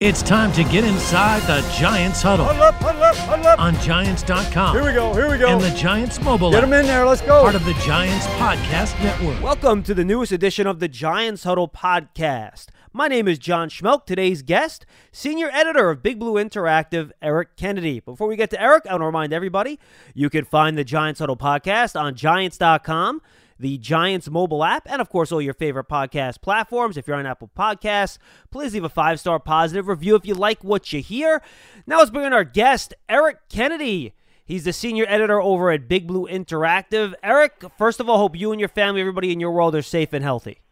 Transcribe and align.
It's 0.00 0.22
time 0.22 0.52
to 0.52 0.62
get 0.62 0.84
inside 0.84 1.40
the 1.48 1.60
Giants 1.76 2.22
huddle 2.22 2.44
Huddle 2.44 2.62
up, 2.62 2.74
huddle 2.76 3.02
up, 3.02 3.16
huddle 3.16 3.46
up. 3.48 3.58
on 3.58 3.74
Giants.com 3.80 4.76
Here 4.76 4.84
we 4.84 4.92
go, 4.92 5.12
here 5.12 5.28
we 5.28 5.38
go. 5.38 5.48
and 5.48 5.60
the 5.60 5.76
Giants 5.76 6.20
mobile 6.22 6.52
Get 6.52 6.60
them 6.60 6.72
in 6.72 6.86
there, 6.86 7.04
let's 7.04 7.20
go. 7.20 7.42
part 7.42 7.56
of 7.56 7.64
the 7.64 7.74
Giants 7.84 8.24
podcast 8.38 8.96
network. 9.02 9.42
Welcome 9.42 9.82
to 9.82 9.94
the 9.94 10.04
newest 10.04 10.30
edition 10.30 10.68
of 10.68 10.78
the 10.78 10.86
Giants 10.86 11.42
Huddle 11.42 11.66
podcast. 11.66 12.66
My 12.92 13.08
name 13.08 13.26
is 13.26 13.40
John 13.40 13.68
Schmeelk. 13.68 14.06
Today's 14.06 14.42
guest, 14.42 14.86
senior 15.10 15.50
editor 15.52 15.90
of 15.90 16.00
Big 16.00 16.20
Blue 16.20 16.34
Interactive, 16.34 17.10
Eric 17.20 17.56
Kennedy. 17.56 17.98
Before 17.98 18.28
we 18.28 18.36
get 18.36 18.50
to 18.50 18.62
Eric, 18.62 18.86
I 18.86 18.92
want 18.92 19.02
to 19.02 19.06
remind 19.06 19.32
everybody 19.32 19.80
you 20.14 20.30
can 20.30 20.44
find 20.44 20.78
the 20.78 20.84
Giants 20.84 21.18
Huddle 21.18 21.36
podcast 21.36 22.00
on 22.00 22.14
Giants.com, 22.14 23.20
the 23.58 23.78
Giants 23.78 24.30
mobile 24.30 24.64
app, 24.64 24.86
and 24.90 25.00
of 25.00 25.08
course, 25.08 25.32
all 25.32 25.42
your 25.42 25.54
favorite 25.54 25.88
podcast 25.88 26.40
platforms. 26.40 26.96
If 26.96 27.06
you're 27.06 27.16
on 27.16 27.26
Apple 27.26 27.50
Podcasts, 27.56 28.18
please 28.50 28.74
leave 28.74 28.84
a 28.84 28.88
five 28.88 29.20
star 29.20 29.38
positive 29.38 29.88
review 29.88 30.14
if 30.14 30.24
you 30.26 30.34
like 30.34 30.62
what 30.62 30.92
you 30.92 31.00
hear. 31.00 31.42
Now 31.86 31.98
let's 31.98 32.10
bring 32.10 32.26
in 32.26 32.32
our 32.32 32.44
guest, 32.44 32.94
Eric 33.08 33.48
Kennedy. 33.48 34.14
He's 34.44 34.64
the 34.64 34.72
senior 34.72 35.04
editor 35.08 35.42
over 35.42 35.70
at 35.70 35.88
Big 35.88 36.06
Blue 36.06 36.26
Interactive. 36.26 37.12
Eric, 37.22 37.64
first 37.76 38.00
of 38.00 38.08
all, 38.08 38.16
hope 38.16 38.34
you 38.34 38.50
and 38.50 38.58
your 38.58 38.70
family, 38.70 39.00
everybody 39.02 39.30
in 39.30 39.40
your 39.40 39.50
world, 39.50 39.74
are 39.74 39.82
safe 39.82 40.14
and 40.14 40.24
healthy. 40.24 40.62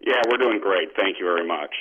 Yeah, 0.00 0.22
we're 0.30 0.36
doing 0.36 0.60
great. 0.60 0.90
Thank 0.94 1.18
you 1.18 1.24
very 1.24 1.46
much. 1.46 1.74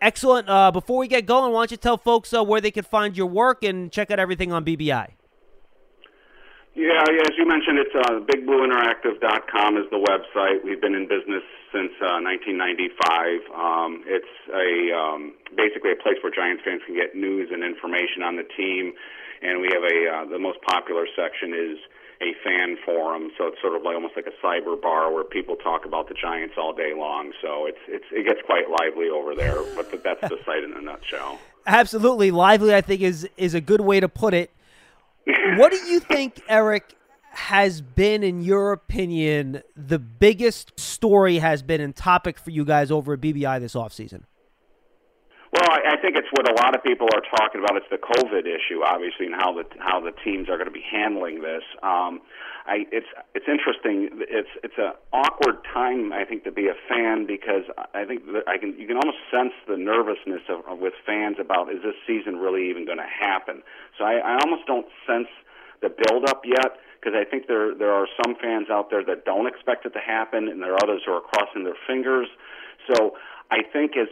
Excellent. 0.00 0.48
Uh, 0.48 0.70
before 0.70 0.98
we 0.98 1.08
get 1.08 1.26
going, 1.26 1.52
why 1.52 1.60
don't 1.60 1.72
you 1.72 1.76
tell 1.76 1.98
folks 1.98 2.32
uh, 2.32 2.44
where 2.44 2.60
they 2.60 2.70
can 2.70 2.84
find 2.84 3.16
your 3.16 3.26
work 3.26 3.64
and 3.64 3.90
check 3.90 4.10
out 4.10 4.20
everything 4.20 4.52
on 4.52 4.64
BBI? 4.64 5.08
Yeah, 6.74 7.02
yeah, 7.10 7.26
as 7.26 7.34
you 7.36 7.46
mentioned, 7.46 7.78
it's 7.82 7.94
uh, 7.94 8.22
bigblueinteractive.com 8.30 9.76
is 9.76 9.90
the 9.90 9.98
website. 9.98 10.62
We've 10.62 10.80
been 10.80 10.94
in 10.94 11.08
business 11.08 11.42
since 11.74 11.90
uh, 11.98 12.22
1995. 12.22 13.42
Um, 13.50 14.04
it's 14.06 14.34
a 14.54 14.94
um, 14.94 15.34
basically 15.56 15.90
a 15.90 15.98
place 15.98 16.22
where 16.22 16.30
Giants 16.30 16.62
fans 16.64 16.82
can 16.86 16.94
get 16.94 17.18
news 17.18 17.50
and 17.50 17.64
information 17.64 18.22
on 18.22 18.36
the 18.36 18.46
team, 18.54 18.94
and 19.42 19.60
we 19.60 19.68
have 19.74 19.82
a 19.82 19.98
uh, 20.06 20.24
the 20.30 20.38
most 20.38 20.62
popular 20.62 21.10
section 21.18 21.50
is 21.50 21.78
a 22.22 22.38
fan 22.46 22.78
forum. 22.86 23.34
So 23.36 23.50
it's 23.50 23.60
sort 23.60 23.74
of 23.74 23.82
like 23.82 23.98
almost 23.98 24.14
like 24.14 24.30
a 24.30 24.36
cyber 24.38 24.80
bar 24.80 25.12
where 25.12 25.24
people 25.24 25.56
talk 25.56 25.84
about 25.84 26.06
the 26.06 26.14
Giants 26.14 26.54
all 26.56 26.72
day 26.72 26.94
long. 26.94 27.32
So 27.42 27.66
it's 27.66 27.82
it's 27.88 28.06
it 28.14 28.22
gets 28.22 28.46
quite 28.46 28.70
lively 28.70 29.10
over 29.10 29.34
there. 29.34 29.58
But 29.74 29.90
that's 30.04 30.22
the 30.22 30.38
site 30.46 30.62
in 30.62 30.72
a 30.78 30.80
nutshell. 30.80 31.40
Absolutely 31.66 32.30
lively. 32.30 32.74
I 32.74 32.80
think 32.80 33.02
is 33.02 33.28
is 33.36 33.54
a 33.54 33.60
good 33.60 33.80
way 33.80 33.98
to 33.98 34.08
put 34.08 34.34
it. 34.34 34.54
What 35.56 35.72
do 35.72 35.78
you 35.78 36.00
think, 36.00 36.42
Eric, 36.48 36.94
has 37.32 37.80
been, 37.80 38.22
in 38.22 38.42
your 38.42 38.72
opinion, 38.72 39.62
the 39.76 39.98
biggest 39.98 40.78
story 40.78 41.38
has 41.38 41.62
been 41.62 41.80
and 41.80 41.94
topic 41.94 42.38
for 42.38 42.50
you 42.50 42.64
guys 42.64 42.90
over 42.90 43.14
at 43.14 43.20
BBI 43.20 43.60
this 43.60 43.74
offseason? 43.74 44.24
Well, 45.60 45.76
I, 45.76 45.92
I 45.92 45.96
think 46.00 46.16
it's 46.16 46.32
what 46.32 46.48
a 46.48 46.56
lot 46.56 46.74
of 46.74 46.82
people 46.82 47.06
are 47.12 47.20
talking 47.36 47.60
about. 47.60 47.76
It's 47.76 47.92
the 47.92 48.00
COVID 48.00 48.48
issue, 48.48 48.80
obviously, 48.80 49.28
and 49.28 49.36
how 49.36 49.52
the 49.52 49.68
how 49.76 50.00
the 50.00 50.12
teams 50.24 50.48
are 50.48 50.56
going 50.56 50.72
to 50.72 50.74
be 50.74 50.80
handling 50.80 51.42
this. 51.44 51.60
Um, 51.84 52.24
I, 52.64 52.88
it's 52.88 53.12
it's 53.36 53.44
interesting. 53.44 54.08
It's 54.24 54.48
it's 54.64 54.80
an 54.80 54.96
awkward 55.12 55.60
time, 55.68 56.16
I 56.16 56.24
think, 56.24 56.44
to 56.44 56.52
be 56.52 56.72
a 56.72 56.76
fan 56.88 57.26
because 57.28 57.68
I 57.92 58.08
think 58.08 58.24
that 58.32 58.48
I 58.48 58.56
can 58.56 58.72
you 58.80 58.88
can 58.88 58.96
almost 58.96 59.20
sense 59.28 59.52
the 59.68 59.76
nervousness 59.76 60.48
of, 60.48 60.64
of 60.64 60.80
with 60.80 60.96
fans 61.04 61.36
about 61.36 61.68
is 61.68 61.84
this 61.84 61.98
season 62.08 62.40
really 62.40 62.70
even 62.72 62.86
going 62.88 63.02
to 63.04 63.12
happen. 63.12 63.60
So 64.00 64.08
I, 64.08 64.16
I 64.16 64.40
almost 64.40 64.64
don't 64.64 64.88
sense 65.04 65.28
the 65.84 65.92
build 65.92 66.24
up 66.24 66.40
yet 66.48 66.80
because 66.96 67.12
I 67.12 67.28
think 67.28 67.48
there 67.52 67.76
there 67.76 67.92
are 67.92 68.08
some 68.16 68.32
fans 68.40 68.72
out 68.72 68.88
there 68.88 69.04
that 69.04 69.28
don't 69.28 69.44
expect 69.44 69.84
it 69.84 69.92
to 69.92 70.00
happen, 70.00 70.48
and 70.48 70.62
there 70.62 70.72
are 70.72 70.80
others 70.80 71.04
who 71.04 71.12
are 71.12 71.20
crossing 71.20 71.64
their 71.68 71.76
fingers. 71.86 72.32
So 72.88 73.20
I 73.52 73.60
think 73.60 73.92
as 74.00 74.08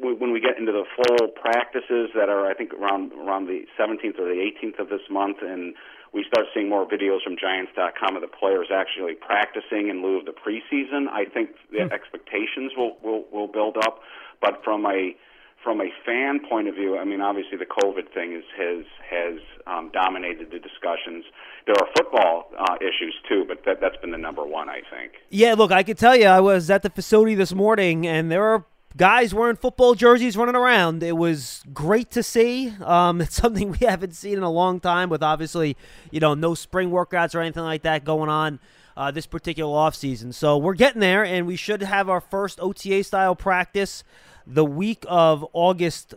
when 0.00 0.32
we 0.32 0.40
get 0.40 0.58
into 0.58 0.72
the 0.72 0.84
full 0.96 1.28
practices 1.28 2.10
that 2.14 2.28
are, 2.28 2.46
I 2.46 2.54
think, 2.54 2.72
around 2.72 3.12
around 3.12 3.46
the 3.46 3.66
17th 3.78 4.18
or 4.18 4.26
the 4.26 4.50
18th 4.62 4.78
of 4.78 4.88
this 4.88 5.02
month, 5.10 5.38
and 5.42 5.74
we 6.12 6.24
start 6.26 6.46
seeing 6.54 6.68
more 6.68 6.86
videos 6.86 7.22
from 7.22 7.36
Giants.com 7.36 8.16
of 8.16 8.22
the 8.22 8.28
players 8.28 8.68
actually 8.72 9.14
practicing 9.14 9.88
in 9.88 10.02
lieu 10.02 10.18
of 10.18 10.24
the 10.24 10.32
preseason, 10.32 11.08
I 11.08 11.24
think 11.24 11.50
the 11.70 11.92
expectations 11.92 12.72
will, 12.76 12.96
will 13.02 13.24
will 13.32 13.48
build 13.48 13.76
up. 13.76 14.00
But 14.40 14.62
from 14.64 14.86
a 14.86 15.16
from 15.62 15.80
a 15.80 15.90
fan 16.06 16.40
point 16.48 16.68
of 16.68 16.74
view, 16.76 16.96
I 16.96 17.04
mean, 17.04 17.20
obviously 17.20 17.58
the 17.58 17.66
COVID 17.66 18.14
thing 18.14 18.32
is, 18.32 18.44
has 18.56 18.84
has 19.10 19.40
um, 19.66 19.90
dominated 19.92 20.50
the 20.50 20.58
discussions. 20.58 21.24
There 21.66 21.74
are 21.78 21.88
football 21.96 22.50
uh, 22.56 22.76
issues 22.80 23.14
too, 23.28 23.44
but 23.46 23.64
that, 23.66 23.80
that's 23.80 23.96
been 23.96 24.12
the 24.12 24.18
number 24.18 24.44
one, 24.44 24.68
I 24.68 24.80
think. 24.90 25.14
Yeah, 25.30 25.54
look, 25.54 25.72
I 25.72 25.82
can 25.82 25.96
tell 25.96 26.16
you, 26.16 26.26
I 26.26 26.40
was 26.40 26.70
at 26.70 26.82
the 26.82 26.90
facility 26.90 27.34
this 27.34 27.52
morning, 27.52 28.06
and 28.06 28.30
there 28.30 28.44
are 28.44 28.64
guys 28.96 29.34
wearing 29.34 29.56
football 29.56 29.94
jerseys 29.94 30.36
running 30.36 30.56
around. 30.56 31.02
It 31.02 31.16
was 31.16 31.62
great 31.72 32.10
to 32.12 32.22
see. 32.22 32.72
Um, 32.84 33.20
it's 33.22 33.36
something 33.36 33.70
we 33.70 33.86
haven't 33.86 34.14
seen 34.14 34.38
in 34.38 34.42
a 34.42 34.50
long 34.50 34.80
time, 34.80 35.08
with 35.08 35.22
obviously, 35.22 35.76
you 36.10 36.20
know, 36.20 36.34
no 36.34 36.54
spring 36.54 36.90
workouts 36.90 37.34
or 37.34 37.40
anything 37.40 37.62
like 37.62 37.82
that 37.82 38.04
going 38.04 38.30
on 38.30 38.60
uh, 38.96 39.10
this 39.10 39.26
particular 39.26 39.72
offseason. 39.72 40.34
So 40.34 40.58
we're 40.58 40.74
getting 40.74 41.00
there, 41.00 41.24
and 41.24 41.46
we 41.46 41.56
should 41.56 41.82
have 41.82 42.08
our 42.08 42.20
first 42.20 42.58
OTA 42.60 43.04
style 43.04 43.36
practice 43.36 44.02
the 44.46 44.64
week 44.64 45.04
of 45.06 45.46
August 45.52 46.14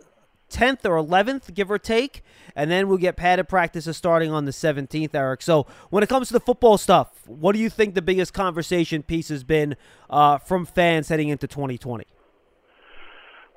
10th 0.50 0.84
or 0.84 0.96
11th, 0.96 1.54
give 1.54 1.70
or 1.70 1.78
take. 1.78 2.22
And 2.54 2.70
then 2.70 2.88
we'll 2.88 2.98
get 2.98 3.16
padded 3.16 3.48
practices 3.48 3.96
starting 3.96 4.30
on 4.30 4.44
the 4.44 4.50
17th, 4.50 5.14
Eric. 5.14 5.40
So, 5.42 5.66
when 5.90 6.02
it 6.02 6.08
comes 6.08 6.28
to 6.28 6.34
the 6.34 6.40
football 6.40 6.76
stuff, 6.76 7.26
what 7.26 7.52
do 7.52 7.58
you 7.58 7.70
think 7.70 7.94
the 7.94 8.02
biggest 8.02 8.34
conversation 8.34 9.02
piece 9.02 9.28
has 9.28 9.42
been 9.42 9.76
uh, 10.10 10.38
from 10.38 10.66
fans 10.66 11.08
heading 11.08 11.28
into 11.28 11.46
2020? 11.46 12.04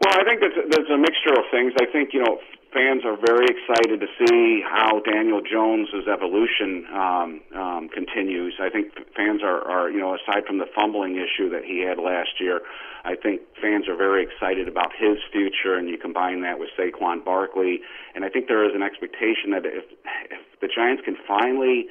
Well, 0.02 0.12
I 0.20 0.24
think 0.28 0.42
there's, 0.42 0.58
there's 0.70 0.90
a 0.92 0.98
mixture 0.98 1.32
of 1.32 1.46
things. 1.52 1.74
I 1.80 1.86
think 1.92 2.14
you 2.14 2.20
know 2.20 2.40
fans 2.74 3.04
are 3.06 3.16
very 3.16 3.48
excited 3.48 4.04
to 4.04 4.08
see 4.20 4.62
how 4.62 5.00
Daniel 5.00 5.40
Jones's 5.40 6.08
evolution 6.12 6.84
um, 6.92 7.42
um, 7.56 7.90
continues. 7.90 8.56
I 8.60 8.70
think 8.70 8.92
fans 9.16 9.42
are, 9.42 9.64
are 9.64 9.90
you 9.90 10.00
know 10.00 10.16
aside 10.16 10.46
from 10.46 10.58
the 10.58 10.68
fumbling 10.76 11.16
issue 11.16 11.50
that 11.50 11.64
he 11.64 11.80
had 11.80 11.98
last 11.98 12.40
year, 12.40 12.60
I 13.06 13.16
think 13.16 13.42
fans 13.62 13.88
are 13.88 13.96
very 13.96 14.24
excited 14.24 14.68
about 14.68 14.92
his 15.00 15.18
future. 15.32 15.76
And 15.76 15.88
you 15.88 15.98
combine 15.98 16.42
that 16.42 16.60
with 16.60 16.70
Saquon 16.78 17.24
Barkley, 17.24 17.80
and 18.14 18.26
I 18.26 18.30
think 18.30 18.48
there 18.48 18.68
is 18.68 18.76
an 18.76 18.84
expectation 18.84 19.52
that 19.52 19.66
if 19.66 19.86
if 20.30 20.60
the 20.60 20.68
Giants 20.68 21.04
can 21.06 21.16
finally 21.26 21.88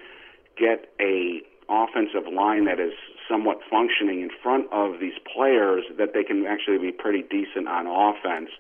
get 0.59 0.93
a 1.01 1.41
offensive 1.69 2.29
line 2.31 2.67
that 2.67 2.79
is 2.79 2.93
somewhat 3.29 3.59
functioning 3.71 4.21
in 4.21 4.31
front 4.43 4.67
of 4.73 5.01
these 5.01 5.15
players 5.35 5.85
that 5.99 6.13
they 6.15 6.25
can 6.25 6.47
actually 6.47 6.79
be 6.79 6.93
pretty 6.93 7.23
decent 7.23 7.69
on 7.69 7.87
offense. 7.87 8.51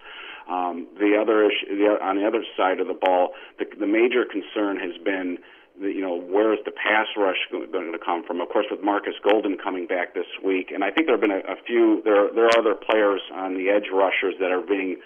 Um, 0.49 0.87
the 0.99 1.17
other 1.21 1.45
issue, 1.45 1.77
the, 1.77 1.97
on 2.05 2.17
the 2.17 2.27
other 2.27 2.45
side 2.57 2.81
of 2.81 2.87
the 2.87 2.95
ball, 2.95 3.31
the, 3.59 3.65
the 3.79 3.87
major 3.87 4.25
concern 4.25 4.79
has 4.79 4.97
been, 5.03 5.39
the, 5.81 5.89
you 5.89 6.03
know, 6.03 6.21
where 6.21 6.53
is 6.53 6.61
the 6.65 6.71
pass 6.71 7.07
rush 7.17 7.41
going 7.51 7.93
to 7.93 7.99
come 7.99 8.23
from? 8.25 8.41
Of 8.41 8.49
course, 8.51 8.67
with 8.71 8.83
Marcus 8.83 9.15
Golden 9.23 9.57
coming 9.57 9.87
back 9.87 10.15
this 10.15 10.29
week, 10.45 10.71
and 10.71 10.85
I 10.85 10.91
think 10.91 11.07
there 11.07 11.17
have 11.17 11.21
been 11.21 11.33
a, 11.33 11.45
a 11.49 11.57
few. 11.67 12.03
There, 12.05 12.29
there 12.35 12.47
are 12.47 12.59
other 12.59 12.75
players 12.75 13.23
on 13.33 13.57
the 13.57 13.71
edge 13.71 13.89
rushers 13.93 14.35
that 14.39 14.53
are 14.53 14.61
being 14.61 15.01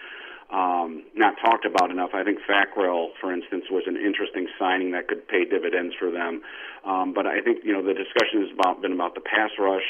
um, 0.51 1.05
not 1.15 1.35
talked 1.45 1.67
about 1.67 1.91
enough. 1.91 2.11
I 2.15 2.25
think 2.25 2.39
Fackrell, 2.49 3.09
for 3.21 3.33
instance, 3.33 3.65
was 3.71 3.85
an 3.87 3.97
interesting 3.97 4.49
signing 4.59 4.93
that 4.93 5.09
could 5.09 5.29
pay 5.29 5.45
dividends 5.45 5.95
for 5.99 6.11
them. 6.11 6.43
Um, 6.85 7.13
but 7.13 7.27
I 7.27 7.41
think 7.41 7.65
you 7.65 7.73
know 7.73 7.83
the 7.83 7.95
discussion 7.95 8.43
has 8.43 8.51
about, 8.53 8.81
been 8.81 8.93
about 8.93 9.15
the 9.15 9.21
pass 9.21 9.51
rush, 9.59 9.85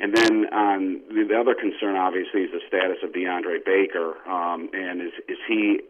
and 0.00 0.16
then 0.16 0.46
um, 0.52 1.02
the, 1.08 1.24
the 1.28 1.38
other 1.38 1.54
concern, 1.54 1.94
obviously, 1.94 2.42
is 2.42 2.50
the 2.50 2.60
status 2.66 2.98
of 3.04 3.12
DeAndre 3.12 3.64
Baker, 3.64 4.18
um, 4.26 4.70
and 4.72 5.00
is 5.02 5.12
is 5.28 5.38
he 5.46 5.80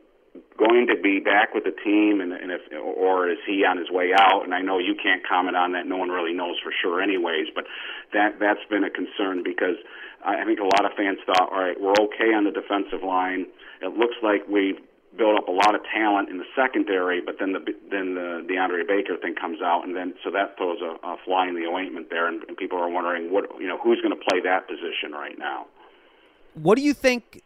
going 0.57 0.87
to 0.89 0.97
be 0.97 1.21
back 1.21 1.55
with 1.55 1.65
the 1.65 1.75
team, 1.85 2.21
and, 2.21 2.33
and 2.33 2.51
if 2.51 2.61
or 2.73 3.29
is 3.29 3.39
he 3.47 3.65
on 3.65 3.79
his 3.79 3.91
way 3.91 4.13
out? 4.17 4.45
And 4.45 4.55
I 4.55 4.61
know 4.61 4.79
you 4.79 4.95
can't 4.95 5.27
comment 5.27 5.57
on 5.57 5.73
that; 5.73 5.87
no 5.87 5.97
one 5.97 6.09
really 6.09 6.33
knows 6.33 6.57
for 6.63 6.73
sure, 6.73 7.03
anyways. 7.03 7.49
But 7.55 7.65
that 8.13 8.39
that's 8.41 8.65
been 8.71 8.85
a 8.85 8.91
concern 8.91 9.43
because 9.43 9.77
I 10.25 10.45
think 10.45 10.61
a 10.61 10.65
lot 10.65 10.85
of 10.85 10.93
fans 10.97 11.19
thought, 11.27 11.51
all 11.51 11.61
right, 11.61 11.79
we're 11.81 11.99
okay 12.13 12.33
on 12.33 12.45
the 12.45 12.53
defensive 12.53 13.03
line. 13.03 13.47
It 13.81 13.97
looks 13.97 14.17
like 14.23 14.47
we've 14.49 14.79
built 15.17 15.37
up 15.37 15.49
a 15.49 15.53
lot 15.53 15.75
of 15.75 15.83
talent 15.93 16.31
in 16.31 16.39
the 16.39 16.49
secondary, 16.57 17.21
but 17.21 17.37
then 17.39 17.53
the 17.53 17.61
then 17.91 18.15
the 18.15 18.47
DeAndre 18.49 18.87
Baker 18.87 19.17
thing 19.21 19.35
comes 19.35 19.61
out, 19.61 19.85
and 19.85 19.97
then 19.97 20.15
so 20.25 20.31
that 20.31 20.57
throws 20.57 20.81
a, 20.81 20.97
a 21.07 21.17
fly 21.25 21.49
in 21.49 21.55
the 21.55 21.67
ointment 21.67 22.09
there, 22.11 22.29
and, 22.29 22.43
and 22.45 22.57
people 22.57 22.79
are 22.79 22.89
wondering 22.89 23.33
what 23.33 23.45
you 23.61 23.67
know 23.67 23.79
who's 23.79 24.01
going 24.01 24.17
to 24.17 24.25
play 24.31 24.41
that 24.41 24.69
position 24.69 25.13
right 25.13 25.39
now. 25.39 25.67
What 26.55 26.77
do 26.77 26.83
you 26.83 26.95
think? 26.95 27.43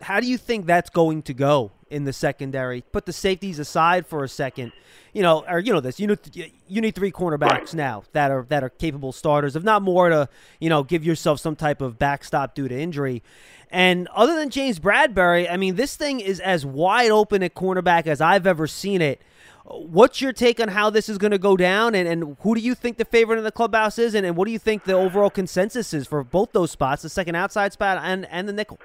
How 0.00 0.20
do 0.20 0.26
you 0.26 0.38
think 0.38 0.66
that's 0.66 0.90
going 0.90 1.22
to 1.22 1.34
go 1.34 1.70
in 1.92 2.04
the 2.04 2.12
secondary? 2.12 2.80
Put 2.80 3.06
the 3.06 3.12
safeties 3.12 3.58
aside 3.58 4.06
for 4.06 4.24
a 4.24 4.28
second. 4.28 4.72
You 5.12 5.22
know, 5.22 5.44
or 5.48 5.60
you 5.60 5.72
know 5.72 5.80
this. 5.80 6.00
You 6.00 6.06
need 6.06 6.52
you 6.66 6.80
need 6.80 6.94
three 6.94 7.12
cornerbacks 7.12 7.42
Right. 7.50 7.74
now 7.74 8.04
that 8.12 8.30
are 8.30 8.46
that 8.48 8.64
are 8.64 8.70
capable 8.70 9.12
starters, 9.12 9.54
if 9.54 9.62
not 9.62 9.82
more, 9.82 10.08
to 10.08 10.28
you 10.58 10.70
know 10.70 10.82
give 10.82 11.04
yourself 11.04 11.38
some 11.38 11.54
type 11.54 11.80
of 11.80 11.98
backstop 11.98 12.54
due 12.54 12.66
to 12.66 12.78
injury. 12.78 13.22
And 13.70 14.08
other 14.08 14.34
than 14.34 14.50
James 14.50 14.78
Bradberry, 14.78 15.50
I 15.50 15.56
mean, 15.56 15.76
this 15.76 15.96
thing 15.96 16.20
is 16.20 16.40
as 16.40 16.64
wide 16.66 17.10
open 17.10 17.42
at 17.42 17.54
cornerback 17.54 18.06
as 18.06 18.20
I've 18.20 18.46
ever 18.46 18.66
seen 18.66 19.00
it. 19.00 19.22
What's 19.64 20.20
your 20.20 20.32
take 20.32 20.60
on 20.60 20.68
how 20.68 20.90
this 20.90 21.08
is 21.08 21.18
going 21.18 21.30
to 21.30 21.38
go 21.38 21.56
down, 21.56 21.94
and, 21.94 22.08
and 22.08 22.36
who 22.40 22.54
do 22.54 22.60
you 22.60 22.74
think 22.74 22.98
the 22.98 23.04
favorite 23.04 23.38
in 23.38 23.44
the 23.44 23.52
clubhouse 23.52 23.98
is, 23.98 24.14
and, 24.14 24.26
and 24.26 24.36
what 24.36 24.46
do 24.46 24.52
you 24.52 24.58
think 24.58 24.84
the 24.84 24.94
overall 24.94 25.30
consensus 25.30 25.94
is 25.94 26.06
for 26.06 26.24
both 26.24 26.52
those 26.52 26.70
spots, 26.72 27.02
the 27.02 27.08
second 27.08 27.36
outside 27.36 27.72
spot 27.72 27.98
and, 28.02 28.26
and 28.26 28.48
the 28.48 28.52
nickel? 28.52 28.78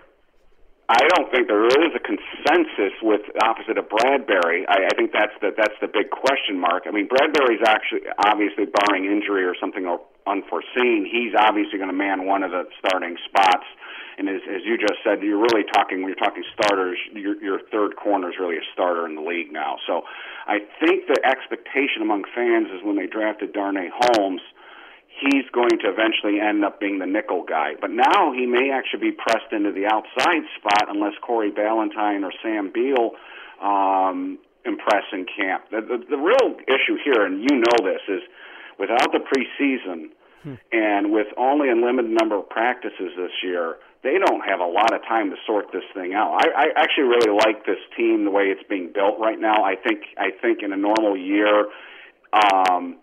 I 0.89 1.03
don't 1.15 1.27
think 1.31 1.47
there 1.51 1.67
is 1.67 1.91
a 1.95 1.99
consensus 1.99 2.95
with 3.03 3.21
opposite 3.43 3.77
of 3.77 3.91
Bradberry. 3.91 4.63
I, 4.71 4.87
I 4.87 4.95
think 4.95 5.11
that's 5.11 5.35
the 5.41 5.51
that's 5.51 5.75
the 5.81 5.87
big 5.91 6.11
question 6.11 6.59
mark. 6.59 6.87
I 6.87 6.91
mean, 6.91 7.09
Bradberry's 7.11 7.63
actually 7.67 8.07
obviously 8.25 8.65
barring 8.71 9.03
injury 9.03 9.43
or 9.43 9.53
something 9.59 9.83
unforeseen, 10.27 11.07
he's 11.07 11.33
obviously 11.33 11.79
going 11.79 11.89
to 11.89 11.95
man 11.95 12.27
one 12.27 12.43
of 12.43 12.51
the 12.51 12.67
starting 12.79 13.15
spots. 13.25 13.65
And 14.17 14.27
as, 14.27 14.41
as 14.49 14.61
you 14.65 14.77
just 14.77 14.99
said, 15.03 15.21
you're 15.21 15.39
really 15.39 15.63
talking 15.73 16.01
when 16.01 16.09
you're 16.09 16.19
talking 16.19 16.43
starters. 16.53 16.97
Your, 17.13 17.41
your 17.41 17.59
third 17.71 17.95
corner 17.95 18.29
is 18.29 18.35
really 18.39 18.57
a 18.57 18.65
starter 18.73 19.05
in 19.05 19.15
the 19.15 19.21
league 19.21 19.53
now. 19.53 19.77
So, 19.85 20.03
I 20.47 20.59
think 20.79 21.07
the 21.07 21.19
expectation 21.23 22.01
among 22.01 22.23
fans 22.33 22.67
is 22.71 22.83
when 22.83 22.95
they 22.95 23.05
drafted 23.05 23.53
Darnay 23.53 23.89
Holmes 23.93 24.41
he's 25.19 25.45
going 25.51 25.81
to 25.81 25.89
eventually 25.89 26.39
end 26.39 26.63
up 26.63 26.79
being 26.79 26.99
the 26.99 27.05
nickel 27.05 27.43
guy. 27.43 27.73
But 27.79 27.91
now 27.91 28.33
he 28.33 28.45
may 28.45 28.69
actually 28.71 29.11
be 29.11 29.11
pressed 29.11 29.51
into 29.51 29.71
the 29.71 29.85
outside 29.85 30.45
spot 30.57 30.89
unless 30.89 31.13
Corey 31.21 31.51
Ballentine 31.51 32.23
or 32.23 32.31
Sam 32.43 32.71
Beal 32.71 33.11
um, 33.61 34.37
impress 34.65 35.03
in 35.11 35.25
camp. 35.25 35.65
The, 35.71 35.81
the, 35.81 35.97
the 36.09 36.17
real 36.17 36.57
issue 36.67 36.97
here, 37.03 37.25
and 37.25 37.41
you 37.41 37.57
know 37.57 37.77
this, 37.81 38.01
is 38.07 38.21
without 38.77 39.11
the 39.11 39.19
preseason 39.19 40.13
hmm. 40.43 40.55
and 40.71 41.11
with 41.11 41.27
only 41.37 41.69
a 41.69 41.75
limited 41.75 42.11
number 42.11 42.37
of 42.37 42.49
practices 42.49 43.11
this 43.17 43.33
year, 43.43 43.77
they 44.03 44.17
don't 44.23 44.41
have 44.41 44.59
a 44.59 44.65
lot 44.65 44.93
of 44.93 45.01
time 45.01 45.31
to 45.31 45.35
sort 45.47 45.71
this 45.73 45.83
thing 45.93 46.13
out. 46.13 46.37
I, 46.37 46.47
I 46.49 46.65
actually 46.77 47.09
really 47.09 47.33
like 47.33 47.65
this 47.65 47.81
team 47.97 48.25
the 48.25 48.31
way 48.31 48.53
it's 48.53 48.63
being 48.69 48.91
built 48.93 49.19
right 49.19 49.39
now. 49.39 49.63
I 49.63 49.75
think 49.75 50.03
I 50.17 50.29
think 50.29 50.61
in 50.61 50.71
a 50.71 50.77
normal 50.77 51.17
year. 51.17 51.65
Um, 52.31 52.97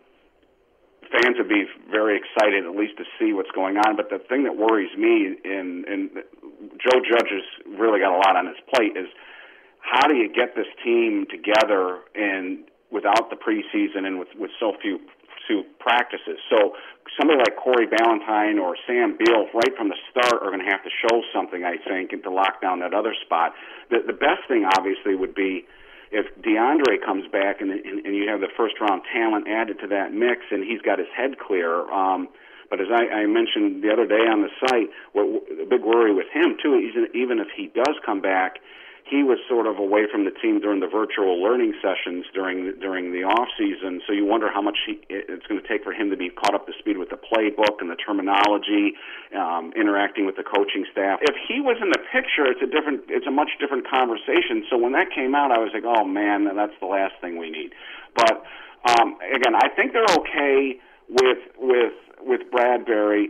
fans 1.14 1.38
would 1.38 1.48
be 1.48 1.64
very 1.90 2.18
excited 2.18 2.66
at 2.66 2.74
least 2.74 2.98
to 2.98 3.04
see 3.18 3.32
what's 3.32 3.50
going 3.54 3.78
on. 3.78 3.94
But 3.94 4.10
the 4.10 4.18
thing 4.18 4.44
that 4.44 4.56
worries 4.58 4.90
me, 4.98 5.38
and 5.44 5.84
and 5.86 6.10
Joe 6.82 6.98
Judge 6.98 7.30
has 7.30 7.46
really 7.78 8.00
got 8.00 8.10
a 8.10 8.18
lot 8.18 8.34
on 8.34 8.46
his 8.46 8.58
plate, 8.74 8.98
is 8.98 9.06
how 9.78 10.08
do 10.08 10.14
you 10.14 10.28
get 10.28 10.56
this 10.56 10.68
team 10.82 11.26
together 11.30 12.02
and 12.14 12.64
without 12.90 13.30
the 13.30 13.36
preseason 13.36 14.06
and 14.06 14.18
with 14.18 14.28
with 14.38 14.50
so 14.58 14.72
few 14.82 14.98
few 15.46 15.64
practices. 15.78 16.40
So 16.48 16.72
somebody 17.18 17.38
like 17.38 17.56
Corey 17.56 17.86
Ballentine 17.86 18.58
or 18.58 18.76
Sam 18.86 19.16
Beal, 19.18 19.44
right 19.52 19.76
from 19.76 19.88
the 19.88 19.98
start, 20.08 20.40
are 20.42 20.48
going 20.48 20.64
to 20.64 20.70
have 20.72 20.82
to 20.84 20.90
show 21.04 21.20
something, 21.34 21.64
I 21.64 21.76
think, 21.76 22.12
and 22.12 22.22
to 22.22 22.30
lock 22.30 22.62
down 22.62 22.80
that 22.80 22.94
other 22.94 23.14
spot. 23.24 23.52
The 23.90 24.00
the 24.06 24.16
best 24.16 24.48
thing, 24.48 24.64
obviously, 24.64 25.14
would 25.14 25.34
be 25.34 25.66
if 26.14 26.30
DeAndre 26.40 27.04
comes 27.04 27.26
back 27.26 27.60
and, 27.60 27.70
and, 27.70 28.06
and 28.06 28.14
you 28.14 28.28
have 28.30 28.40
the 28.40 28.52
first 28.56 28.80
round 28.80 29.02
talent 29.12 29.48
added 29.48 29.80
to 29.80 29.88
that 29.88 30.14
mix 30.14 30.46
and 30.50 30.62
he's 30.62 30.80
got 30.80 30.98
his 30.98 31.10
head 31.10 31.38
clear. 31.38 31.90
Um, 31.90 32.28
but 32.70 32.80
as 32.80 32.86
I, 32.90 33.22
I 33.22 33.26
mentioned 33.26 33.82
the 33.82 33.90
other 33.92 34.06
day 34.06 34.22
on 34.30 34.42
the 34.42 34.50
site, 34.62 34.90
what, 35.12 35.26
the 35.50 35.66
big 35.66 35.82
worry 35.82 36.14
with 36.14 36.30
him 36.32 36.56
too, 36.62 36.78
even, 36.78 37.08
even 37.14 37.38
if 37.40 37.48
he 37.54 37.66
does 37.66 37.98
come 38.06 38.20
back, 38.20 38.62
he 39.04 39.22
was 39.22 39.36
sort 39.48 39.66
of 39.66 39.76
away 39.76 40.08
from 40.10 40.24
the 40.24 40.32
team 40.32 40.60
during 40.60 40.80
the 40.80 40.88
virtual 40.88 41.36
learning 41.36 41.76
sessions 41.84 42.24
during 42.32 42.72
during 42.80 43.12
the 43.12 43.20
off 43.20 43.48
season. 43.56 44.00
So 44.06 44.12
you 44.12 44.24
wonder 44.24 44.48
how 44.50 44.62
much 44.62 44.78
he, 44.86 44.98
it's 45.12 45.46
going 45.46 45.60
to 45.60 45.68
take 45.68 45.84
for 45.84 45.92
him 45.92 46.08
to 46.08 46.16
be 46.16 46.30
caught 46.30 46.54
up 46.54 46.66
to 46.66 46.72
speed 46.78 46.96
with 46.96 47.10
the 47.10 47.20
playbook 47.20 47.84
and 47.84 47.90
the 47.90 48.00
terminology, 48.00 48.96
um, 49.36 49.72
interacting 49.76 50.24
with 50.24 50.36
the 50.36 50.42
coaching 50.42 50.86
staff. 50.90 51.20
If 51.20 51.36
he 51.46 51.60
was 51.60 51.76
in 51.84 51.90
the 51.92 52.00
picture, 52.08 52.48
it's 52.48 52.64
a 52.64 52.66
different, 52.66 53.04
it's 53.08 53.26
a 53.26 53.30
much 53.30 53.52
different 53.60 53.84
conversation. 53.86 54.64
So 54.70 54.78
when 54.78 54.92
that 54.92 55.12
came 55.14 55.34
out, 55.34 55.52
I 55.52 55.60
was 55.60 55.70
like, 55.76 55.84
oh 55.84 56.04
man, 56.04 56.48
that's 56.56 56.76
the 56.80 56.88
last 56.88 57.12
thing 57.20 57.36
we 57.36 57.50
need. 57.50 57.76
But 58.16 58.40
um, 58.88 59.20
again, 59.20 59.52
I 59.54 59.68
think 59.68 59.92
they're 59.92 60.08
okay 60.24 60.80
with 61.08 61.44
with 61.58 61.92
with 62.24 62.40
Bradberry. 62.50 63.28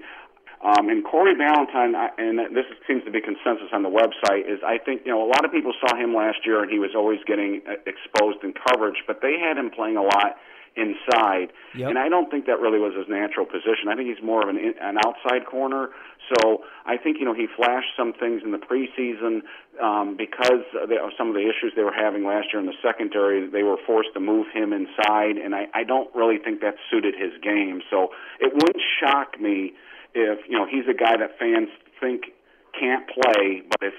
Um, 0.65 0.89
and 0.89 1.05
Corey 1.05 1.35
Ballentine, 1.35 1.93
and 2.17 2.39
this 2.57 2.65
seems 2.89 3.05
to 3.05 3.11
be 3.11 3.21
consensus 3.21 3.69
on 3.73 3.83
the 3.83 3.93
website, 3.93 4.49
is 4.49 4.61
I 4.65 4.79
think 4.79 5.03
you 5.05 5.13
know 5.13 5.23
a 5.23 5.29
lot 5.29 5.45
of 5.45 5.53
people 5.53 5.75
saw 5.79 5.95
him 5.95 6.15
last 6.15 6.39
year, 6.47 6.63
and 6.63 6.73
he 6.73 6.79
was 6.79 6.97
always 6.97 7.21
getting 7.27 7.61
uh, 7.69 7.77
exposed 7.85 8.43
in 8.43 8.55
coverage, 8.55 9.05
but 9.07 9.21
they 9.21 9.37
had 9.39 9.59
him 9.59 9.71
playing 9.71 9.99
a 9.99 10.03
lot 10.03 10.41
inside, 10.75 11.53
yep. 11.77 11.91
and 11.91 11.99
I 11.99 12.09
don't 12.09 12.31
think 12.31 12.47
that 12.47 12.59
really 12.59 12.81
was 12.81 12.97
his 12.97 13.07
natural 13.09 13.47
position. 13.47 13.93
I 13.93 13.95
think 13.95 14.09
he's 14.09 14.25
more 14.25 14.43
of 14.43 14.49
an 14.49 14.57
an 14.57 14.97
outside 15.05 15.45
corner. 15.45 15.91
So 16.33 16.65
I 16.87 16.97
think 16.97 17.19
you 17.21 17.27
know 17.27 17.35
he 17.35 17.45
flashed 17.45 17.93
some 17.95 18.15
things 18.17 18.41
in 18.43 18.51
the 18.51 18.59
preseason 18.59 19.45
um, 19.85 20.17
because 20.17 20.65
of 20.81 20.89
some 21.19 21.29
of 21.29 21.35
the 21.35 21.45
issues 21.45 21.77
they 21.77 21.85
were 21.85 21.93
having 21.93 22.25
last 22.25 22.49
year 22.57 22.61
in 22.61 22.67
the 22.67 22.81
secondary. 22.81 23.47
They 23.47 23.63
were 23.63 23.77
forced 23.87 24.15
to 24.15 24.21
move 24.21 24.47
him 24.49 24.73
inside, 24.73 25.37
and 25.37 25.55
I, 25.55 25.69
I 25.75 25.85
don't 25.85 26.09
really 26.17 26.39
think 26.39 26.63
that 26.63 26.81
suited 26.91 27.15
his 27.15 27.37
game. 27.43 27.83
So 27.91 28.17
it 28.41 28.57
wouldn't 28.57 28.83
shock 28.99 29.39
me 29.39 29.77
if 30.15 30.47
you 30.49 30.57
know 30.57 30.67
he's 30.67 30.87
a 30.89 30.97
guy 30.97 31.17
that 31.19 31.39
fans 31.39 31.69
think 32.01 32.33
can't 32.79 33.07
play, 33.07 33.63
but 33.69 33.83
if 33.83 33.95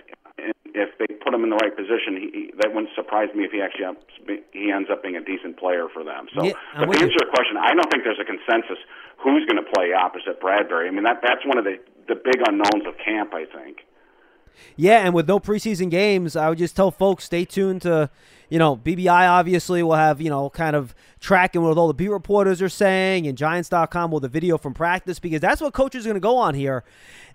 if 0.75 0.91
they 0.99 1.07
put 1.23 1.33
him 1.33 1.47
in 1.47 1.49
the 1.49 1.55
right 1.55 1.71
position, 1.71 2.19
he, 2.19 2.51
that 2.59 2.75
wouldn't 2.75 2.91
surprise 2.95 3.31
me 3.31 3.47
if 3.47 3.51
he 3.55 3.63
actually 3.63 3.87
up, 3.87 3.95
he 4.51 4.71
ends 4.71 4.91
up 4.91 4.99
being 4.99 5.15
a 5.15 5.23
decent 5.23 5.55
player 5.55 5.87
for 5.87 6.03
them. 6.03 6.27
So, 6.35 6.43
yeah, 6.43 6.59
but 6.75 6.91
to 6.91 6.99
answer 6.99 7.15
your 7.15 7.31
question, 7.31 7.55
I 7.55 7.71
don't 7.71 7.87
think 7.87 8.03
there's 8.03 8.19
a 8.19 8.27
consensus 8.27 8.79
who's 9.15 9.47
going 9.47 9.59
to 9.59 9.67
play 9.71 9.95
opposite 9.95 10.43
Bradberry. 10.43 10.87
I 10.87 10.91
mean, 10.91 11.07
that 11.07 11.23
that's 11.23 11.45
one 11.47 11.57
of 11.57 11.63
the 11.63 11.79
the 12.07 12.19
big 12.19 12.43
unknowns 12.43 12.83
of 12.83 12.99
camp. 12.99 13.33
I 13.33 13.47
think. 13.47 13.87
Yeah, 14.75 15.05
and 15.05 15.13
with 15.13 15.27
no 15.27 15.39
preseason 15.39 15.89
games, 15.89 16.35
I 16.35 16.49
would 16.49 16.57
just 16.57 16.75
tell 16.75 16.91
folks 16.91 17.23
stay 17.25 17.45
tuned 17.45 17.81
to, 17.83 18.09
you 18.49 18.59
know, 18.59 18.75
BBI 18.77 19.29
obviously 19.29 19.83
will 19.83 19.95
have, 19.95 20.21
you 20.21 20.29
know, 20.29 20.49
kind 20.49 20.75
of 20.75 20.93
tracking 21.19 21.61
what 21.61 21.77
all 21.77 21.87
the 21.87 21.93
beat 21.93 22.09
reporters 22.09 22.61
are 22.61 22.69
saying 22.69 23.27
and 23.27 23.37
Giants.com 23.37 24.11
will 24.11 24.19
the 24.19 24.27
video 24.29 24.57
from 24.57 24.73
practice 24.73 25.19
because 25.19 25.41
that's 25.41 25.61
what 25.61 25.73
coaches 25.73 26.05
are 26.05 26.09
going 26.09 26.15
to 26.15 26.19
go 26.19 26.37
on 26.37 26.53
here. 26.53 26.83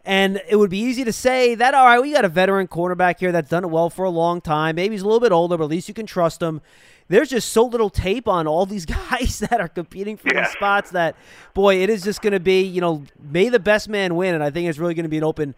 And 0.05 0.40
it 0.49 0.56
would 0.56 0.70
be 0.70 0.78
easy 0.78 1.05
to 1.05 1.12
say 1.12 1.55
that, 1.55 1.75
all 1.75 1.84
right, 1.84 2.00
we 2.00 2.12
got 2.12 2.25
a 2.25 2.28
veteran 2.28 2.69
cornerback 2.69 3.19
here 3.20 3.32
that's 3.32 3.50
done 3.50 3.64
it 3.64 3.70
well 3.70 3.90
for 3.90 4.05
a 4.05 4.11
long 4.11 4.40
time. 4.40 4.76
Maybe 4.76 4.94
he's 4.94 5.02
a 5.02 5.05
little 5.05 5.20
bit 5.20 5.32
older, 5.32 5.58
but 5.58 5.64
at 5.64 5.70
least 5.70 5.88
you 5.88 5.94
can 5.94 6.06
trust 6.06 6.40
him. 6.40 6.62
There's 7.08 7.28
just 7.28 7.52
so 7.52 7.66
little 7.66 7.90
tape 7.90 8.28
on 8.28 8.46
all 8.46 8.64
these 8.64 8.87
guys 9.11 9.40
that 9.40 9.61
are 9.61 9.69
competing 9.69 10.16
for 10.16 10.32
yeah. 10.32 10.43
these 10.43 10.52
spots 10.52 10.90
that, 10.93 11.16
boy, 11.52 11.82
it 11.82 11.90
is 11.90 12.02
just 12.02 12.23
going 12.23 12.32
to 12.32 12.40
be, 12.40 12.62
you 12.62 12.81
know, 12.81 13.05
may 13.20 13.49
the 13.49 13.58
best 13.58 13.88
man 13.88 14.14
win. 14.14 14.34
And 14.34 14.43
I 14.43 14.50
think 14.50 14.69
it's 14.69 14.78
really 14.78 14.94
going 14.94 15.05
to 15.05 15.11
be 15.11 15.19
an 15.19 15.25
open 15.25 15.55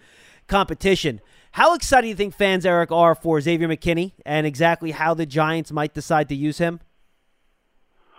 competition. 0.48 1.20
How 1.52 1.74
excited 1.74 2.02
do 2.02 2.08
you 2.08 2.14
think 2.14 2.34
fans, 2.34 2.64
Eric, 2.64 2.90
are 2.90 3.14
for 3.14 3.38
Xavier 3.38 3.68
McKinney 3.68 4.12
and 4.24 4.46
exactly 4.46 4.90
how 4.90 5.12
the 5.12 5.26
Giants 5.26 5.70
might 5.70 5.92
decide 5.92 6.30
to 6.30 6.34
use 6.34 6.56
him? 6.56 6.80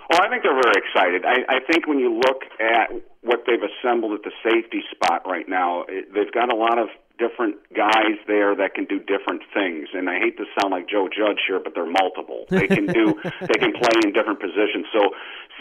Well, 0.07 0.21
I 0.21 0.29
think 0.29 0.43
they're 0.43 0.53
very 0.53 0.77
excited. 0.77 1.25
I, 1.25 1.57
I 1.57 1.59
think 1.65 1.87
when 1.87 1.97
you 1.97 2.13
look 2.13 2.45
at 2.61 2.93
what 3.21 3.45
they've 3.47 3.57
assembled 3.57 4.13
at 4.13 4.21
the 4.21 4.31
safety 4.45 4.83
spot 4.93 5.25
right 5.25 5.49
now, 5.49 5.81
it, 5.89 6.13
they've 6.13 6.31
got 6.31 6.53
a 6.53 6.55
lot 6.55 6.77
of 6.77 6.89
different 7.17 7.57
guys 7.73 8.21
there 8.27 8.55
that 8.55 8.75
can 8.75 8.85
do 8.85 8.99
different 8.99 9.41
things. 9.51 9.89
And 9.93 10.09
I 10.09 10.19
hate 10.19 10.37
to 10.37 10.45
sound 10.61 10.69
like 10.69 10.87
Joe 10.87 11.09
Judge 11.09 11.41
here, 11.47 11.57
but 11.57 11.73
they're 11.73 11.89
multiple. 11.89 12.45
They 12.49 12.67
can 12.67 12.85
do, 12.85 13.17
they 13.41 13.57
can 13.57 13.73
play 13.73 13.97
in 14.05 14.13
different 14.13 14.41
positions. 14.41 14.85
So 14.93 15.09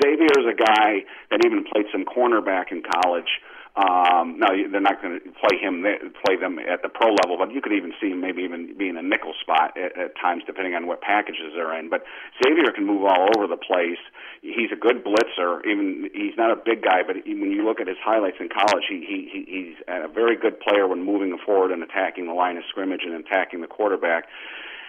Xavier 0.05 0.45
is 0.45 0.49
a 0.49 0.57
guy 0.61 1.09
that 1.33 1.41
even 1.47 1.65
played 1.65 1.87
some 1.89 2.05
cornerback 2.05 2.69
in 2.69 2.83
college. 3.01 3.41
Um, 3.73 4.37
now 4.37 4.53
they're 4.53 4.85
not 4.85 5.01
going 5.01 5.17
to 5.17 5.25
play 5.33 5.57
him 5.57 5.81
play 6.21 6.37
them 6.37 6.59
at 6.61 6.83
the 6.83 6.93
pro 6.93 7.09
level, 7.09 7.41
but 7.41 7.53
you 7.57 7.63
could 7.63 7.73
even 7.73 7.95
see 7.97 8.13
him 8.13 8.21
maybe 8.21 8.43
even 8.43 8.77
be 8.77 8.91
in 8.91 8.99
a 8.99 9.03
nickel 9.03 9.33
spot 9.41 9.73
at, 9.81 9.97
at 9.97 10.13
times, 10.21 10.43
depending 10.47 10.75
on 10.75 10.87
what 10.87 11.01
packages 11.01 11.57
they're 11.57 11.73
in. 11.81 11.89
But 11.89 12.05
Xavier 12.45 12.71
can 12.77 12.85
move 12.85 13.05
all 13.09 13.33
over 13.35 13.47
the 13.49 13.57
place. 13.57 13.97
He's 14.43 14.69
a 14.73 14.77
good 14.77 15.03
blitzer. 15.03 15.65
Even 15.65 16.11
he's 16.13 16.37
not 16.37 16.53
a 16.53 16.57
big 16.57 16.85
guy, 16.85 17.01
but 17.01 17.17
when 17.25 17.51
you 17.51 17.65
look 17.65 17.81
at 17.81 17.89
his 17.89 17.97
highlights 18.05 18.37
in 18.41 18.51
college, 18.53 18.85
he, 18.91 19.01
he 19.09 19.45
he's 19.49 19.77
a 19.89 20.09
very 20.09 20.37
good 20.37 20.61
player 20.61 20.87
when 20.87 21.03
moving 21.03 21.33
forward 21.41 21.73
and 21.73 21.83
attacking 21.83 22.27
the 22.27 22.35
line 22.35 22.59
of 22.59 22.65
scrimmage 22.69 23.05
and 23.05 23.15
attacking 23.15 23.63
the 23.63 23.73
quarterback. 23.73 24.29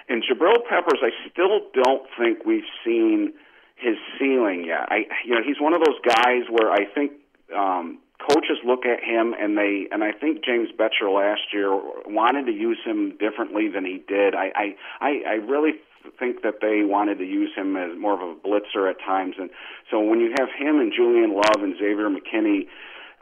And 0.09 0.21
Jabril 0.27 0.59
Peppers, 0.67 0.99
I 0.99 1.15
still 1.31 1.71
don't 1.71 2.03
think 2.19 2.43
we've 2.43 2.67
seen 2.83 3.31
his 3.75 3.95
ceiling 4.19 4.65
yet. 4.67 4.91
I 4.91 5.07
you 5.23 5.35
know 5.35 5.41
he's 5.45 5.61
one 5.61 5.71
of 5.71 5.79
those 5.79 6.03
guys 6.03 6.51
where 6.51 6.69
I 6.69 6.83
think 6.93 7.13
um, 7.55 7.99
coaches 8.29 8.57
look 8.65 8.85
at 8.85 9.03
him 9.03 9.33
and 9.39 9.57
they 9.57 9.87
and 9.91 10.03
I 10.03 10.11
think 10.11 10.43
James 10.43 10.69
Bettcher 10.77 11.13
last 11.13 11.53
year 11.53 11.71
wanted 12.07 12.45
to 12.45 12.51
use 12.51 12.79
him 12.85 13.17
differently 13.17 13.67
than 13.67 13.85
he 13.85 14.03
did. 14.07 14.35
I 14.35 14.51
I 14.55 14.75
I, 15.01 15.11
I 15.27 15.33
really 15.35 15.73
think 16.19 16.43
that 16.43 16.59
they 16.61 16.83
wanted 16.83 17.17
to 17.19 17.25
use 17.25 17.51
him 17.55 17.77
as 17.77 17.97
more 17.97 18.13
of 18.13 18.21
a 18.21 18.35
blitzer 18.35 18.89
at 18.89 18.99
times 18.99 19.35
and 19.39 19.49
so 19.89 20.01
when 20.01 20.19
you 20.19 20.35
have 20.37 20.49
him 20.51 20.79
and 20.79 20.91
Julian 20.91 21.33
Love 21.33 21.63
and 21.63 21.75
Xavier 21.77 22.09
McKinney 22.09 22.67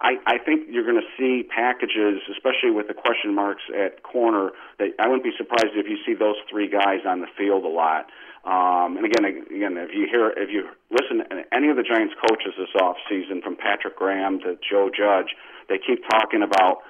I, 0.01 0.17
I 0.25 0.37
think 0.39 0.65
you're 0.69 0.83
going 0.83 0.99
to 0.99 1.09
see 1.13 1.43
packages, 1.47 2.21
especially 2.31 2.71
with 2.71 2.87
the 2.87 2.95
question 2.95 3.35
marks 3.35 3.61
at 3.69 4.01
corner. 4.01 4.49
That 4.79 4.97
I 4.97 5.07
wouldn't 5.07 5.23
be 5.23 5.31
surprised 5.37 5.77
if 5.77 5.85
you 5.87 5.97
see 6.05 6.15
those 6.15 6.37
three 6.49 6.67
guys 6.67 7.05
on 7.05 7.21
the 7.21 7.27
field 7.37 7.63
a 7.65 7.69
lot. 7.69 8.07
Um, 8.43 8.97
and 8.97 9.05
again, 9.05 9.25
again, 9.25 9.77
if 9.77 9.93
you 9.93 10.07
hear, 10.09 10.33
if 10.33 10.49
you 10.49 10.65
listen 10.89 11.21
to 11.21 11.45
any 11.53 11.69
of 11.69 11.77
the 11.77 11.83
Giants 11.83 12.15
coaches 12.17 12.53
this 12.57 12.73
off 12.81 12.97
season, 13.07 13.41
from 13.41 13.55
Patrick 13.55 13.95
Graham 13.95 14.39
to 14.39 14.57
Joe 14.67 14.89
Judge, 14.89 15.35
they 15.69 15.77
keep 15.77 16.01
talking 16.09 16.41
about 16.41 16.81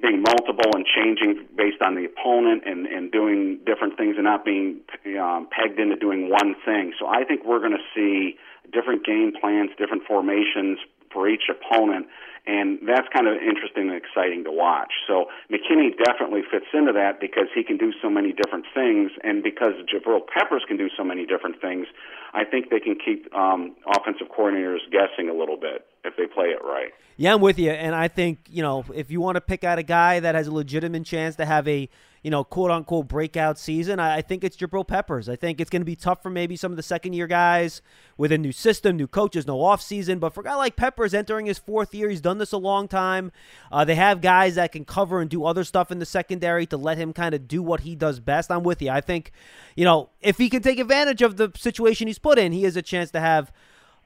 being 0.00 0.22
multiple 0.22 0.72
and 0.74 0.84
changing 0.84 1.46
based 1.54 1.80
on 1.80 1.94
the 1.94 2.04
opponent 2.04 2.64
and, 2.66 2.86
and 2.86 3.12
doing 3.12 3.60
different 3.64 3.96
things 3.96 4.16
and 4.16 4.24
not 4.24 4.44
being 4.44 4.80
um, 5.20 5.46
pegged 5.52 5.78
into 5.78 5.96
doing 5.96 6.30
one 6.30 6.56
thing. 6.64 6.92
So 6.98 7.06
I 7.06 7.24
think 7.24 7.44
we're 7.44 7.60
going 7.60 7.76
to 7.76 7.86
see 7.94 8.36
different 8.72 9.04
game 9.04 9.32
plans, 9.38 9.70
different 9.78 10.02
formations 10.08 10.78
for 11.14 11.28
each 11.28 11.48
opponent, 11.48 12.06
and 12.46 12.78
that's 12.86 13.08
kind 13.08 13.26
of 13.26 13.40
interesting 13.40 13.88
and 13.88 13.96
exciting 13.96 14.44
to 14.44 14.52
watch. 14.52 14.92
So 15.08 15.26
McKinney 15.50 15.96
definitely 15.96 16.42
fits 16.50 16.66
into 16.74 16.92
that 16.92 17.20
because 17.20 17.46
he 17.54 17.64
can 17.64 17.78
do 17.78 17.92
so 18.02 18.10
many 18.10 18.32
different 18.32 18.66
things, 18.74 19.12
and 19.22 19.42
because 19.42 19.72
Jabril 19.88 20.20
Peppers 20.26 20.64
can 20.68 20.76
do 20.76 20.90
so 20.94 21.04
many 21.04 21.24
different 21.24 21.60
things, 21.62 21.86
I 22.34 22.44
think 22.44 22.68
they 22.68 22.80
can 22.80 22.98
keep 23.02 23.32
um, 23.34 23.76
offensive 23.86 24.26
coordinators 24.28 24.84
guessing 24.90 25.30
a 25.30 25.34
little 25.34 25.56
bit 25.56 25.86
if 26.04 26.16
they 26.18 26.26
play 26.26 26.48
it 26.48 26.60
right. 26.62 26.92
Yeah, 27.16 27.34
I'm 27.34 27.40
with 27.40 27.58
you, 27.58 27.70
and 27.70 27.94
I 27.94 28.08
think 28.08 28.40
you 28.50 28.62
know 28.62 28.84
if 28.92 29.10
you 29.10 29.20
want 29.20 29.36
to 29.36 29.40
pick 29.40 29.62
out 29.64 29.78
a 29.78 29.84
guy 29.84 30.20
that 30.20 30.34
has 30.34 30.48
a 30.48 30.52
legitimate 30.52 31.06
chance 31.06 31.36
to 31.36 31.46
have 31.46 31.66
a 31.68 31.88
you 32.24 32.30
know 32.30 32.42
quote 32.42 32.70
unquote 32.70 33.06
breakout 33.06 33.58
season, 33.58 34.00
I, 34.00 34.16
I 34.16 34.22
think 34.22 34.42
it's 34.42 34.56
Jabril 34.56 34.88
Peppers. 34.88 35.28
I 35.28 35.36
think 35.36 35.60
it's 35.60 35.68
going 35.68 35.82
to 35.82 35.86
be 35.86 35.94
tough 35.94 36.22
for 36.22 36.30
maybe 36.30 36.56
some 36.56 36.72
of 36.72 36.76
the 36.76 36.82
second 36.82 37.12
year 37.12 37.26
guys 37.26 37.82
with 38.16 38.32
a 38.32 38.38
new 38.38 38.50
system, 38.50 38.96
new 38.96 39.06
coaches, 39.06 39.46
no 39.46 39.60
off 39.60 39.82
season. 39.82 40.18
But 40.18 40.30
for 40.30 40.40
a 40.40 40.44
guy 40.44 40.54
like 40.54 40.74
Peppers 40.74 41.12
entering 41.12 41.44
his 41.44 41.58
fourth 41.58 41.94
year, 41.94 42.08
he's 42.08 42.22
done 42.22 42.38
this 42.38 42.52
a 42.52 42.58
long 42.58 42.88
time. 42.88 43.30
Uh, 43.70 43.84
they 43.84 43.94
have 43.94 44.22
guys 44.22 44.54
that 44.54 44.72
can 44.72 44.86
cover 44.86 45.20
and 45.20 45.28
do 45.28 45.44
other 45.44 45.64
stuff 45.64 45.92
in 45.92 45.98
the 45.98 46.06
secondary 46.06 46.64
to 46.66 46.78
let 46.78 46.96
him 46.96 47.12
kind 47.12 47.34
of 47.34 47.46
do 47.46 47.62
what 47.62 47.80
he 47.80 47.94
does 47.94 48.20
best. 48.20 48.50
I'm 48.50 48.62
with 48.62 48.80
you. 48.80 48.90
I 48.90 49.02
think 49.02 49.30
you 49.76 49.84
know 49.84 50.08
if 50.22 50.38
he 50.38 50.48
can 50.48 50.62
take 50.62 50.78
advantage 50.78 51.20
of 51.20 51.36
the 51.36 51.52
situation 51.54 52.06
he's 52.06 52.18
put 52.18 52.38
in, 52.38 52.52
he 52.52 52.62
has 52.62 52.74
a 52.74 52.82
chance 52.82 53.10
to 53.10 53.20
have 53.20 53.52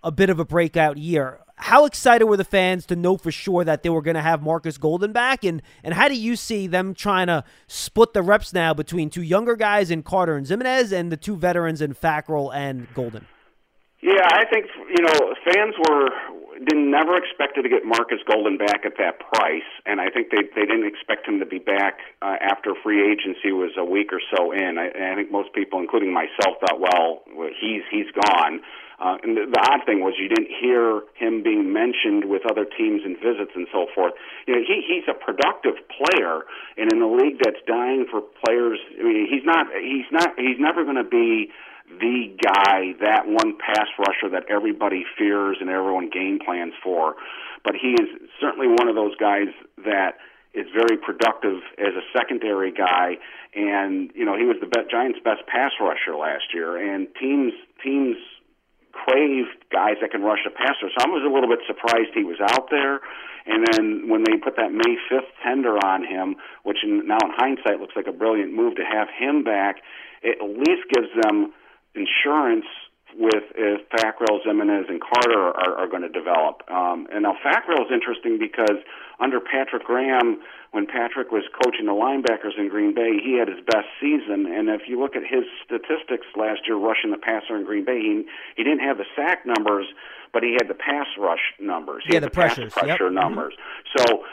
a 0.08 0.10
bit 0.10 0.30
of 0.30 0.40
a 0.40 0.44
breakout 0.44 0.96
year 0.96 1.38
how 1.60 1.84
excited 1.84 2.24
were 2.24 2.36
the 2.36 2.44
fans 2.44 2.86
to 2.86 2.96
know 2.96 3.16
for 3.16 3.32
sure 3.32 3.64
that 3.64 3.82
they 3.82 3.88
were 3.88 4.02
going 4.02 4.14
to 4.14 4.22
have 4.22 4.42
Marcus 4.42 4.78
Golden 4.78 5.12
back? 5.12 5.44
And, 5.44 5.60
and 5.82 5.92
how 5.92 6.08
do 6.08 6.14
you 6.14 6.36
see 6.36 6.66
them 6.66 6.94
trying 6.94 7.26
to 7.26 7.44
split 7.66 8.12
the 8.12 8.22
reps 8.22 8.52
now 8.52 8.72
between 8.74 9.10
two 9.10 9.22
younger 9.22 9.56
guys 9.56 9.90
in 9.90 10.02
Carter 10.02 10.36
and 10.36 10.46
Ximines 10.46 10.92
and 10.92 11.10
the 11.10 11.16
two 11.16 11.36
veterans 11.36 11.82
in 11.82 11.94
Fackrell 11.94 12.54
and 12.54 12.86
Golden? 12.94 13.26
Yeah, 14.00 14.28
I 14.30 14.44
think 14.44 14.66
you 14.96 15.02
know 15.02 15.34
fans 15.44 15.74
were 15.90 16.08
didn't 16.64 16.90
never 16.90 17.16
expected 17.16 17.62
to 17.62 17.68
get 17.68 17.84
Marcus 17.84 18.18
Golden 18.30 18.56
back 18.56 18.86
at 18.86 18.92
that 18.98 19.18
price, 19.18 19.66
and 19.86 20.00
I 20.00 20.08
think 20.08 20.30
they 20.30 20.42
they 20.54 20.66
didn't 20.66 20.86
expect 20.86 21.26
him 21.26 21.40
to 21.40 21.46
be 21.46 21.58
back 21.58 21.98
uh, 22.22 22.36
after 22.40 22.74
free 22.80 23.02
agency 23.10 23.50
was 23.50 23.72
a 23.76 23.84
week 23.84 24.12
or 24.12 24.20
so 24.36 24.52
in. 24.52 24.78
I, 24.78 24.90
I 24.90 25.16
think 25.16 25.32
most 25.32 25.52
people, 25.52 25.80
including 25.80 26.12
myself, 26.12 26.58
thought, 26.60 26.78
well, 26.78 27.22
he's 27.60 27.82
he's 27.90 28.06
gone. 28.14 28.60
Uh, 28.98 29.14
and 29.22 29.36
the, 29.36 29.46
the 29.46 29.62
odd 29.70 29.86
thing 29.86 30.02
was 30.02 30.14
you 30.18 30.28
didn't 30.28 30.50
hear 30.50 31.02
him 31.14 31.42
being 31.42 31.72
mentioned 31.72 32.26
with 32.26 32.42
other 32.50 32.66
teams 32.66 33.02
and 33.06 33.14
visits 33.16 33.54
and 33.54 33.68
so 33.70 33.86
forth. 33.94 34.12
You 34.46 34.58
know, 34.58 34.62
he 34.66 34.82
he's 34.82 35.06
a 35.06 35.14
productive 35.14 35.78
player, 35.86 36.42
and 36.76 36.90
in 36.90 37.00
a 37.00 37.06
league 37.06 37.38
that's 37.38 37.62
dying 37.66 38.06
for 38.10 38.20
players, 38.44 38.78
I 38.98 39.02
mean, 39.02 39.28
he's 39.30 39.46
not 39.46 39.70
he's 39.70 40.10
not 40.10 40.34
he's 40.34 40.58
never 40.58 40.82
going 40.82 40.98
to 40.98 41.06
be 41.06 41.50
the 41.88 42.36
guy, 42.42 42.92
that 43.00 43.24
one 43.26 43.56
pass 43.56 43.88
rusher 43.98 44.28
that 44.32 44.44
everybody 44.50 45.04
fears 45.16 45.56
and 45.60 45.70
everyone 45.70 46.10
game 46.10 46.38
plans 46.44 46.74
for. 46.82 47.14
But 47.64 47.74
he 47.80 47.92
is 47.92 48.08
certainly 48.40 48.68
one 48.68 48.88
of 48.88 48.94
those 48.94 49.16
guys 49.16 49.48
that 49.84 50.18
is 50.54 50.66
very 50.74 50.98
productive 50.98 51.60
as 51.78 51.94
a 51.94 52.04
secondary 52.12 52.72
guy. 52.72 53.16
And 53.54 54.10
you 54.14 54.24
know, 54.24 54.36
he 54.36 54.44
was 54.44 54.56
the 54.60 54.66
best, 54.66 54.90
Giants' 54.90 55.18
best 55.24 55.46
pass 55.46 55.72
rusher 55.80 56.16
last 56.16 56.52
year, 56.52 56.76
and 56.76 57.08
teams 57.18 57.52
teams 57.82 58.16
crave 59.04 59.46
guys 59.70 59.96
that 60.00 60.10
can 60.10 60.22
rush 60.22 60.42
a 60.46 60.50
passer. 60.50 60.90
So 60.90 60.98
I 60.98 61.08
was 61.08 61.22
a 61.22 61.32
little 61.32 61.48
bit 61.48 61.60
surprised 61.66 62.14
he 62.14 62.24
was 62.24 62.40
out 62.40 62.70
there. 62.70 63.00
And 63.46 63.64
then 63.64 64.08
when 64.08 64.24
they 64.24 64.36
put 64.36 64.56
that 64.56 64.72
May 64.72 64.96
5th 65.10 65.32
tender 65.42 65.78
on 65.78 66.04
him, 66.04 66.36
which 66.64 66.78
in, 66.82 67.06
now 67.06 67.18
in 67.24 67.32
hindsight 67.32 67.80
looks 67.80 67.96
like 67.96 68.06
a 68.06 68.12
brilliant 68.12 68.52
move 68.52 68.76
to 68.76 68.84
have 68.84 69.08
him 69.08 69.44
back, 69.44 69.80
it 70.22 70.36
at 70.42 70.48
least 70.48 70.84
gives 70.92 71.08
them 71.22 71.52
insurance 71.94 72.66
with 73.16 73.44
if 73.54 73.88
Fackrell, 73.90 74.44
Ximines, 74.44 74.88
and 74.88 75.00
Carter 75.00 75.52
are, 75.54 75.74
are 75.78 75.88
going 75.88 76.02
to 76.02 76.08
develop. 76.08 76.62
Um, 76.70 77.06
and 77.12 77.22
now 77.22 77.34
Fackrell 77.44 77.86
is 77.86 77.92
interesting 77.92 78.38
because 78.38 78.76
under 79.20 79.40
Patrick 79.40 79.84
Graham, 79.84 80.40
when 80.72 80.86
Patrick 80.86 81.32
was 81.32 81.44
coaching 81.64 81.86
the 81.86 81.96
linebackers 81.96 82.58
in 82.58 82.68
Green 82.68 82.94
Bay, 82.94 83.18
he 83.22 83.38
had 83.38 83.48
his 83.48 83.64
best 83.64 83.88
season. 84.00 84.46
And 84.46 84.68
if 84.68 84.82
you 84.86 85.00
look 85.00 85.16
at 85.16 85.22
his 85.22 85.44
statistics 85.64 86.26
last 86.36 86.66
year, 86.66 86.76
rushing 86.76 87.10
the 87.10 87.18
passer 87.18 87.56
in 87.56 87.64
Green 87.64 87.84
Bay, 87.84 88.00
he, 88.00 88.24
he 88.56 88.64
didn't 88.64 88.80
have 88.80 88.98
the 88.98 89.06
sack 89.16 89.46
numbers, 89.46 89.86
but 90.32 90.42
he 90.42 90.52
had 90.52 90.68
the 90.68 90.76
pass 90.76 91.06
rush 91.18 91.56
numbers. 91.58 92.04
He 92.06 92.12
yeah, 92.12 92.20
had 92.20 92.24
the, 92.24 92.26
the 92.28 92.34
pressures. 92.34 92.74
pass 92.74 92.84
pressure 92.84 93.04
yep. 93.04 93.12
numbers. 93.12 93.54
Mm-hmm. 93.54 94.04
So 94.04 94.24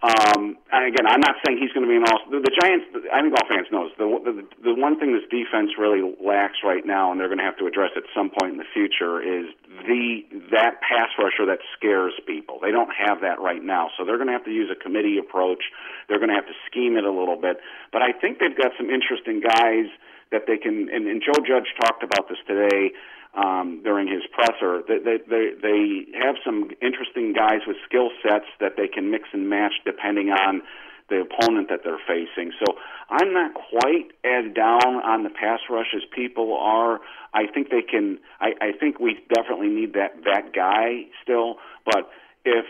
um, 0.00 0.56
and 0.72 0.82
again, 0.88 1.04
I'm 1.04 1.20
not 1.20 1.36
saying 1.44 1.60
he's 1.60 1.72
going 1.76 1.84
to 1.84 1.92
be 1.92 2.00
an 2.00 2.08
all. 2.08 2.24
The, 2.32 2.40
the 2.40 2.54
Giants, 2.56 2.88
I 3.12 3.20
think 3.20 3.36
all 3.36 3.44
fans 3.44 3.68
knows 3.68 3.92
the, 4.00 4.08
the 4.24 4.72
the 4.72 4.74
one 4.74 4.96
thing 4.96 5.12
this 5.12 5.28
defense 5.28 5.76
really 5.76 6.00
lacks 6.16 6.64
right 6.64 6.80
now, 6.84 7.12
and 7.12 7.20
they're 7.20 7.28
going 7.28 7.42
to 7.42 7.44
have 7.44 7.60
to 7.60 7.68
address 7.68 7.92
at 7.96 8.08
some 8.16 8.32
point 8.32 8.56
in 8.56 8.58
the 8.58 8.70
future, 8.72 9.20
is 9.20 9.52
the 9.84 10.24
that 10.56 10.80
pass 10.80 11.12
rusher 11.20 11.44
that 11.44 11.60
scares 11.76 12.16
people. 12.24 12.56
They 12.64 12.72
don't 12.72 12.88
have 12.96 13.20
that 13.20 13.44
right 13.44 13.62
now, 13.62 13.92
so 13.98 14.08
they're 14.08 14.16
going 14.16 14.32
to 14.32 14.36
have 14.40 14.48
to 14.48 14.56
use 14.56 14.72
a 14.72 14.78
committee 14.80 15.20
approach. 15.20 15.68
They're 16.08 16.18
going 16.18 16.32
to 16.32 16.38
have 16.40 16.48
to 16.48 16.56
scheme 16.64 16.96
it 16.96 17.04
a 17.04 17.12
little 17.12 17.36
bit. 17.36 17.60
But 17.92 18.00
I 18.00 18.16
think 18.16 18.40
they've 18.40 18.56
got 18.56 18.72
some 18.80 18.88
interesting 18.88 19.44
guys 19.44 19.92
that 20.32 20.46
they 20.46 20.56
can. 20.56 20.88
And, 20.92 21.06
and 21.06 21.22
Joe 21.22 21.38
Judge 21.46 21.68
talked 21.80 22.02
about 22.02 22.28
this 22.28 22.38
today 22.46 22.92
um, 23.34 23.82
during 23.82 24.08
his 24.08 24.22
presser. 24.32 24.82
They, 24.86 24.98
they, 24.98 25.18
they, 25.28 25.46
they 25.60 26.18
have 26.18 26.36
some 26.44 26.70
interesting 26.82 27.32
guys 27.32 27.60
with 27.66 27.76
skill 27.86 28.10
sets 28.22 28.46
that 28.60 28.74
they 28.76 28.88
can 28.88 29.10
mix 29.10 29.28
and 29.32 29.48
match 29.48 29.74
depending 29.84 30.30
on 30.30 30.62
the 31.08 31.20
opponent 31.26 31.68
that 31.68 31.80
they're 31.84 32.00
facing. 32.06 32.52
So 32.64 32.74
I'm 33.10 33.32
not 33.32 33.52
quite 33.54 34.14
as 34.24 34.52
down 34.54 35.02
on 35.02 35.24
the 35.24 35.30
pass 35.30 35.58
rush 35.68 35.92
as 35.94 36.02
people 36.14 36.56
are. 36.56 37.00
I 37.34 37.46
think 37.52 37.70
they 37.70 37.82
can. 37.82 38.18
I, 38.40 38.52
I 38.60 38.72
think 38.78 39.00
we 39.00 39.18
definitely 39.34 39.68
need 39.68 39.94
that 39.94 40.22
that 40.24 40.54
guy 40.54 41.10
still. 41.22 41.56
But 41.84 42.10
if 42.44 42.64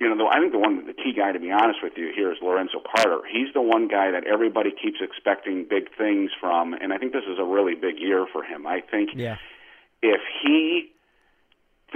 you 0.00 0.08
know, 0.08 0.16
the, 0.16 0.24
I 0.30 0.38
think 0.40 0.52
the 0.52 0.58
one, 0.58 0.86
the 0.86 0.94
key 0.94 1.12
guy, 1.16 1.32
to 1.32 1.40
be 1.40 1.50
honest 1.50 1.80
with 1.82 1.94
you, 1.96 2.12
here 2.14 2.30
is 2.30 2.38
Lorenzo 2.40 2.80
Carter. 2.80 3.20
He's 3.26 3.52
the 3.52 3.62
one 3.62 3.88
guy 3.88 4.12
that 4.12 4.26
everybody 4.26 4.70
keeps 4.70 4.98
expecting 5.00 5.66
big 5.68 5.90
things 5.96 6.30
from, 6.40 6.72
and 6.72 6.92
I 6.92 6.98
think 6.98 7.12
this 7.12 7.26
is 7.28 7.38
a 7.38 7.44
really 7.44 7.74
big 7.74 7.98
year 7.98 8.26
for 8.32 8.44
him. 8.44 8.66
I 8.66 8.80
think 8.80 9.10
yeah 9.14 9.36
if 10.02 10.20
he 10.42 10.90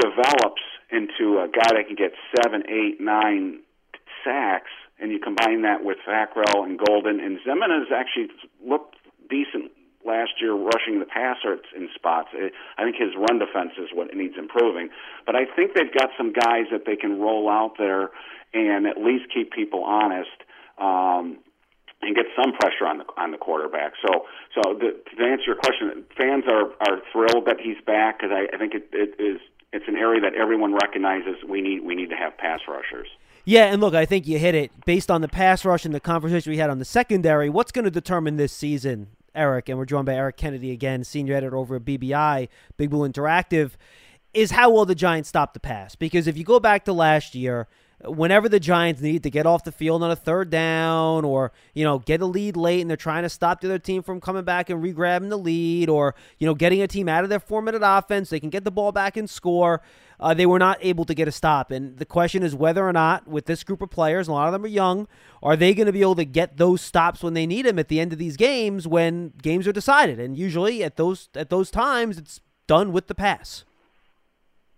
develops 0.01 0.63
into 0.91 1.39
a 1.39 1.49
guy 1.49 1.77
that 1.77 1.87
can 1.87 1.97
get 1.97 2.13
seven, 2.37 2.65
eight, 2.69 3.01
nine 3.01 3.61
sacks, 4.25 4.71
and 4.99 5.11
you 5.11 5.19
combine 5.19 5.63
that 5.63 5.85
with 5.85 5.99
Fackrell 6.07 6.65
and 6.65 6.79
Golden, 6.79 7.21
and 7.21 7.39
Ximines 7.47 7.91
actually 7.95 8.29
looked 8.67 8.97
decent 9.29 9.73
last 10.07 10.41
year 10.41 10.55
rushing 10.55 10.99
the 10.99 11.07
passer 11.07 11.59
in 11.77 11.89
spots. 11.95 12.29
I 12.33 12.85
think 12.85 12.97
his 12.97 13.15
run 13.17 13.39
defense 13.39 13.73
is 13.79 13.89
what 13.93 14.15
needs 14.15 14.35
improving. 14.39 14.91
But 15.27 15.37
I 15.37 15.45
think 15.45 15.75
they've 15.75 15.93
got 15.93 16.11
some 16.17 16.33
guys 16.33 16.67
that 16.73 16.85
they 16.87 16.97
can 16.97 17.21
roll 17.21 17.49
out 17.49 17.75
there 17.79 18.11
and 18.55 18.87
at 18.87 18.99
least 18.99 19.33
keep 19.33 19.53
people 19.53 19.85
honest. 19.85 20.31
Um, 20.79 21.39
and 22.03 22.17
get 22.17 22.27
some 22.35 22.53
pressure 22.59 22.85
on 22.85 22.99
the 22.99 23.05
on 23.17 23.31
the 23.31 23.39
quarterback. 23.39 23.93
So, 24.05 24.27
so 24.55 24.75
the, 24.75 24.99
to 25.17 25.25
answer 25.25 25.45
your 25.47 25.57
question, 25.57 26.05
fans 26.17 26.45
are 26.49 26.73
are 26.81 26.99
thrilled 27.13 27.47
that 27.47 27.61
he's 27.61 27.77
back 27.87 28.19
because 28.19 28.35
I, 28.35 28.55
I 28.55 28.59
think 28.59 28.75
it, 28.75 28.89
it 28.93 29.15
is 29.23 29.41
it's 29.73 29.87
an 29.89 29.97
area 29.97 30.21
that 30.21 30.35
everyone 30.35 30.75
recognizes 30.75 31.37
we 31.49 31.61
need 31.61 31.85
we 31.85 31.95
need 31.95 32.11
to 32.11 32.17
have 32.17 32.37
pass 32.37 32.61
rushers. 32.69 33.09
Yeah, 33.45 33.73
and 33.73 33.81
look, 33.81 33.95
I 33.95 34.05
think 34.05 34.27
you 34.27 34.39
hit 34.39 34.55
it 34.55 34.71
based 34.85 35.11
on 35.11 35.21
the 35.21 35.29
pass 35.29 35.65
rush 35.65 35.85
and 35.85 35.95
the 35.95 36.01
conversation 36.01 36.51
we 36.51 36.59
had 36.59 36.71
on 36.71 36.79
the 36.79 36.85
secondary. 36.85 37.49
What's 37.49 37.73
going 37.73 37.85
to 37.85 37.91
determine 37.91 38.37
this 38.37 38.53
season, 38.53 39.09
Eric? 39.35 39.69
And 39.69 39.79
we're 39.79 39.85
joined 39.85 40.07
by 40.07 40.15
Eric 40.15 40.37
Kennedy 40.37 40.71
again, 40.71 41.05
senior 41.05 41.35
editor 41.35 41.57
over 41.57 41.77
at 41.77 41.85
BBI, 41.85 42.49
Big 42.77 42.91
Blue 42.91 43.09
Interactive. 43.09 43.73
Is 44.35 44.53
how 44.53 44.71
will 44.71 44.87
the 44.87 44.95
Giants 44.95 45.29
stop 45.29 45.53
the 45.53 45.61
pass? 45.61 45.95
Because 45.95 46.27
if 46.27 46.39
you 46.39 46.45
go 46.45 46.59
back 46.59 46.85
to 46.87 46.93
last 46.93 47.35
year, 47.35 47.69
whenever 48.05 48.49
the 48.49 48.59
Giants 48.59 49.01
need 49.01 49.23
to 49.23 49.31
get 49.31 49.47
off 49.47 49.65
the 49.65 49.73
field 49.73 50.03
on 50.03 50.11
a 50.11 50.17
third 50.17 50.51
down 50.51 51.25
or, 51.25 51.53
you 51.75 51.85
know, 51.85 51.99
get 51.99 52.21
a 52.21 52.27
lead 52.27 52.57
late 52.57 52.81
and 52.81 52.91
they're 52.91 52.97
trying 52.97 53.23
to 53.23 53.29
stop 53.29 53.61
the 53.61 53.69
other 53.69 53.79
team 53.79 54.03
from 54.03 54.21
coming 54.21 54.45
back 54.45 54.71
and 54.71 54.83
re-grabbing 54.83 55.29
the 55.29 55.39
lead 55.39 55.89
or, 55.89 56.15
you 56.39 56.47
know, 56.47 56.55
getting 56.55 56.83
a 56.83 56.89
team 56.89 57.09
out 57.09 57.25
of 57.25 57.31
their 57.31 57.41
four-minute 57.41 57.83
offense, 57.85 58.31
they 58.31 58.41
can 58.41 58.51
get 58.51 58.65
the 58.65 58.71
ball 58.71 58.93
back 58.93 59.17
and 59.17 59.31
score. 59.31 59.83
Uh, 60.23 60.33
they 60.33 60.47
were 60.47 60.59
not 60.59 60.79
able 60.81 61.05
to 61.05 61.15
get 61.15 61.27
a 61.27 61.33
stop. 61.33 61.73
And 61.73 61.99
the 61.99 62.07
question 62.07 62.45
is 62.45 62.55
whether 62.55 62.87
or 62.87 62.93
not, 62.93 63.27
with 63.27 63.47
this 63.47 63.65
group 63.65 63.83
of 63.83 63.91
players, 63.91 64.29
a 64.29 64.33
lot 64.33 64.47
of 64.47 64.53
them 64.53 64.65
are 64.65 64.69
young, 64.69 65.09
are 65.43 65.57
they 65.57 65.75
going 65.75 65.87
to 65.87 65.93
be 65.93 66.01
able 66.01 66.15
to 66.15 66.25
get 66.25 66.59
those 66.59 66.81
stops 66.81 67.25
when 67.25 67.35
they 67.35 67.45
need 67.45 67.67
them 67.67 67.79
at 67.79 67.89
the 67.89 67.99
end 67.99 68.13
of 68.13 68.19
these 68.21 68.37
games 68.37 68.87
when 68.87 69.33
games 69.43 69.67
are 69.67 69.73
decided? 69.73 70.21
And 70.21 70.37
usually 70.37 70.85
at 70.85 70.97
those 70.97 71.29
at 71.35 71.51
those 71.51 71.71
times, 71.71 72.19
it's 72.19 72.41
done 72.69 72.93
with 72.93 73.09
the 73.09 73.15
pass. 73.15 73.65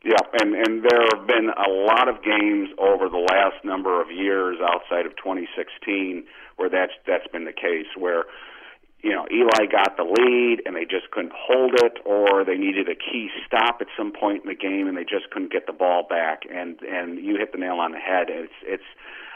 Yeah, 0.03 0.17
and 0.41 0.55
and 0.55 0.83
there 0.83 1.07
have 1.15 1.27
been 1.27 1.51
a 1.51 1.71
lot 1.71 2.09
of 2.09 2.23
games 2.23 2.71
over 2.79 3.09
the 3.09 3.19
last 3.19 3.65
number 3.65 4.01
of 4.01 4.11
years 4.11 4.59
outside 4.63 5.07
of 5.07 5.13
2016 5.17 6.25
where 6.57 6.71
that's 6.71 6.93
that's 7.07 7.27
been 7.29 7.45
the 7.45 7.53
case 7.53 7.87
where 7.99 8.25
you 9.05 9.13
know 9.13 9.29
Eli 9.31 9.69
got 9.71 9.97
the 9.97 10.03
lead 10.03 10.63
and 10.65 10.75
they 10.75 10.89
just 10.89 11.11
couldn't 11.13 11.35
hold 11.37 11.75
it 11.77 12.01
or 12.05 12.45
they 12.45 12.57
needed 12.57 12.89
a 12.89 12.97
key 12.97 13.29
stop 13.47 13.79
at 13.81 13.87
some 13.97 14.11
point 14.11 14.43
in 14.43 14.49
the 14.49 14.57
game 14.57 14.89
and 14.89 14.97
they 14.97 15.05
just 15.05 15.31
couldn't 15.31 15.53
get 15.53 15.67
the 15.67 15.73
ball 15.73 16.07
back 16.09 16.43
and 16.51 16.81
and 16.83 17.23
you 17.23 17.37
hit 17.37 17.53
the 17.53 17.59
nail 17.59 17.77
on 17.77 17.93
the 17.93 17.99
head 17.99 18.27
it's 18.29 18.57
it's 18.65 18.89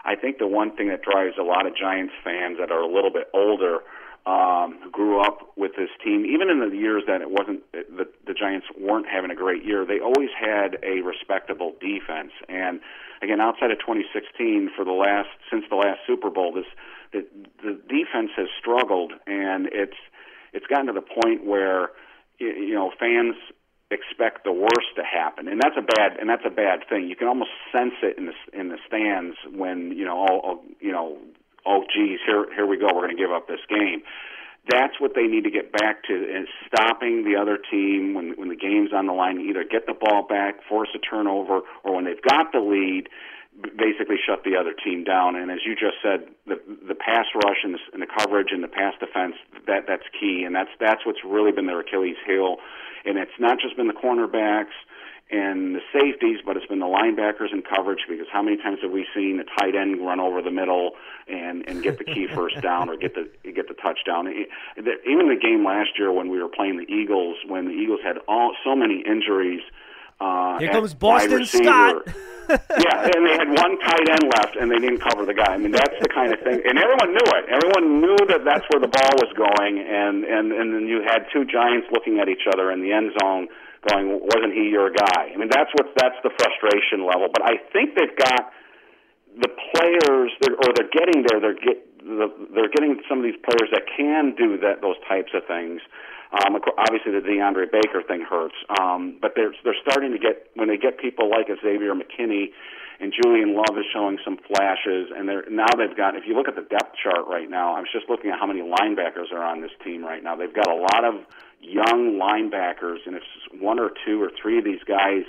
I 0.04 0.16
think 0.16 0.38
the 0.38 0.46
one 0.46 0.74
thing 0.74 0.88
that 0.88 1.02
drives 1.02 1.36
a 1.38 1.42
lot 1.42 1.66
of 1.66 1.76
Giants 1.76 2.14
fans 2.24 2.56
that 2.58 2.72
are 2.72 2.80
a 2.80 2.88
little 2.88 3.12
bit 3.12 3.28
older 3.34 3.80
um, 4.26 4.78
who 4.82 4.90
grew 4.90 5.20
up 5.20 5.52
with 5.56 5.72
this 5.76 5.88
team, 6.04 6.26
even 6.26 6.50
in 6.50 6.60
the 6.60 6.76
years 6.76 7.04
that 7.06 7.20
it 7.20 7.30
wasn't 7.30 7.60
the, 7.72 8.06
the 8.26 8.34
Giants 8.34 8.66
weren't 8.78 9.06
having 9.06 9.30
a 9.30 9.34
great 9.34 9.64
year, 9.64 9.86
they 9.86 10.00
always 10.00 10.28
had 10.38 10.76
a 10.82 11.00
respectable 11.00 11.74
defense. 11.80 12.32
And 12.48 12.80
again, 13.22 13.40
outside 13.40 13.70
of 13.70 13.78
2016, 13.80 14.70
for 14.76 14.84
the 14.84 14.92
last 14.92 15.28
since 15.50 15.64
the 15.70 15.76
last 15.76 16.00
Super 16.06 16.30
Bowl, 16.30 16.52
this 16.52 16.68
the, 17.12 17.26
the 17.62 17.80
defense 17.88 18.30
has 18.36 18.48
struggled, 18.58 19.12
and 19.26 19.68
it's 19.72 19.96
it's 20.52 20.66
gotten 20.66 20.86
to 20.86 20.92
the 20.92 21.02
point 21.02 21.44
where 21.46 21.90
you 22.38 22.74
know 22.74 22.90
fans 22.98 23.34
expect 23.90 24.44
the 24.44 24.52
worst 24.52 24.92
to 24.96 25.02
happen, 25.02 25.48
and 25.48 25.60
that's 25.60 25.76
a 25.76 25.82
bad 25.82 26.18
and 26.20 26.28
that's 26.28 26.44
a 26.46 26.50
bad 26.50 26.80
thing. 26.88 27.08
You 27.08 27.16
can 27.16 27.28
almost 27.28 27.50
sense 27.72 27.94
it 28.02 28.18
in 28.18 28.26
the 28.26 28.58
in 28.58 28.68
the 28.68 28.78
stands 28.86 29.36
when 29.52 29.92
you 29.92 30.04
know 30.04 30.26
oh, 30.28 30.40
oh 30.44 30.60
you 30.80 30.92
know 30.92 31.18
oh 31.66 31.84
geez 31.94 32.20
here 32.26 32.46
here 32.54 32.66
we 32.66 32.76
go 32.76 32.86
we're 32.86 33.06
going 33.06 33.16
to 33.16 33.22
give 33.22 33.32
up 33.32 33.48
this 33.48 33.64
game. 33.68 34.02
That's 34.68 35.00
what 35.00 35.14
they 35.14 35.22
need 35.22 35.44
to 35.44 35.50
get 35.50 35.72
back 35.72 36.04
to 36.04 36.12
is 36.12 36.46
stopping 36.66 37.24
the 37.24 37.40
other 37.40 37.56
team 37.56 38.12
when 38.12 38.32
when 38.36 38.48
the 38.48 38.56
game's 38.56 38.92
on 38.92 39.06
the 39.06 39.14
line. 39.14 39.40
Either 39.40 39.64
get 39.64 39.86
the 39.86 39.94
ball 39.94 40.26
back, 40.28 40.56
force 40.68 40.90
a 40.94 40.98
turnover, 40.98 41.60
or 41.84 41.94
when 41.94 42.04
they've 42.04 42.22
got 42.22 42.52
the 42.52 42.60
lead, 42.60 43.08
basically 43.76 44.16
shut 44.24 44.44
the 44.44 44.56
other 44.56 44.72
team 44.72 45.04
down. 45.04 45.36
And 45.36 45.50
as 45.50 45.58
you 45.64 45.74
just 45.74 45.98
said, 46.02 46.28
the 46.46 46.60
the 46.86 46.94
pass 46.94 47.26
rush 47.34 47.58
and 47.64 47.74
the, 47.74 47.80
and 47.92 48.02
the 48.02 48.06
coverage 48.06 48.48
and 48.52 48.62
the 48.62 48.68
pass 48.68 48.94
defense 49.00 49.34
that 49.66 49.84
that's 49.86 50.06
key, 50.18 50.44
and 50.44 50.54
that's 50.54 50.70
that's 50.80 51.04
what's 51.04 51.24
really 51.24 51.52
been 51.52 51.66
their 51.66 51.80
Achilles 51.80 52.16
heel. 52.26 52.56
And 53.04 53.18
it's 53.18 53.38
not 53.38 53.58
just 53.60 53.76
been 53.76 53.86
the 53.86 53.94
cornerbacks 53.94 54.74
and 55.30 55.74
the 55.74 55.80
safeties, 55.92 56.38
but 56.44 56.56
it's 56.56 56.66
been 56.66 56.78
the 56.78 56.86
linebackers 56.86 57.52
in 57.52 57.62
coverage 57.62 58.00
because 58.08 58.26
how 58.32 58.42
many 58.42 58.56
times 58.56 58.78
have 58.82 58.90
we 58.90 59.06
seen 59.14 59.40
a 59.40 59.60
tight 59.60 59.74
end 59.74 60.00
run 60.04 60.20
over 60.20 60.40
the 60.40 60.50
middle 60.50 60.92
and 61.28 61.68
and 61.68 61.82
get 61.82 61.98
the 61.98 62.04
key 62.04 62.26
first 62.34 62.60
down 62.60 62.88
or 62.88 62.96
get 62.96 63.14
the 63.14 63.28
get 63.50 63.68
the 63.68 63.74
touchdown? 63.74 64.28
Even 64.28 65.28
the 65.28 65.38
game 65.40 65.64
last 65.64 65.90
year 65.98 66.12
when 66.12 66.30
we 66.30 66.40
were 66.40 66.48
playing 66.48 66.78
the 66.78 66.92
Eagles, 66.92 67.36
when 67.46 67.66
the 67.66 67.74
Eagles 67.74 68.00
had 68.04 68.18
all 68.28 68.54
so 68.64 68.76
many 68.76 69.02
injuries. 69.06 69.62
Uh, 70.20 70.58
Here 70.58 70.70
comes 70.70 70.94
Boston 70.94 71.44
Scott. 71.44 72.08
yeah, 72.80 73.12
and 73.12 73.20
they 73.28 73.36
had 73.36 73.48
one 73.52 73.76
tight 73.84 74.08
end 74.08 74.24
left, 74.40 74.56
and 74.56 74.72
they 74.72 74.80
didn't 74.80 75.04
cover 75.04 75.28
the 75.28 75.36
guy. 75.36 75.52
I 75.52 75.58
mean, 75.60 75.72
that's 75.72 75.96
the 76.00 76.08
kind 76.08 76.32
of 76.32 76.40
thing, 76.40 76.60
and 76.64 76.80
everyone 76.80 77.12
knew 77.12 77.28
it. 77.36 77.44
Everyone 77.52 78.00
knew 78.00 78.18
that 78.32 78.42
that's 78.48 78.64
where 78.72 78.80
the 78.80 78.88
ball 78.88 79.14
was 79.20 79.32
going, 79.36 79.84
and 79.84 80.24
and 80.24 80.52
and 80.52 80.72
then 80.72 80.84
you 80.88 81.04
had 81.04 81.28
two 81.32 81.44
giants 81.44 81.92
looking 81.92 82.20
at 82.20 82.28
each 82.28 82.48
other 82.48 82.72
in 82.72 82.80
the 82.80 82.92
end 82.92 83.12
zone 83.20 83.48
going, 83.86 84.10
wasn't 84.10 84.54
he 84.56 84.72
your 84.72 84.90
guy? 84.90 85.30
I 85.30 85.36
mean, 85.36 85.52
that's 85.52 85.70
what 85.76 85.92
that's 85.94 86.16
the 86.24 86.32
frustration 86.34 87.06
level. 87.06 87.28
But 87.30 87.44
I 87.44 87.60
think 87.70 87.94
they've 87.94 88.16
got 88.16 88.50
the 89.38 89.50
players, 89.52 90.32
they're, 90.40 90.56
or 90.56 90.68
they're 90.74 90.90
getting 90.90 91.22
there. 91.28 91.38
They're 91.40 91.60
get 91.60 91.84
they're 92.00 92.72
getting 92.72 93.00
some 93.08 93.18
of 93.20 93.24
these 93.24 93.38
players 93.44 93.68
that 93.76 93.84
can 93.92 94.34
do 94.34 94.56
that 94.64 94.80
those 94.80 94.96
types 95.08 95.30
of 95.34 95.44
things. 95.46 95.80
Um, 96.28 96.60
obviously, 96.76 97.12
the 97.12 97.24
DeAndre 97.24 97.72
Baker 97.72 98.02
thing 98.06 98.20
hurts, 98.20 98.54
um, 98.78 99.16
but 99.20 99.32
they're 99.34 99.54
they're 99.64 99.80
starting 99.80 100.12
to 100.12 100.18
get 100.18 100.48
when 100.54 100.68
they 100.68 100.76
get 100.76 100.98
people 100.98 101.30
like 101.30 101.48
Xavier 101.48 101.94
McKinney 101.94 102.52
and 103.00 103.14
Julian 103.14 103.54
Love 103.54 103.78
is 103.78 103.86
showing 103.92 104.18
some 104.24 104.36
flashes. 104.36 105.08
And 105.14 105.28
they're 105.28 105.48
now 105.50 105.70
they've 105.76 105.96
got. 105.96 106.16
If 106.16 106.24
you 106.26 106.34
look 106.34 106.48
at 106.48 106.56
the 106.56 106.66
depth 106.68 106.96
chart 107.02 107.26
right 107.28 107.48
now, 107.48 107.74
I 107.74 107.80
was 107.80 107.88
just 107.92 108.08
looking 108.08 108.30
at 108.30 108.38
how 108.38 108.46
many 108.46 108.60
linebackers 108.60 109.32
are 109.32 109.42
on 109.42 109.62
this 109.62 109.70
team 109.84 110.04
right 110.04 110.22
now. 110.22 110.36
They've 110.36 110.52
got 110.52 110.68
a 110.68 110.76
lot 110.76 111.04
of 111.04 111.24
young 111.60 112.18
linebackers, 112.20 113.06
and 113.06 113.16
if 113.16 113.22
one 113.60 113.78
or 113.78 113.90
two 114.04 114.22
or 114.22 114.30
three 114.40 114.58
of 114.58 114.64
these 114.64 114.82
guys 114.86 115.24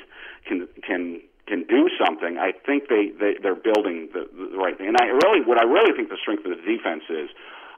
can 0.47 0.67
can 0.85 1.21
can 1.47 1.65
do 1.65 1.89
something, 1.97 2.37
I 2.37 2.53
think 2.65 2.89
they, 2.89 3.09
they 3.19 3.35
they're 3.41 3.57
building 3.57 4.09
the, 4.13 4.29
the 4.29 4.57
right 4.57 4.77
thing. 4.77 4.87
And 4.87 4.97
I 4.97 5.05
really, 5.05 5.41
what 5.45 5.57
I 5.57 5.65
really 5.65 5.93
think 5.95 6.09
the 6.09 6.21
strength 6.21 6.45
of 6.45 6.51
the 6.51 6.61
defense 6.61 7.03
is, 7.09 7.29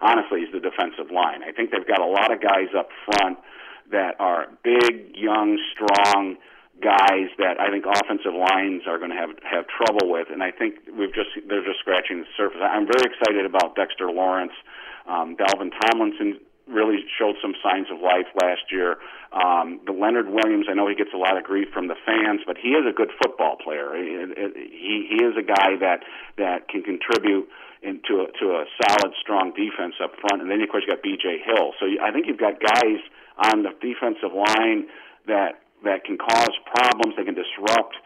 honestly, 0.01 0.41
is 0.41 0.51
the 0.51 0.59
defensive 0.59 1.11
line. 1.13 1.43
I 1.43 1.51
think 1.51 1.71
they've 1.71 1.87
got 1.87 2.01
a 2.01 2.09
lot 2.09 2.33
of 2.33 2.41
guys 2.41 2.73
up 2.77 2.89
front 3.05 3.37
that 3.91 4.15
are 4.19 4.47
big, 4.63 5.15
young, 5.15 5.59
strong 5.73 6.37
guys 6.81 7.29
that 7.37 7.61
I 7.61 7.69
think 7.69 7.85
offensive 7.85 8.33
lines 8.33 8.89
are 8.89 8.97
going 8.97 9.11
to 9.11 9.19
have 9.19 9.37
have 9.45 9.65
trouble 9.69 10.09
with, 10.09 10.27
and 10.33 10.41
I 10.41 10.49
think 10.49 10.81
we've 10.89 11.13
just 11.13 11.29
they're 11.47 11.63
just 11.63 11.79
scratching 11.79 12.25
the 12.25 12.29
surface. 12.35 12.59
I'm 12.59 12.89
very 12.89 13.05
excited 13.05 13.45
about 13.45 13.75
Dexter 13.75 14.09
Lawrence, 14.09 14.53
um, 15.07 15.37
Dalvin 15.37 15.69
Tomlinson 15.69 16.39
really 16.67 17.03
showed 17.19 17.35
some 17.41 17.53
signs 17.61 17.87
of 17.91 17.99
life 17.99 18.27
last 18.41 18.71
year. 18.71 18.97
Um, 19.33 19.81
the 19.85 19.91
Leonard 19.91 20.29
Williams, 20.29 20.67
I 20.69 20.73
know 20.73 20.87
he 20.87 20.95
gets 20.95 21.11
a 21.13 21.17
lot 21.17 21.37
of 21.37 21.43
grief 21.43 21.67
from 21.73 21.87
the 21.87 21.95
fans, 22.05 22.41
but 22.45 22.57
he 22.57 22.69
is 22.69 22.85
a 22.87 22.93
good 22.93 23.11
football 23.21 23.57
player. 23.57 23.91
He 23.95 25.07
he 25.09 25.19
is 25.23 25.35
a 25.37 25.43
guy 25.43 25.77
that 25.79 26.01
that 26.37 26.67
can 26.69 26.81
contribute 26.81 27.47
into 27.81 28.25
a, 28.25 28.31
to 28.37 28.45
a 28.61 28.65
solid, 28.81 29.13
strong 29.19 29.53
defense 29.57 29.95
up 30.03 30.13
front. 30.21 30.41
And 30.41 30.49
then 30.51 30.61
of 30.61 30.69
course 30.69 30.83
you 30.85 30.93
got 30.93 31.01
B.J. 31.01 31.41
Hill. 31.45 31.73
So 31.79 31.85
I 32.01 32.11
think 32.11 32.27
you've 32.27 32.41
got 32.41 32.61
guys 32.61 33.01
on 33.37 33.63
the 33.63 33.73
defensive 33.81 34.33
line 34.33 34.87
that 35.27 35.61
that 35.83 36.05
can 36.05 36.17
cause 36.17 36.53
problems. 36.69 37.17
They 37.17 37.25
can 37.25 37.33
disrupt. 37.33 37.97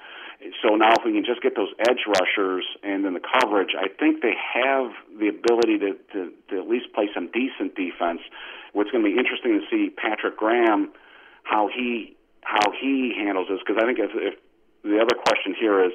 So 0.62 0.76
now, 0.76 0.92
if 0.94 1.04
we 1.04 1.12
can 1.12 1.26
just 1.26 1.42
get 1.42 1.56
those 1.56 1.72
edge 1.80 2.06
rushers 2.08 2.66
and 2.84 3.04
then 3.04 3.14
the 3.14 3.24
coverage, 3.24 3.72
I 3.74 3.88
think 3.88 4.22
they 4.22 4.36
have 4.36 4.92
the 5.18 5.28
ability 5.28 5.80
to, 5.80 5.96
to, 6.14 6.32
to 6.50 6.60
at 6.60 6.68
least 6.70 6.94
play 6.94 7.10
some 7.14 7.32
decent 7.32 7.76
defense. 7.76 8.22
What's 8.74 8.92
going 8.92 9.04
to 9.04 9.10
be 9.10 9.18
interesting 9.18 9.60
to 9.60 9.64
see 9.72 9.90
Patrick 9.90 10.38
Graham 10.38 10.92
how 11.44 11.70
he 11.70 12.16
how 12.42 12.72
he 12.80 13.14
handles 13.18 13.48
this 13.50 13.60
because 13.66 13.82
I 13.82 13.86
think 13.86 14.00
if, 14.00 14.12
if 14.14 14.36
the 14.84 15.02
other 15.02 15.16
question 15.16 15.56
here 15.58 15.84
is 15.84 15.94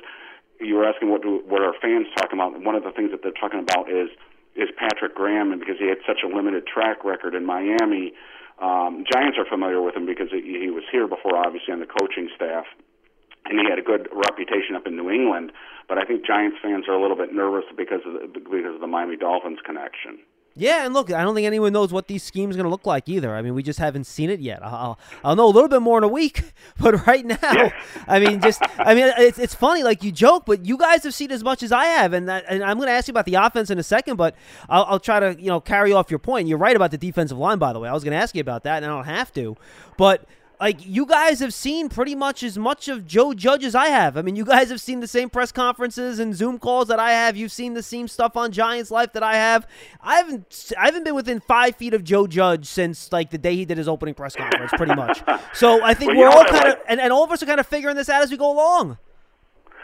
you 0.61 0.77
were 0.77 0.85
asking 0.85 1.11
what 1.11 1.23
do, 1.23 1.43
what 1.47 1.63
are 1.63 1.75
fans 1.81 2.07
talking 2.17 2.39
about. 2.39 2.61
One 2.63 2.75
of 2.75 2.85
the 2.85 2.93
things 2.93 3.11
that 3.11 3.23
they're 3.23 3.37
talking 3.37 3.61
about 3.61 3.91
is 3.91 4.09
is 4.57 4.69
Patrick 4.77 5.15
Graham, 5.15 5.53
and 5.53 5.61
because 5.61 5.79
he 5.79 5.89
had 5.89 5.99
such 6.07 6.21
a 6.25 6.29
limited 6.29 6.67
track 6.67 7.05
record 7.05 7.35
in 7.35 7.47
Miami, 7.47 8.13
um, 8.59 9.05
Giants 9.11 9.39
are 9.39 9.47
familiar 9.47 9.81
with 9.81 9.95
him 9.95 10.07
because 10.07 10.29
he, 10.31 10.59
he 10.61 10.71
was 10.71 10.85
here 10.91 11.07
before, 11.07 11.37
obviously 11.37 11.73
on 11.73 11.81
the 11.81 11.87
coaching 11.87 12.29
staff, 12.35 12.67
and 13.47 13.59
he 13.59 13.65
had 13.69 13.79
a 13.79 13.83
good 13.83 14.09
reputation 14.13 14.77
up 14.77 14.87
in 14.87 14.97
New 14.97 15.09
England. 15.09 15.53
But 15.89 15.99
I 15.99 16.05
think 16.05 16.27
Giants 16.27 16.59
fans 16.63 16.85
are 16.89 16.95
a 16.95 17.01
little 17.01 17.17
bit 17.17 17.33
nervous 17.33 17.65
because 17.77 18.03
of 18.05 18.13
the, 18.13 18.41
because 18.41 18.75
of 18.75 18.81
the 18.81 18.87
Miami 18.87 19.17
Dolphins 19.17 19.59
connection. 19.65 20.19
Yeah, 20.57 20.85
and 20.85 20.93
look, 20.93 21.13
I 21.13 21.23
don't 21.23 21.35
think 21.35 21.47
anyone 21.47 21.73
knows 21.73 21.93
what 21.93 22.09
these 22.09 22.23
schemes 22.23 22.57
going 22.57 22.65
to 22.65 22.71
look 22.71 22.85
like 22.85 23.09
either. 23.09 23.35
I 23.35 23.41
mean, 23.41 23.55
we 23.55 23.63
just 23.63 23.79
haven't 23.79 24.05
seen 24.05 24.31
it 24.31 24.41
yet. 24.41 24.65
I'll, 24.65 24.99
I'll 25.25 25.37
know 25.37 25.47
a 25.47 25.51
little 25.51 25.69
bit 25.69 25.81
more 25.81 25.97
in 25.97 26.05
a 26.05 26.09
week, 26.09 26.53
but 26.79 27.07
right 27.07 27.25
now, 27.25 27.73
I 28.09 28.19
mean, 28.19 28.41
just 28.41 28.61
I 28.79 28.95
mean, 28.95 29.13
it's 29.17 29.39
it's 29.39 29.55
funny, 29.55 29.83
like 29.85 30.03
you 30.03 30.11
joke, 30.11 30.45
but 30.47 30.67
you 30.67 30.77
guys 30.77 31.05
have 31.05 31.15
seen 31.15 31.31
as 31.31 31.45
much 31.45 31.63
as 31.63 31.71
I 31.71 31.85
have, 31.85 32.13
and 32.13 32.29
that, 32.29 32.45
and 32.49 32.65
I'm 32.65 32.79
going 32.79 32.89
to 32.89 32.93
ask 32.93 33.07
you 33.07 33.13
about 33.13 33.27
the 33.27 33.37
offense 33.37 33.71
in 33.71 33.79
a 33.79 33.83
second, 33.83 34.17
but 34.17 34.35
I'll, 34.69 34.85
I'll 34.85 35.01
try 35.01 35.21
to 35.21 35.41
you 35.41 35.49
know 35.49 35.61
carry 35.61 35.93
off 35.93 36.11
your 36.11 36.19
point. 36.19 36.49
You're 36.49 36.59
right 36.59 36.75
about 36.75 36.91
the 36.91 36.99
defensive 36.99 37.39
line, 37.39 37.59
by 37.59 37.73
the 37.73 37.79
way. 37.79 37.89
I 37.89 37.93
was 37.93 38.03
going 38.03 38.13
to 38.13 38.23
ask 38.23 38.35
you 38.35 38.41
about 38.41 38.65
that, 38.65 38.83
and 38.83 38.87
I 38.87 38.89
don't 38.89 39.05
have 39.05 39.33
to, 39.35 39.57
but 39.97 40.27
like 40.61 40.85
you 40.87 41.07
guys 41.07 41.41
have 41.41 41.55
seen 41.55 41.89
pretty 41.89 42.15
much 42.15 42.43
as 42.43 42.59
much 42.59 42.87
of 42.89 43.07
Joe 43.07 43.33
Judge 43.33 43.65
as 43.65 43.75
I 43.75 43.87
have. 43.87 44.19
I 44.19 44.23
mean, 44.23 44.37
you 44.37 44.45
guys 44.45 44.69
have 44.69 44.81
seen 44.81 45.01
the 45.01 45.09
same 45.09 45.31
press 45.31 45.51
conferences 45.51 46.19
and 46.19 46.35
Zoom 46.35 46.59
calls 46.59 46.89
that 46.89 46.99
I 46.99 47.13
have. 47.13 47.35
You've 47.35 47.51
seen 47.51 47.73
the 47.73 47.83
same 47.83 48.07
stuff 48.07 48.37
on 48.37 48.53
Giants 48.53 48.91
Life 48.91 49.15
that 49.15 49.23
I 49.23 49.37
have. 49.37 49.67
I 50.03 50.17
haven't 50.17 50.73
I 50.79 50.85
haven't 50.85 51.05
been 51.05 51.15
within 51.15 51.41
five 51.41 51.77
feet 51.77 51.95
of 51.95 52.05
Joe 52.05 52.27
Judge 52.27 52.67
since 52.67 53.11
like 53.11 53.31
the 53.31 53.39
day 53.39 53.57
he 53.57 53.65
did 53.65 53.79
his 53.79 53.89
opening 53.89 54.15
press 54.15 54.37
conference, 54.37 54.71
pretty 54.77 54.95
much. 54.95 55.23
So 55.55 55.83
I 55.83 55.95
think 55.95 56.13
well, 56.13 56.21
we're 56.21 56.29
all 56.29 56.45
kind 56.45 56.69
of 56.69 56.79
and, 56.87 57.01
and 57.01 57.13
all 57.13 57.25
of 57.25 57.31
us 57.31 57.43
are 57.43 57.47
kind 57.47 57.61
of 57.61 57.67
figuring 57.67 57.97
this 57.97 58.09
out 58.09 58.23
as 58.23 58.31
we 58.31 58.37
go 58.37 58.53
along. 58.53 58.99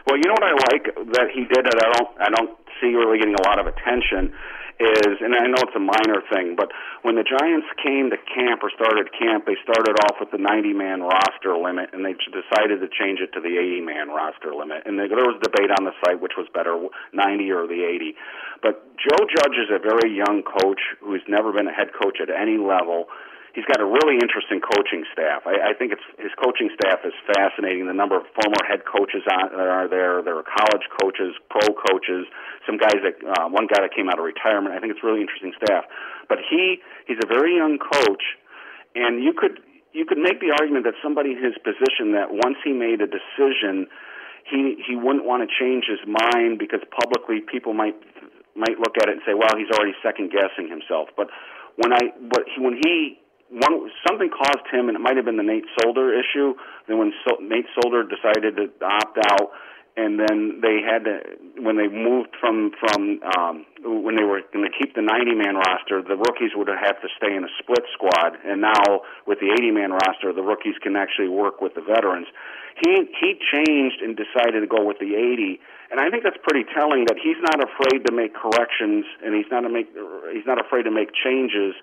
Well, 0.06 0.16
you 0.16 0.24
know 0.24 0.34
what 0.38 0.44
I 0.44 0.52
like 0.72 0.94
that 1.14 1.30
he 1.34 1.44
did 1.44 1.64
that 1.64 1.80
I 1.82 1.92
don't 1.98 2.20
I 2.20 2.28
don't 2.30 2.58
see 2.80 2.94
really 2.94 3.18
getting 3.18 3.34
a 3.34 3.48
lot 3.48 3.58
of 3.58 3.66
attention 3.66 4.32
is, 4.78 5.20
and 5.24 5.32
I 5.32 5.48
know 5.48 5.60
it's 5.64 5.76
a 5.76 5.80
minor 5.80 6.20
thing, 6.28 6.56
but 6.56 6.68
when 7.00 7.16
the 7.16 7.24
Giants 7.24 7.66
came 7.80 8.12
to 8.12 8.18
camp 8.28 8.60
or 8.60 8.70
started 8.70 9.08
camp, 9.16 9.48
they 9.48 9.56
started 9.64 9.96
off 10.04 10.20
with 10.20 10.30
the 10.30 10.38
90 10.38 10.72
man 10.76 11.00
roster 11.00 11.56
limit, 11.56 11.90
and 11.92 12.04
they 12.04 12.12
decided 12.12 12.84
to 12.84 12.88
change 12.92 13.20
it 13.20 13.32
to 13.32 13.40
the 13.40 13.56
80 13.56 13.80
man 13.80 14.08
roster 14.08 14.52
limit. 14.52 14.84
And 14.84 14.98
there 14.98 15.08
was 15.08 15.40
debate 15.40 15.72
on 15.72 15.88
the 15.88 15.96
site 16.04 16.20
which 16.20 16.36
was 16.36 16.46
better, 16.52 16.76
90 17.12 17.50
or 17.50 17.66
the 17.66 17.84
80. 17.84 18.14
But 18.60 18.84
Joe 19.00 19.24
Judge 19.24 19.56
is 19.56 19.70
a 19.72 19.80
very 19.80 20.12
young 20.12 20.44
coach 20.44 20.80
who's 21.00 21.24
never 21.28 21.52
been 21.52 21.68
a 21.68 21.74
head 21.74 21.88
coach 21.96 22.20
at 22.20 22.28
any 22.28 22.58
level 22.60 23.08
he's 23.56 23.64
got 23.64 23.80
a 23.80 23.88
really 23.88 24.20
interesting 24.20 24.60
coaching 24.60 25.08
staff. 25.16 25.48
I, 25.48 25.72
I 25.72 25.72
think 25.72 25.96
it's 25.96 26.04
his 26.20 26.30
coaching 26.36 26.68
staff 26.76 27.00
is 27.08 27.16
fascinating. 27.32 27.88
The 27.88 27.96
number 27.96 28.20
of 28.20 28.28
former 28.36 28.60
head 28.68 28.84
coaches 28.84 29.24
on, 29.24 29.56
that 29.56 29.64
are 29.64 29.88
there. 29.88 30.20
There 30.20 30.36
are 30.36 30.44
college 30.44 30.84
coaches, 31.00 31.32
pro 31.48 31.64
coaches, 31.72 32.28
some 32.68 32.76
guys 32.76 33.00
that 33.00 33.16
uh, 33.24 33.48
one 33.48 33.64
guy 33.64 33.80
that 33.80 33.96
came 33.96 34.12
out 34.12 34.20
of 34.20 34.28
retirement. 34.28 34.76
I 34.76 34.78
think 34.78 34.92
it's 34.92 35.00
really 35.00 35.24
interesting 35.24 35.56
staff. 35.56 35.88
But 36.28 36.44
he 36.44 36.84
he's 37.08 37.18
a 37.24 37.26
very 37.26 37.56
young 37.56 37.80
coach, 37.80 38.36
and 38.92 39.24
you 39.24 39.32
could 39.32 39.64
you 39.96 40.04
could 40.04 40.20
make 40.20 40.44
the 40.44 40.52
argument 40.52 40.84
that 40.84 41.00
somebody 41.00 41.32
in 41.32 41.40
his 41.40 41.56
position 41.64 42.12
that 42.12 42.28
once 42.28 42.60
he 42.60 42.76
made 42.76 43.00
a 43.00 43.08
decision, 43.08 43.88
he 44.44 44.76
he 44.84 45.00
wouldn't 45.00 45.24
want 45.24 45.40
to 45.40 45.48
change 45.48 45.88
his 45.88 46.04
mind 46.04 46.60
because 46.60 46.84
publicly 46.92 47.40
people 47.40 47.72
might 47.72 47.96
might 48.52 48.76
look 48.76 49.00
at 49.00 49.08
it 49.08 49.16
and 49.16 49.24
say, 49.24 49.32
well, 49.32 49.56
he's 49.56 49.72
already 49.72 49.96
second 50.04 50.28
guessing 50.28 50.68
himself. 50.68 51.08
But 51.16 51.32
when 51.80 51.96
I 51.96 52.12
but 52.20 52.44
he, 52.52 52.60
when 52.60 52.76
he 52.76 53.16
one 53.50 53.90
something 54.06 54.30
caused 54.30 54.66
him, 54.72 54.88
and 54.88 54.96
it 54.96 55.00
might 55.00 55.16
have 55.16 55.24
been 55.24 55.36
the 55.36 55.46
Nate 55.46 55.66
Solder 55.82 56.12
issue. 56.12 56.54
Then 56.88 56.98
when 56.98 57.12
so, 57.26 57.36
Nate 57.40 57.66
Solder 57.78 58.02
decided 58.02 58.56
to 58.56 58.66
opt 58.84 59.18
out, 59.30 59.50
and 59.96 60.20
then 60.20 60.60
they 60.60 60.84
had 60.84 61.04
to 61.04 61.20
when 61.62 61.76
they 61.76 61.88
moved 61.88 62.36
from 62.40 62.72
from 62.76 63.20
um, 63.38 63.66
when 63.82 64.16
they 64.16 64.24
were 64.24 64.42
going 64.52 64.66
to 64.66 64.74
keep 64.74 64.94
the 64.94 65.02
90 65.02 65.34
man 65.34 65.56
roster, 65.56 66.02
the 66.02 66.16
rookies 66.16 66.52
would 66.54 66.68
have 66.68 67.00
to 67.00 67.08
stay 67.16 67.32
in 67.34 67.44
a 67.44 67.52
split 67.62 67.86
squad, 67.94 68.36
and 68.44 68.60
now 68.60 69.06
with 69.26 69.40
the 69.40 69.54
80 69.54 69.70
man 69.70 69.90
roster, 69.92 70.32
the 70.34 70.44
rookies 70.44 70.74
can 70.82 70.96
actually 70.96 71.28
work 71.28 71.60
with 71.60 71.74
the 71.74 71.82
veterans. 71.82 72.26
He 72.84 73.08
he 73.20 73.40
changed 73.40 74.02
and 74.02 74.18
decided 74.18 74.60
to 74.60 74.68
go 74.68 74.84
with 74.84 74.98
the 74.98 75.16
80, 75.16 75.60
and 75.90 76.00
I 76.00 76.10
think 76.10 76.24
that's 76.24 76.40
pretty 76.42 76.66
telling 76.74 77.06
that 77.06 77.16
he's 77.18 77.38
not 77.40 77.62
afraid 77.62 78.06
to 78.06 78.12
make 78.12 78.34
corrections, 78.34 79.06
and 79.24 79.34
he's 79.34 79.50
not 79.50 79.62
to 79.62 79.70
make 79.70 79.88
he's 80.32 80.46
not 80.46 80.58
afraid 80.58 80.84
to 80.84 80.90
make 80.90 81.10
changes 81.14 81.74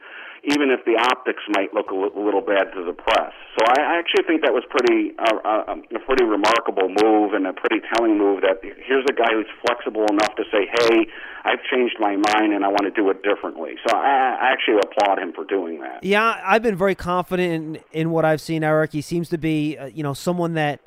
even 0.43 0.71
if 0.75 0.83
the 0.83 0.99
optics 0.99 1.39
might 1.55 1.73
look 1.73 1.89
a 1.89 1.95
little 1.95 2.43
bad 2.43 2.67
to 2.75 2.83
the 2.83 2.91
press. 2.91 3.31
So 3.55 3.63
I 3.63 3.95
actually 3.95 4.27
think 4.27 4.43
that 4.43 4.51
was 4.51 4.63
pretty 4.67 5.15
uh, 5.15 5.39
uh, 5.39 5.75
a 5.95 5.99
pretty 6.03 6.25
remarkable 6.27 6.91
move 6.91 7.31
and 7.33 7.47
a 7.47 7.53
pretty 7.53 7.79
telling 7.95 8.17
move. 8.17 8.41
That 8.41 8.59
here's 8.61 9.05
a 9.07 9.13
guy 9.15 9.31
who's 9.31 9.47
flexible 9.63 10.05
enough 10.11 10.35
to 10.35 10.43
say, 10.51 10.67
"Hey, 10.67 11.07
I've 11.45 11.63
changed 11.71 11.95
my 11.99 12.19
mind 12.19 12.51
and 12.51 12.65
I 12.65 12.67
want 12.67 12.83
to 12.83 12.91
do 12.91 13.09
it 13.09 13.23
differently." 13.23 13.75
So 13.87 13.95
I, 13.95 14.35
I 14.35 14.51
actually 14.51 14.83
applaud 14.83 15.19
him 15.19 15.31
for 15.31 15.45
doing 15.45 15.79
that. 15.79 16.03
Yeah, 16.03 16.41
I've 16.43 16.63
been 16.63 16.75
very 16.75 16.95
confident 16.95 17.53
in, 17.53 18.01
in 18.01 18.11
what 18.11 18.25
I've 18.25 18.41
seen, 18.41 18.63
Eric. 18.63 18.91
He 18.91 19.01
seems 19.01 19.29
to 19.29 19.37
be, 19.37 19.77
uh, 19.77 19.85
you 19.85 20.03
know, 20.03 20.13
someone 20.13 20.55
that, 20.55 20.81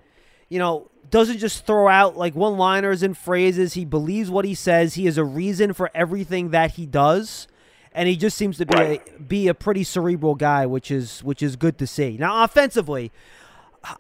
you 0.50 0.58
know, 0.58 0.90
doesn't 1.10 1.38
just 1.38 1.66
throw 1.66 1.88
out 1.88 2.16
like 2.16 2.34
one 2.34 2.56
liners 2.56 3.02
and 3.02 3.16
phrases. 3.16 3.74
He 3.74 3.84
believes 3.84 4.30
what 4.30 4.44
he 4.44 4.54
says. 4.54 4.94
He 4.94 5.06
has 5.06 5.18
a 5.18 5.24
reason 5.24 5.72
for 5.72 5.90
everything 5.94 6.50
that 6.50 6.72
he 6.72 6.86
does 6.86 7.48
and 7.96 8.10
he 8.10 8.16
just 8.16 8.36
seems 8.36 8.58
to 8.58 8.66
be 8.66 8.76
right. 8.76 9.02
a, 9.16 9.22
be 9.22 9.48
a 9.48 9.54
pretty 9.54 9.82
cerebral 9.82 10.34
guy, 10.34 10.66
which 10.66 10.90
is 10.90 11.24
which 11.24 11.42
is 11.42 11.56
good 11.56 11.78
to 11.78 11.86
see. 11.86 12.18
Now, 12.18 12.44
offensively, 12.44 13.10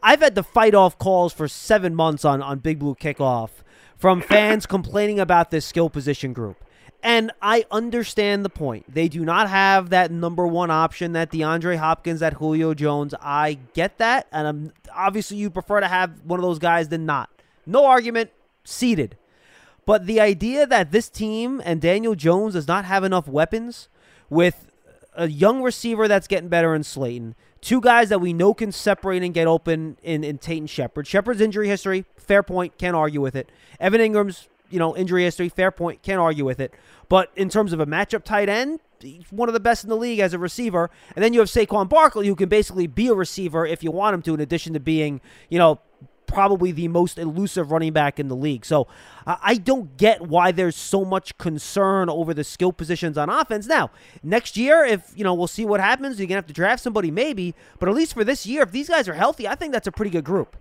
I've 0.02 0.20
had 0.20 0.34
to 0.34 0.42
fight 0.42 0.74
off 0.74 0.98
calls 0.98 1.32
for 1.32 1.48
seven 1.48 1.94
months 1.94 2.24
on 2.24 2.42
on 2.42 2.58
Big 2.58 2.78
Blue 2.78 2.94
Kickoff 2.94 3.50
from 3.96 4.20
fans 4.20 4.66
complaining 4.66 5.18
about 5.18 5.50
this 5.50 5.64
skill 5.64 5.88
position 5.88 6.34
group. 6.34 6.62
And 7.06 7.30
I 7.40 7.64
understand 7.70 8.44
the 8.44 8.48
point. 8.50 8.92
They 8.92 9.06
do 9.06 9.24
not 9.24 9.48
have 9.48 9.90
that 9.90 10.10
number 10.10 10.44
one 10.44 10.72
option, 10.72 11.12
that 11.12 11.30
DeAndre 11.30 11.76
Hopkins, 11.76 12.18
that 12.18 12.32
Julio 12.32 12.74
Jones. 12.74 13.14
I 13.22 13.58
get 13.74 13.98
that. 13.98 14.26
And 14.32 14.48
I'm, 14.48 14.72
obviously, 14.92 15.36
you 15.36 15.48
prefer 15.48 15.78
to 15.78 15.86
have 15.86 16.24
one 16.24 16.40
of 16.40 16.42
those 16.42 16.58
guys 16.58 16.88
than 16.88 17.06
not. 17.06 17.30
No 17.64 17.86
argument, 17.86 18.30
seated. 18.64 19.16
But 19.86 20.06
the 20.06 20.20
idea 20.20 20.66
that 20.66 20.90
this 20.90 21.08
team 21.08 21.62
and 21.64 21.80
Daniel 21.80 22.16
Jones 22.16 22.54
does 22.54 22.66
not 22.66 22.84
have 22.86 23.04
enough 23.04 23.28
weapons 23.28 23.88
with 24.28 24.68
a 25.14 25.28
young 25.28 25.62
receiver 25.62 26.08
that's 26.08 26.26
getting 26.26 26.48
better 26.48 26.74
in 26.74 26.82
Slayton, 26.82 27.36
two 27.60 27.80
guys 27.80 28.08
that 28.08 28.20
we 28.20 28.32
know 28.32 28.52
can 28.52 28.72
separate 28.72 29.22
and 29.22 29.32
get 29.32 29.46
open 29.46 29.96
in, 30.02 30.24
in 30.24 30.38
Tate 30.38 30.58
and 30.58 30.68
Shepard. 30.68 31.06
Shepard's 31.06 31.40
injury 31.40 31.68
history, 31.68 32.04
fair 32.16 32.42
point, 32.42 32.78
can't 32.78 32.96
argue 32.96 33.20
with 33.20 33.36
it. 33.36 33.52
Evan 33.78 34.00
Engram's, 34.00 34.48
you 34.70 34.78
know, 34.78 34.96
injury 34.96 35.24
history, 35.24 35.48
fair 35.48 35.70
point, 35.70 36.02
can't 36.02 36.20
argue 36.20 36.44
with 36.44 36.60
it. 36.60 36.74
But 37.08 37.30
in 37.36 37.48
terms 37.48 37.72
of 37.72 37.80
a 37.80 37.86
matchup 37.86 38.24
tight 38.24 38.48
end, 38.48 38.80
he's 39.00 39.30
one 39.30 39.48
of 39.48 39.52
the 39.52 39.60
best 39.60 39.84
in 39.84 39.90
the 39.90 39.96
league 39.96 40.18
as 40.18 40.32
a 40.32 40.38
receiver. 40.38 40.90
And 41.14 41.24
then 41.24 41.32
you 41.32 41.40
have 41.40 41.48
Saquon 41.48 41.88
Barkley, 41.88 42.26
who 42.26 42.34
can 42.34 42.48
basically 42.48 42.86
be 42.86 43.08
a 43.08 43.14
receiver 43.14 43.66
if 43.66 43.82
you 43.82 43.90
want 43.90 44.14
him 44.14 44.22
to, 44.22 44.34
in 44.34 44.40
addition 44.40 44.72
to 44.72 44.80
being, 44.80 45.20
you 45.48 45.58
know, 45.58 45.80
probably 46.26 46.72
the 46.72 46.88
most 46.88 47.18
elusive 47.18 47.70
running 47.70 47.92
back 47.92 48.18
in 48.18 48.28
the 48.28 48.36
league. 48.36 48.64
So 48.64 48.88
I 49.26 49.54
don't 49.54 49.96
get 49.96 50.22
why 50.22 50.52
there's 50.52 50.76
so 50.76 51.04
much 51.04 51.38
concern 51.38 52.10
over 52.10 52.34
the 52.34 52.44
skill 52.44 52.72
positions 52.72 53.16
on 53.16 53.30
offense. 53.30 53.66
Now, 53.66 53.90
next 54.22 54.56
year, 54.56 54.84
if 54.84 55.12
you 55.14 55.24
know, 55.24 55.34
we'll 55.34 55.46
see 55.46 55.64
what 55.64 55.80
happens. 55.80 56.18
You're 56.18 56.26
gonna 56.26 56.38
have 56.38 56.46
to 56.46 56.52
draft 56.52 56.82
somebody, 56.82 57.10
maybe. 57.10 57.54
But 57.78 57.88
at 57.88 57.94
least 57.94 58.14
for 58.14 58.24
this 58.24 58.44
year, 58.44 58.62
if 58.62 58.72
these 58.72 58.88
guys 58.88 59.08
are 59.08 59.14
healthy, 59.14 59.46
I 59.46 59.54
think 59.54 59.72
that's 59.72 59.86
a 59.86 59.92
pretty 59.92 60.10
good 60.10 60.24
group. 60.24 60.56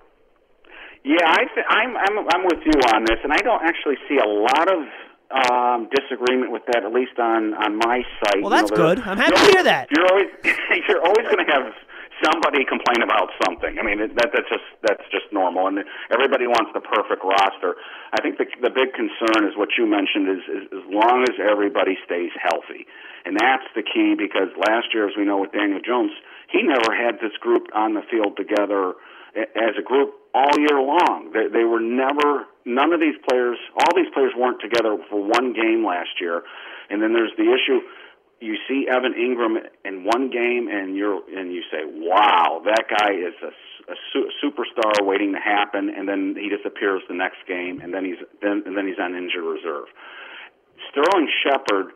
Yeah, 1.06 1.22
I 1.22 1.46
th- 1.54 1.70
I'm 1.70 1.94
I'm 1.94 2.16
I'm 2.34 2.44
with 2.50 2.66
you 2.66 2.74
on 2.90 3.06
this, 3.06 3.22
and 3.22 3.30
I 3.30 3.38
don't 3.46 3.62
actually 3.62 4.02
see 4.10 4.18
a 4.18 4.26
lot 4.26 4.66
of 4.66 4.82
um, 5.30 5.86
disagreement 5.94 6.50
with 6.50 6.66
that, 6.74 6.82
at 6.82 6.90
least 6.90 7.22
on 7.22 7.54
on 7.54 7.78
my 7.78 8.02
site. 8.26 8.42
Well, 8.42 8.50
that's 8.50 8.74
you 8.74 8.78
know, 8.78 8.90
good. 8.90 9.06
I'm 9.06 9.22
happy 9.22 9.38
to 9.38 9.52
hear 9.54 9.64
that. 9.70 9.90
You're 9.94 10.10
always 10.10 10.34
you're 10.90 11.06
always 11.06 11.30
going 11.30 11.46
to 11.46 11.52
have 11.54 11.70
somebody 12.26 12.66
complain 12.66 13.06
about 13.06 13.30
something. 13.46 13.78
I 13.78 13.86
mean, 13.86 14.02
that 14.02 14.34
that's 14.34 14.50
just 14.50 14.66
that's 14.82 15.06
just 15.14 15.30
normal, 15.30 15.70
and 15.70 15.86
everybody 16.10 16.50
wants 16.50 16.74
the 16.74 16.82
perfect 16.82 17.22
roster. 17.22 17.78
I 18.10 18.26
think 18.26 18.42
the 18.42 18.50
the 18.66 18.74
big 18.74 18.98
concern 18.98 19.46
is 19.46 19.54
what 19.54 19.78
you 19.78 19.86
mentioned 19.86 20.26
is, 20.26 20.42
is 20.50 20.64
as 20.74 20.86
long 20.90 21.22
as 21.30 21.38
everybody 21.38 22.02
stays 22.02 22.34
healthy, 22.42 22.90
and 23.30 23.38
that's 23.38 23.70
the 23.78 23.86
key 23.86 24.18
because 24.18 24.50
last 24.58 24.90
year, 24.90 25.06
as 25.06 25.14
we 25.14 25.22
know 25.22 25.38
with 25.38 25.54
Daniel 25.54 25.86
Jones, 25.86 26.18
he 26.50 26.66
never 26.66 26.98
had 26.98 27.22
this 27.22 27.38
group 27.38 27.70
on 27.78 27.94
the 27.94 28.02
field 28.10 28.42
together 28.42 28.98
as 29.36 29.76
a 29.78 29.84
group 29.84 30.14
all 30.34 30.58
year 30.58 30.80
long. 30.80 31.32
They, 31.34 31.48
they 31.52 31.64
were 31.64 31.80
never 31.82 32.48
none 32.66 32.94
of 32.94 33.00
these 33.00 33.16
players, 33.30 33.58
all 33.76 33.94
these 33.96 34.12
players 34.14 34.34
weren't 34.36 34.60
together 34.62 34.98
for 35.10 35.22
one 35.22 35.54
game 35.54 35.86
last 35.86 36.20
year, 36.20 36.44
and 36.90 37.02
then 37.02 37.14
there's 37.14 37.34
the 37.38 37.46
issue 37.46 37.82
you 38.42 38.58
see 38.68 38.86
Evan 38.90 39.14
Engram 39.14 39.58
in 39.86 40.04
one 40.04 40.30
game, 40.30 40.68
and 40.70 40.96
you're 40.96 41.22
and 41.34 41.54
you 41.54 41.64
say, 41.72 41.86
"Wow, 41.86 42.62
that 42.66 42.86
guy 42.90 43.14
is 43.14 43.34
a, 43.42 43.92
a 43.92 43.96
su- 44.12 44.30
superstar 44.44 45.06
waiting 45.06 45.34
to 45.34 45.40
happen," 45.40 45.90
and 45.90 46.08
then 46.08 46.36
he 46.38 46.50
disappears 46.50 47.02
the 47.08 47.16
next 47.16 47.38
game, 47.48 47.80
and 47.82 47.94
then 47.94 48.04
he's 48.04 48.20
then 48.42 48.64
and 48.66 48.76
then 48.76 48.88
he's 48.88 49.00
on 49.00 49.16
injured 49.16 49.44
reserve. 49.44 49.88
Sterling 50.92 51.30
Shepard, 51.44 51.94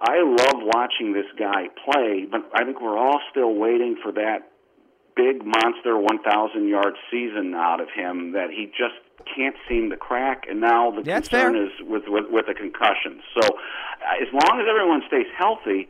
I 0.00 0.22
love 0.22 0.62
watching 0.62 1.12
this 1.12 1.26
guy 1.38 1.68
play, 1.84 2.26
but 2.30 2.48
I 2.54 2.64
think 2.64 2.80
we're 2.80 2.96
all 2.96 3.20
still 3.30 3.54
waiting 3.54 3.96
for 4.02 4.12
that 4.12 4.53
big 5.16 5.44
monster 5.44 5.98
1,000 5.98 6.68
yard 6.68 6.94
season 7.10 7.54
out 7.54 7.80
of 7.80 7.88
him 7.94 8.32
that 8.32 8.50
he 8.50 8.66
just 8.66 8.98
can't 9.24 9.56
seem 9.68 9.90
to 9.90 9.96
crack, 9.96 10.44
and 10.48 10.60
now 10.60 10.90
the 10.90 11.02
That's 11.02 11.28
concern 11.28 11.54
fair. 11.54 11.64
is 11.64 11.72
with, 11.80 12.04
with 12.06 12.24
with 12.30 12.46
the 12.46 12.54
concussions. 12.54 13.22
So, 13.40 13.46
uh, 13.48 14.20
as 14.20 14.28
long 14.32 14.60
as 14.60 14.66
everyone 14.68 15.02
stays 15.08 15.26
healthy, 15.36 15.88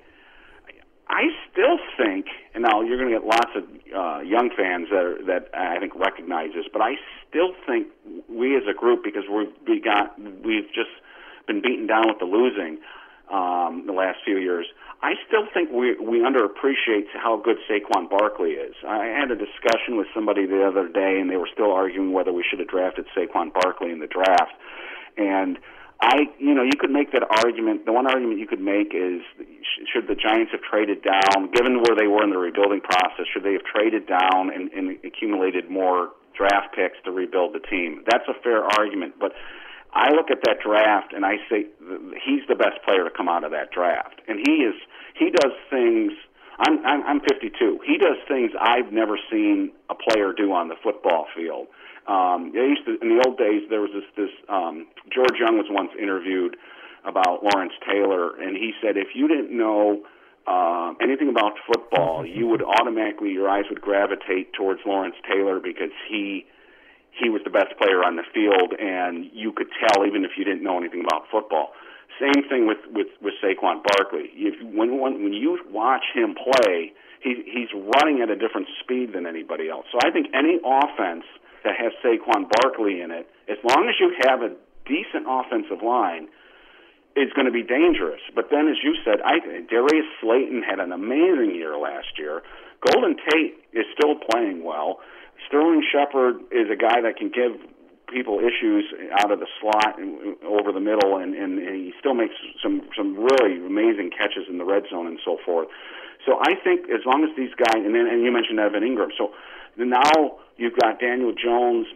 I 1.09 1.25
still 1.51 1.79
think, 1.97 2.27
and 2.55 2.63
now 2.63 2.83
you're 2.83 2.99
going 2.99 3.11
to 3.13 3.19
get 3.19 3.27
lots 3.27 3.51
of 3.57 3.65
uh, 3.65 4.21
young 4.21 4.51
fans 4.57 4.89
that 4.91 5.05
are, 5.05 5.19
that 5.27 5.51
I 5.53 5.79
think 5.79 5.95
recognize 5.97 6.51
this, 6.55 6.67
but 6.73 6.81
I 6.81 6.95
still 7.29 7.53
think 7.67 7.89
we 8.29 8.57
as 8.57 8.63
a 8.71 8.75
group, 8.75 9.03
because 9.05 9.25
we've 9.29 9.53
we 9.67 9.81
got 9.81 10.19
we've 10.19 10.69
just 10.69 10.95
been 11.47 11.61
beaten 11.61 11.87
down 11.87 12.05
with 12.09 12.19
the 12.19 12.27
losing 12.27 12.79
um, 13.31 13.85
the 13.87 13.93
last 13.93 14.19
few 14.25 14.39
years. 14.39 14.67
I 15.02 15.14
still 15.26 15.46
think 15.52 15.70
we 15.70 15.96
we 15.98 16.20
underappreciate 16.20 17.09
how 17.12 17.37
good 17.37 17.57
Saquon 17.68 18.09
Barkley 18.09 18.52
is. 18.52 18.74
I 18.87 19.07
had 19.07 19.30
a 19.30 19.37
discussion 19.37 19.96
with 19.96 20.07
somebody 20.14 20.46
the 20.46 20.64
other 20.66 20.88
day, 20.88 21.20
and 21.20 21.30
they 21.30 21.37
were 21.37 21.48
still 21.52 21.72
arguing 21.72 22.12
whether 22.12 22.33
we 22.33 22.44
should 22.48 22.59
have 22.59 22.68
drafted 22.68 23.07
Saquon 23.16 23.52
Barkley 23.52 23.90
in 23.90 24.00
the 24.00 24.07
draft. 24.07 24.52
And 25.16 25.59
I, 26.00 26.26
you 26.38 26.54
know, 26.54 26.62
you 26.62 26.76
could 26.78 26.90
make 26.90 27.12
that 27.12 27.22
argument. 27.22 27.87
The 27.87 27.92
one 27.92 28.07
argument 28.07 28.40
you 28.40 28.46
could 28.46 28.61
make 28.61 28.94
is 28.94 29.22
should 29.92 30.09
the 30.09 30.16
Giants 30.16 30.52
have 30.52 30.62
traded 30.62 31.02
down, 31.02 31.50
given 31.52 31.83
where 31.83 31.96
they 31.96 32.07
were 32.07 32.22
in 32.22 32.30
the 32.30 32.38
rebuilding 32.38 32.80
process, 32.80 33.26
should 33.33 33.44
they 33.44 33.52
have 33.52 33.64
traded 33.64 34.07
down 34.07 34.50
and, 34.52 34.72
and 34.72 34.98
accumulated 35.04 35.70
more 35.70 36.11
draft 36.37 36.74
picks 36.74 36.98
to 37.04 37.11
rebuild 37.11 37.54
the 37.54 37.61
team? 37.61 38.02
That's 38.11 38.26
a 38.28 38.35
fair 38.42 38.64
argument, 38.64 39.14
but 39.20 39.33
I 39.94 40.11
look 40.11 40.30
at 40.30 40.38
that 40.44 40.59
draft 40.61 41.12
and 41.12 41.24
I 41.24 41.37
say 41.48 41.66
he's 42.26 42.42
the 42.48 42.57
best 42.57 42.83
player 42.85 43.04
to 43.04 43.11
come 43.11 43.28
out 43.28 43.44
of 43.44 43.52
that 43.52 43.70
draft, 43.70 44.20
and 44.26 44.40
he 44.44 44.66
is 44.66 44.74
he 45.14 45.30
does 45.30 45.52
things. 45.70 46.12
I'm 46.59 46.85
I'm, 46.85 47.02
I'm 47.07 47.20
52. 47.20 47.80
He 47.87 47.98
does 47.98 48.18
things 48.28 48.50
I've 48.61 48.92
never 48.92 49.18
seen 49.30 49.72
a 49.88 49.94
player 49.94 50.33
do 50.33 50.52
on 50.52 50.68
the 50.68 50.76
football 50.83 51.26
field. 51.35 51.68
Um, 52.07 52.52
used 52.52 52.85
to, 52.85 52.98
in 53.00 53.16
the 53.16 53.24
old 53.26 53.38
days, 53.38 53.62
there 53.70 53.80
was 53.80 53.90
this 53.94 54.04
this 54.16 54.35
um, 54.48 54.87
George 55.12 55.38
Young 55.38 55.57
was 55.57 55.66
once 55.70 55.90
interviewed 56.00 56.57
about 57.04 57.44
Lawrence 57.44 57.72
Taylor, 57.87 58.37
and 58.37 58.57
he 58.57 58.72
said 58.83 58.96
if 58.96 59.14
you 59.14 59.28
didn't 59.28 59.57
know 59.57 60.02
uh, 60.46 60.92
anything 61.00 61.28
about 61.28 61.52
football, 61.66 62.26
you 62.26 62.46
would 62.48 62.62
automatically 62.62 63.30
your 63.30 63.48
eyes 63.48 63.64
would 63.70 63.80
gravitate 63.80 64.52
towards 64.52 64.80
Lawrence 64.85 65.16
Taylor 65.30 65.61
because 65.61 65.90
he 66.11 66.46
he 67.14 67.31
was 67.31 67.42
the 67.44 67.50
best 67.50 67.77
player 67.79 68.03
on 68.03 68.16
the 68.16 68.27
field, 68.35 68.74
and 68.79 69.31
you 69.33 69.53
could 69.53 69.68
tell 69.79 70.07
even 70.07 70.24
if 70.24 70.33
you 70.37 70.44
didn't 70.44 70.62
know 70.62 70.79
anything 70.79 71.05
about 71.07 71.31
football. 71.31 71.72
Same 72.18 72.46
thing 72.48 72.66
with 72.66 72.79
with 72.90 73.09
with 73.22 73.35
Saquon 73.42 73.83
Barkley. 73.83 74.31
If 74.35 74.55
when 74.62 75.00
when 75.00 75.33
you 75.33 75.59
watch 75.70 76.05
him 76.14 76.35
play, 76.35 76.92
he 77.20 77.42
he's 77.46 77.70
running 77.74 78.22
at 78.22 78.31
a 78.31 78.37
different 78.37 78.68
speed 78.83 79.14
than 79.14 79.27
anybody 79.27 79.68
else. 79.68 79.87
So 79.90 79.98
I 80.05 80.11
think 80.11 80.29
any 80.35 80.59
offense 80.62 81.24
that 81.64 81.74
has 81.79 81.92
Saquon 82.05 82.46
Barkley 82.61 83.00
in 83.00 83.11
it, 83.11 83.27
as 83.48 83.59
long 83.64 83.88
as 83.88 83.94
you 83.98 84.14
have 84.27 84.42
a 84.42 84.55
decent 84.87 85.27
offensive 85.27 85.83
line, 85.83 86.29
is 87.16 87.33
going 87.35 87.46
to 87.46 87.55
be 87.55 87.62
dangerous. 87.62 88.20
But 88.35 88.50
then, 88.50 88.68
as 88.68 88.77
you 88.83 88.94
said, 89.05 89.22
I 89.24 89.38
Darius 89.70 90.07
Slayton 90.20 90.62
had 90.62 90.79
an 90.79 90.92
amazing 90.92 91.55
year 91.55 91.79
last 91.79 92.18
year. 92.18 92.42
Golden 92.92 93.16
Tate 93.16 93.59
is 93.72 93.87
still 93.96 94.14
playing 94.31 94.62
well. 94.62 95.00
Sterling 95.46 95.83
Shepard 95.90 96.40
is 96.50 96.70
a 96.70 96.76
guy 96.76 97.00
that 97.02 97.16
can 97.16 97.28
give 97.28 97.61
people 98.12 98.38
issues 98.38 98.85
out 99.18 99.33
of 99.33 99.40
the 99.40 99.46
slot 99.61 99.98
and 99.98 100.37
over 100.44 100.72
the 100.72 100.80
middle, 100.80 101.16
and, 101.16 101.35
and, 101.35 101.59
he 101.59 101.92
still 101.98 102.14
makes 102.14 102.35
some 102.62 102.83
some 102.96 103.16
really 103.16 103.59
amazing 103.59 104.11
catches 104.11 104.46
in 104.48 104.59
the 104.59 104.64
red 104.64 104.85
zone 104.90 105.07
and 105.07 105.18
so 105.24 105.38
forth. 105.44 105.68
So 106.24 106.38
I 106.40 106.54
think 106.62 106.88
as 106.88 107.04
long 107.04 107.24
as 107.24 107.30
these 107.37 107.52
guys, 107.57 107.83
and 107.85 107.94
then 107.94 108.07
and 108.07 108.22
you 108.22 108.30
mentioned 108.33 108.61
Evan 108.61 108.83
Engram, 108.83 109.11
so 109.16 109.33
now 109.76 110.38
you've 110.57 110.76
got 110.78 111.00
Daniel 111.00 111.33
Jones, 111.33 111.87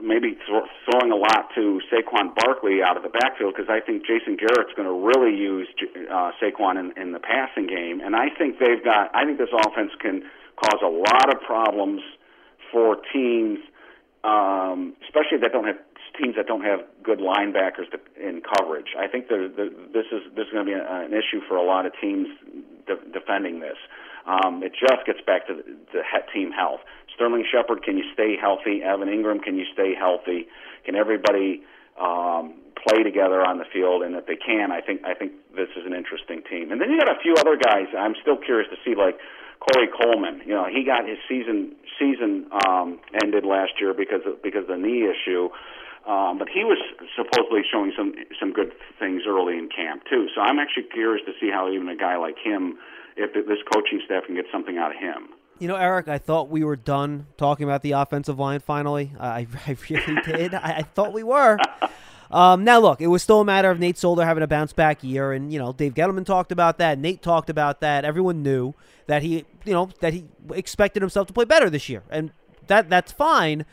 maybe 0.00 0.34
th- 0.34 0.70
throwing 0.88 1.12
a 1.12 1.16
lot 1.20 1.52
to 1.54 1.80
Saquon 1.92 2.34
Barkley 2.34 2.82
out 2.82 2.96
of 2.96 3.02
the 3.02 3.12
backfield 3.12 3.54
because 3.54 3.70
I 3.70 3.80
think 3.84 4.06
Jason 4.06 4.36
Garrett's 4.36 4.74
going 4.76 4.88
to 4.88 4.96
really 4.96 5.36
use 5.36 5.68
uh, 6.10 6.32
Saquon 6.42 6.80
in, 6.80 6.92
in 7.00 7.12
the 7.12 7.20
passing 7.20 7.66
game, 7.66 8.00
and 8.00 8.16
I 8.16 8.30
think 8.30 8.58
they've 8.58 8.82
got. 8.82 9.14
I 9.14 9.24
think 9.24 9.38
this 9.38 9.52
offense 9.52 9.92
can 10.00 10.22
cause 10.56 10.80
a 10.82 10.88
lot 10.88 11.28
of 11.28 11.40
problems 11.42 12.00
for 12.72 12.96
teams, 13.12 13.58
um, 14.24 14.94
especially 15.06 15.38
that 15.42 15.52
don't 15.52 15.66
have 15.66 15.78
teams 16.20 16.36
that 16.36 16.46
don't 16.46 16.64
have 16.64 16.80
good 17.02 17.18
linebackers 17.18 17.90
to, 17.92 18.00
in 18.16 18.40
coverage. 18.40 18.96
I 18.98 19.06
think 19.06 19.28
there, 19.28 19.48
there, 19.48 19.70
this 19.92 20.06
is 20.12 20.22
this 20.34 20.46
is 20.46 20.52
going 20.52 20.66
to 20.66 20.72
be 20.72 20.76
a, 20.76 20.82
an 20.82 21.12
issue 21.12 21.40
for 21.46 21.56
a 21.56 21.64
lot 21.64 21.86
of 21.86 21.92
teams 22.00 22.28
de- 22.86 23.10
defending 23.12 23.60
this. 23.60 23.76
Um, 24.26 24.62
it 24.62 24.72
just 24.72 25.06
gets 25.06 25.20
back 25.24 25.46
to 25.46 25.54
the, 25.54 25.62
the 25.92 26.02
team 26.34 26.50
health. 26.50 26.80
Sterling 27.14 27.44
Shepard, 27.50 27.82
can 27.82 27.96
you 27.96 28.04
stay 28.12 28.36
healthy? 28.40 28.82
Evan 28.82 29.08
Engram, 29.08 29.42
can 29.42 29.56
you 29.56 29.64
stay 29.72 29.94
healthy? 29.94 30.48
Can 30.84 30.96
everybody 30.96 31.62
um, 32.00 32.54
play 32.76 33.02
together 33.02 33.40
on 33.40 33.58
the 33.58 33.64
field? 33.72 34.02
And 34.02 34.14
if 34.16 34.26
they 34.26 34.36
can, 34.36 34.72
I 34.72 34.80
think 34.80 35.04
I 35.04 35.14
think 35.14 35.32
this 35.54 35.68
is 35.76 35.86
an 35.86 35.94
interesting 35.94 36.42
team. 36.48 36.72
And 36.72 36.80
then 36.80 36.90
you 36.90 36.98
got 36.98 37.08
a 37.08 37.20
few 37.20 37.34
other 37.38 37.56
guys. 37.56 37.86
I'm 37.96 38.14
still 38.20 38.36
curious 38.36 38.68
to 38.70 38.76
see, 38.84 38.96
like 38.96 39.18
Corey 39.60 39.88
Coleman. 39.88 40.42
You 40.46 40.54
know, 40.54 40.66
he 40.66 40.84
got 40.84 41.08
his 41.08 41.18
season 41.28 41.74
season 41.98 42.46
um, 42.66 43.00
ended 43.22 43.44
last 43.44 43.72
year 43.80 43.94
because 43.94 44.20
of, 44.26 44.42
because 44.42 44.62
of 44.62 44.68
the 44.68 44.76
knee 44.76 45.08
issue. 45.08 45.48
Um, 46.06 46.38
but 46.38 46.48
he 46.48 46.62
was 46.62 46.78
supposedly 47.16 47.62
showing 47.70 47.92
some 47.96 48.14
some 48.38 48.52
good 48.52 48.72
things 48.98 49.22
early 49.26 49.58
in 49.58 49.68
camp 49.68 50.04
too. 50.08 50.28
So 50.34 50.40
I'm 50.40 50.58
actually 50.58 50.84
curious 50.84 51.24
to 51.26 51.32
see 51.40 51.50
how 51.50 51.70
even 51.72 51.88
a 51.88 51.96
guy 51.96 52.16
like 52.16 52.36
him, 52.38 52.78
if 53.16 53.34
this 53.34 53.58
coaching 53.72 54.00
staff 54.04 54.24
can 54.26 54.36
get 54.36 54.46
something 54.52 54.78
out 54.78 54.94
of 54.94 54.98
him. 54.98 55.34
You 55.58 55.68
know, 55.68 55.76
Eric, 55.76 56.06
I 56.08 56.18
thought 56.18 56.50
we 56.50 56.62
were 56.62 56.76
done 56.76 57.26
talking 57.38 57.64
about 57.64 57.82
the 57.82 57.92
offensive 57.92 58.38
line 58.38 58.60
finally. 58.60 59.12
I, 59.18 59.46
I 59.66 59.76
really 59.88 60.20
did. 60.24 60.54
I, 60.54 60.76
I, 60.78 60.82
thought 60.82 61.14
we 61.14 61.22
were. 61.22 61.58
Um, 62.30 62.64
now, 62.64 62.80
look, 62.80 63.00
it 63.00 63.06
was 63.06 63.22
still 63.22 63.40
a 63.40 63.44
matter 63.44 63.70
of 63.70 63.78
Nate 63.78 63.98
Solder 63.98 64.24
having 64.24 64.42
a 64.42 64.46
bounce 64.46 64.72
back 64.72 65.04
year, 65.04 65.32
and 65.32 65.52
you 65.52 65.58
know, 65.58 65.72
Dave 65.72 65.94
Gettleman 65.94 66.24
talked 66.24 66.52
about 66.52 66.78
that. 66.78 66.98
Nate 66.98 67.22
talked 67.22 67.50
about 67.50 67.80
that. 67.80 68.04
Everyone 68.04 68.42
knew 68.42 68.74
that 69.06 69.22
he, 69.22 69.44
you 69.64 69.72
know, 69.72 69.90
that 70.00 70.12
he 70.12 70.24
expected 70.52 71.02
himself 71.02 71.26
to 71.28 71.32
play 71.32 71.44
better 71.44 71.70
this 71.70 71.88
year, 71.88 72.02
and 72.10 72.32
that 72.66 72.90
that's 72.90 73.12
fine. 73.12 73.64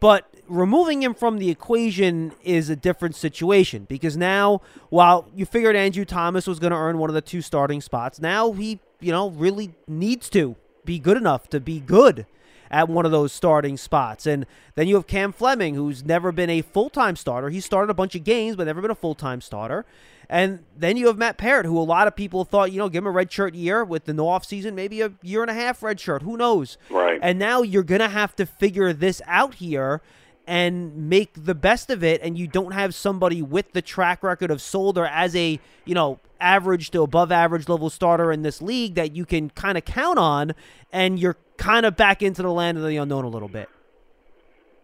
But 0.00 0.30
removing 0.48 1.02
him 1.02 1.14
from 1.14 1.38
the 1.38 1.50
equation 1.50 2.32
is 2.42 2.70
a 2.70 2.76
different 2.76 3.14
situation 3.14 3.86
because 3.88 4.16
now, 4.16 4.62
while 4.88 5.28
you 5.34 5.44
figured 5.44 5.76
Andrew 5.76 6.04
Thomas 6.04 6.46
was 6.46 6.58
going 6.58 6.72
to 6.72 6.76
earn 6.76 6.98
one 6.98 7.10
of 7.10 7.14
the 7.14 7.20
two 7.20 7.42
starting 7.42 7.82
spots, 7.82 8.18
now 8.18 8.52
he, 8.52 8.80
you 9.00 9.12
know, 9.12 9.30
really 9.30 9.74
needs 9.86 10.30
to 10.30 10.56
be 10.84 10.98
good 10.98 11.18
enough 11.18 11.48
to 11.50 11.60
be 11.60 11.80
good 11.80 12.26
at 12.70 12.88
one 12.88 13.04
of 13.04 13.12
those 13.12 13.32
starting 13.32 13.76
spots. 13.76 14.26
And 14.26 14.46
then 14.74 14.86
you 14.86 14.94
have 14.94 15.06
Cam 15.06 15.32
Fleming, 15.32 15.74
who's 15.74 16.04
never 16.04 16.32
been 16.32 16.50
a 16.50 16.62
full 16.62 16.90
time 16.90 17.16
starter. 17.16 17.50
He 17.50 17.60
started 17.60 17.90
a 17.90 17.94
bunch 17.94 18.14
of 18.14 18.24
games, 18.24 18.56
but 18.56 18.64
never 18.64 18.80
been 18.80 18.90
a 18.90 18.96
full 18.96 19.14
time 19.14 19.40
starter. 19.40 19.84
And 20.28 20.60
then 20.76 20.96
you 20.96 21.08
have 21.08 21.18
Matt 21.18 21.38
Peart, 21.38 21.66
who 21.66 21.76
a 21.76 21.82
lot 21.82 22.06
of 22.06 22.14
people 22.14 22.44
thought, 22.44 22.70
you 22.70 22.78
know, 22.78 22.88
give 22.88 23.02
him 23.02 23.08
a 23.08 23.10
red 23.10 23.32
shirt 23.32 23.54
year 23.54 23.84
with 23.84 24.04
the 24.04 24.14
no 24.14 24.28
off 24.28 24.44
season, 24.44 24.76
maybe 24.76 25.00
a 25.00 25.12
year 25.22 25.42
and 25.42 25.50
a 25.50 25.54
half 25.54 25.82
red 25.82 25.98
shirt. 25.98 26.22
Who 26.22 26.36
knows? 26.36 26.78
Right. 26.88 27.18
And 27.20 27.38
now 27.38 27.62
you're 27.62 27.82
going 27.82 28.00
to 28.00 28.08
have 28.08 28.36
to 28.36 28.46
figure 28.46 28.92
this 28.92 29.20
out 29.26 29.54
here 29.54 30.00
and 30.46 31.08
make 31.08 31.44
the 31.44 31.54
best 31.54 31.90
of 31.90 32.02
it 32.02 32.20
and 32.22 32.38
you 32.38 32.46
don't 32.46 32.72
have 32.72 32.94
somebody 32.94 33.42
with 33.42 33.72
the 33.72 33.82
track 33.82 34.22
record 34.22 34.50
of 34.50 34.62
Solder 34.62 35.06
as 35.06 35.34
a, 35.36 35.60
you 35.84 35.94
know, 35.94 36.20
average 36.40 36.90
to 36.90 37.02
above 37.02 37.30
average 37.30 37.68
level 37.68 37.90
starter 37.90 38.32
in 38.32 38.42
this 38.42 38.62
league 38.62 38.94
that 38.94 39.14
you 39.14 39.26
can 39.26 39.50
kind 39.50 39.76
of 39.76 39.84
count 39.84 40.18
on 40.18 40.52
and 40.92 41.18
you're 41.18 41.36
kind 41.60 41.84
of 41.86 41.96
back 41.96 42.22
into 42.22 42.42
the 42.42 42.50
land 42.50 42.78
of 42.78 42.84
the 42.84 42.96
unknown 42.96 43.24
a 43.24 43.28
little 43.28 43.48
bit. 43.48 43.68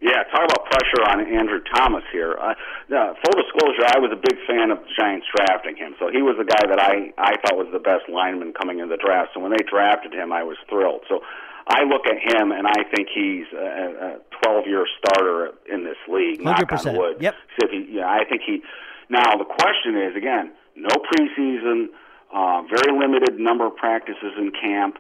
Yeah, 0.00 0.22
talk 0.28 0.44
about 0.44 0.68
pressure 0.68 1.02
on 1.08 1.24
Andrew 1.24 1.60
Thomas 1.74 2.04
here. 2.12 2.36
Uh, 2.36 2.52
uh, 2.52 3.14
full 3.24 3.32
disclosure, 3.32 3.88
I 3.88 3.98
was 3.98 4.12
a 4.12 4.20
big 4.20 4.36
fan 4.46 4.70
of 4.70 4.78
the 4.84 4.92
Giants 4.92 5.26
drafting 5.34 5.74
him, 5.74 5.96
so 5.98 6.12
he 6.12 6.20
was 6.20 6.36
the 6.36 6.44
guy 6.44 6.68
that 6.68 6.78
I 6.78 7.16
I 7.16 7.40
thought 7.40 7.56
was 7.56 7.72
the 7.72 7.80
best 7.80 8.04
lineman 8.12 8.52
coming 8.52 8.78
in 8.78 8.88
the 8.92 9.00
draft. 9.00 9.30
So 9.32 9.40
when 9.40 9.52
they 9.52 9.64
drafted 9.64 10.12
him, 10.12 10.32
I 10.32 10.44
was 10.44 10.56
thrilled. 10.68 11.00
So 11.08 11.24
I 11.66 11.82
look 11.88 12.04
at 12.06 12.20
him 12.20 12.52
and 12.52 12.68
I 12.68 12.84
think 12.94 13.08
he's 13.08 13.48
a, 13.56 14.20
a 14.20 14.46
12-year 14.46 14.86
starter 15.00 15.56
in 15.66 15.82
this 15.82 15.98
league. 16.06 16.40
100%. 16.40 16.44
Knock 16.44 16.86
on 16.86 16.96
wood. 16.96 17.16
Yep. 17.18 17.34
So 17.58 17.66
if 17.66 17.70
he, 17.72 17.96
yeah, 17.96 18.06
I 18.06 18.22
think 18.28 18.42
he. 18.46 18.62
Now 19.08 19.34
the 19.40 19.48
question 19.48 19.96
is 19.96 20.14
again, 20.14 20.52
no 20.76 20.92
preseason, 21.08 21.88
uh, 22.30 22.62
very 22.68 22.92
limited 22.92 23.40
number 23.40 23.66
of 23.66 23.74
practices 23.76 24.36
in 24.36 24.52
camp. 24.52 24.98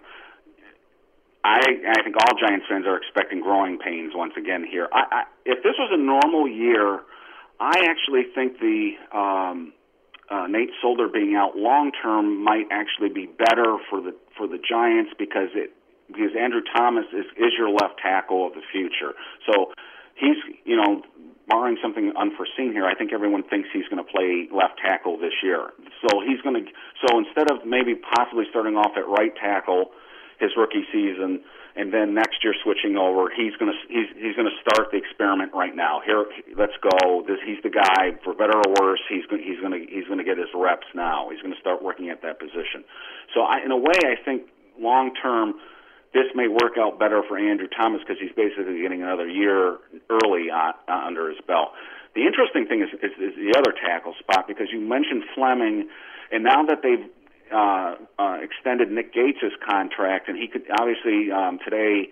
I, 1.46 1.94
I 1.94 2.02
think 2.02 2.16
all 2.16 2.34
Giants 2.38 2.66
fans 2.68 2.86
are 2.86 2.96
expecting 2.96 3.40
growing 3.40 3.78
pains 3.78 4.12
once 4.14 4.34
again 4.36 4.66
here. 4.68 4.88
I, 4.92 5.02
I, 5.10 5.22
if 5.44 5.62
this 5.62 5.74
was 5.78 5.90
a 5.92 5.96
normal 5.96 6.48
year, 6.48 7.00
I 7.60 7.86
actually 7.86 8.26
think 8.34 8.58
the 8.58 8.98
um, 9.16 9.72
uh, 10.28 10.46
Nate 10.48 10.70
Solder 10.82 11.08
being 11.08 11.36
out 11.36 11.56
long 11.56 11.92
term 11.92 12.42
might 12.42 12.66
actually 12.72 13.10
be 13.10 13.26
better 13.26 13.78
for 13.88 14.02
the 14.02 14.14
for 14.36 14.48
the 14.48 14.58
Giants 14.58 15.12
because 15.18 15.54
it 15.54 15.70
because 16.08 16.34
Andrew 16.38 16.62
Thomas 16.74 17.06
is, 17.14 17.26
is 17.36 17.54
your 17.56 17.70
left 17.70 18.02
tackle 18.02 18.46
of 18.46 18.54
the 18.54 18.62
future. 18.72 19.14
So 19.46 19.72
he's, 20.14 20.38
you 20.64 20.76
know, 20.76 21.02
barring 21.48 21.78
something 21.82 22.12
unforeseen 22.18 22.72
here, 22.72 22.86
I 22.86 22.94
think 22.94 23.12
everyone 23.12 23.42
thinks 23.42 23.68
he's 23.72 23.86
going 23.88 24.02
to 24.02 24.10
play 24.10 24.48
left 24.50 24.78
tackle 24.78 25.18
this 25.18 25.34
year. 25.42 25.70
So 26.02 26.22
he's 26.26 26.40
going 26.42 26.64
to, 26.64 26.70
so 27.06 27.18
instead 27.18 27.50
of 27.50 27.66
maybe 27.66 27.94
possibly 27.94 28.44
starting 28.50 28.74
off 28.74 28.96
at 28.96 29.06
right 29.06 29.34
tackle 29.34 29.90
his 30.38 30.50
rookie 30.56 30.84
season, 30.92 31.40
and 31.76 31.92
then 31.92 32.14
next 32.14 32.44
year 32.44 32.54
switching 32.64 32.96
over, 32.96 33.28
he's 33.28 33.52
to 33.72 33.78
he's 33.88 34.08
he's 34.16 34.36
to 34.48 34.58
start 34.60 34.90
the 34.90 34.98
experiment 34.98 35.52
right 35.52 35.74
now. 35.74 36.00
Here, 36.04 36.24
let's 36.56 36.76
go. 36.80 37.24
This 37.26 37.38
he's 37.44 37.62
the 37.62 37.70
guy 37.70 38.16
for 38.24 38.34
better 38.34 38.56
or 38.56 38.68
worse. 38.80 39.00
He's 39.08 39.24
he's 39.28 39.60
going 39.60 39.72
to 39.72 39.82
he's 39.84 40.08
to 40.08 40.24
get 40.24 40.38
his 40.38 40.48
reps 40.54 40.86
now. 40.94 41.28
He's 41.30 41.40
to 41.54 41.60
start 41.60 41.82
working 41.82 42.10
at 42.10 42.22
that 42.22 42.38
position. 42.38 42.84
So 43.34 43.42
I, 43.42 43.64
in 43.64 43.70
a 43.70 43.76
way, 43.76 44.00
I 44.04 44.16
think 44.24 44.48
long 44.78 45.12
term 45.14 45.60
this 46.16 46.32
may 46.34 46.48
work 46.48 46.80
out 46.80 46.98
better 46.98 47.22
for 47.28 47.36
Andrew 47.36 47.68
Thomas 47.68 48.00
because 48.00 48.16
he's 48.16 48.32
basically 48.32 48.80
getting 48.80 49.02
another 49.02 49.28
year 49.28 49.76
early 50.08 50.48
uh, 50.48 50.72
uh, 50.88 51.04
under 51.04 51.28
his 51.28 51.38
belt. 51.46 51.76
The 52.14 52.24
interesting 52.24 52.64
thing 52.64 52.80
is, 52.80 52.88
is, 53.04 53.12
is 53.20 53.36
the 53.36 53.52
other 53.52 53.76
tackle 53.76 54.14
spot 54.18 54.48
because 54.48 54.68
you 54.72 54.80
mentioned 54.80 55.24
Fleming, 55.34 55.88
and 56.32 56.42
now 56.42 56.64
that 56.64 56.80
they've 56.80 57.04
uh, 57.52 57.94
uh, 58.18 58.38
extended 58.42 58.90
Nick 58.90 59.12
Gates' 59.12 59.54
contract, 59.66 60.28
and 60.28 60.36
he 60.38 60.48
could 60.48 60.64
obviously 60.78 61.30
um, 61.30 61.58
today. 61.64 62.08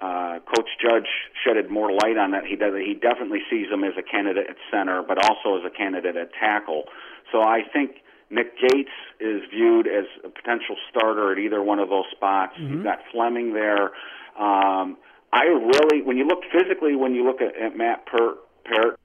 Uh, 0.00 0.40
Coach 0.48 0.70
Judge 0.80 1.28
shedded 1.44 1.68
more 1.68 1.92
light 1.92 2.16
on 2.16 2.30
that. 2.30 2.46
He 2.46 2.56
does. 2.56 2.72
He 2.74 2.94
definitely 2.94 3.40
sees 3.50 3.68
him 3.68 3.84
as 3.84 3.92
a 3.98 4.02
candidate 4.02 4.46
at 4.48 4.56
center, 4.70 5.02
but 5.06 5.18
also 5.22 5.58
as 5.60 5.64
a 5.66 5.68
candidate 5.68 6.16
at 6.16 6.32
tackle. 6.32 6.84
So 7.30 7.42
I 7.42 7.60
think 7.70 8.00
Nick 8.30 8.56
Gates 8.56 8.96
is 9.20 9.42
viewed 9.50 9.86
as 9.86 10.06
a 10.24 10.30
potential 10.30 10.76
starter 10.88 11.32
at 11.32 11.38
either 11.38 11.62
one 11.62 11.80
of 11.80 11.90
those 11.90 12.06
spots. 12.12 12.54
Mm-hmm. 12.56 12.72
You've 12.72 12.84
got 12.84 13.00
Fleming 13.12 13.52
there. 13.52 13.90
Um, 14.38 14.96
I 15.32 15.44
really, 15.44 16.02
when 16.02 16.16
you 16.16 16.26
look 16.26 16.40
physically, 16.50 16.96
when 16.96 17.14
you 17.14 17.24
look 17.24 17.40
at, 17.40 17.54
at 17.60 17.76
Matt 17.76 18.06
Peart, 18.06 18.38
Peart 18.64 18.98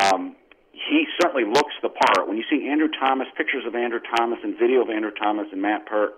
um, 0.00 0.36
he 0.88 1.06
certainly 1.20 1.44
looks 1.44 1.74
the 1.82 1.88
part. 1.88 2.28
When 2.28 2.36
you 2.36 2.44
see 2.50 2.68
Andrew 2.68 2.88
Thomas, 2.88 3.26
pictures 3.36 3.64
of 3.66 3.74
Andrew 3.74 4.00
Thomas 4.16 4.38
and 4.42 4.58
video 4.58 4.82
of 4.82 4.90
Andrew 4.90 5.10
Thomas 5.10 5.46
and 5.52 5.62
Matt 5.62 5.86
Peart, 5.86 6.14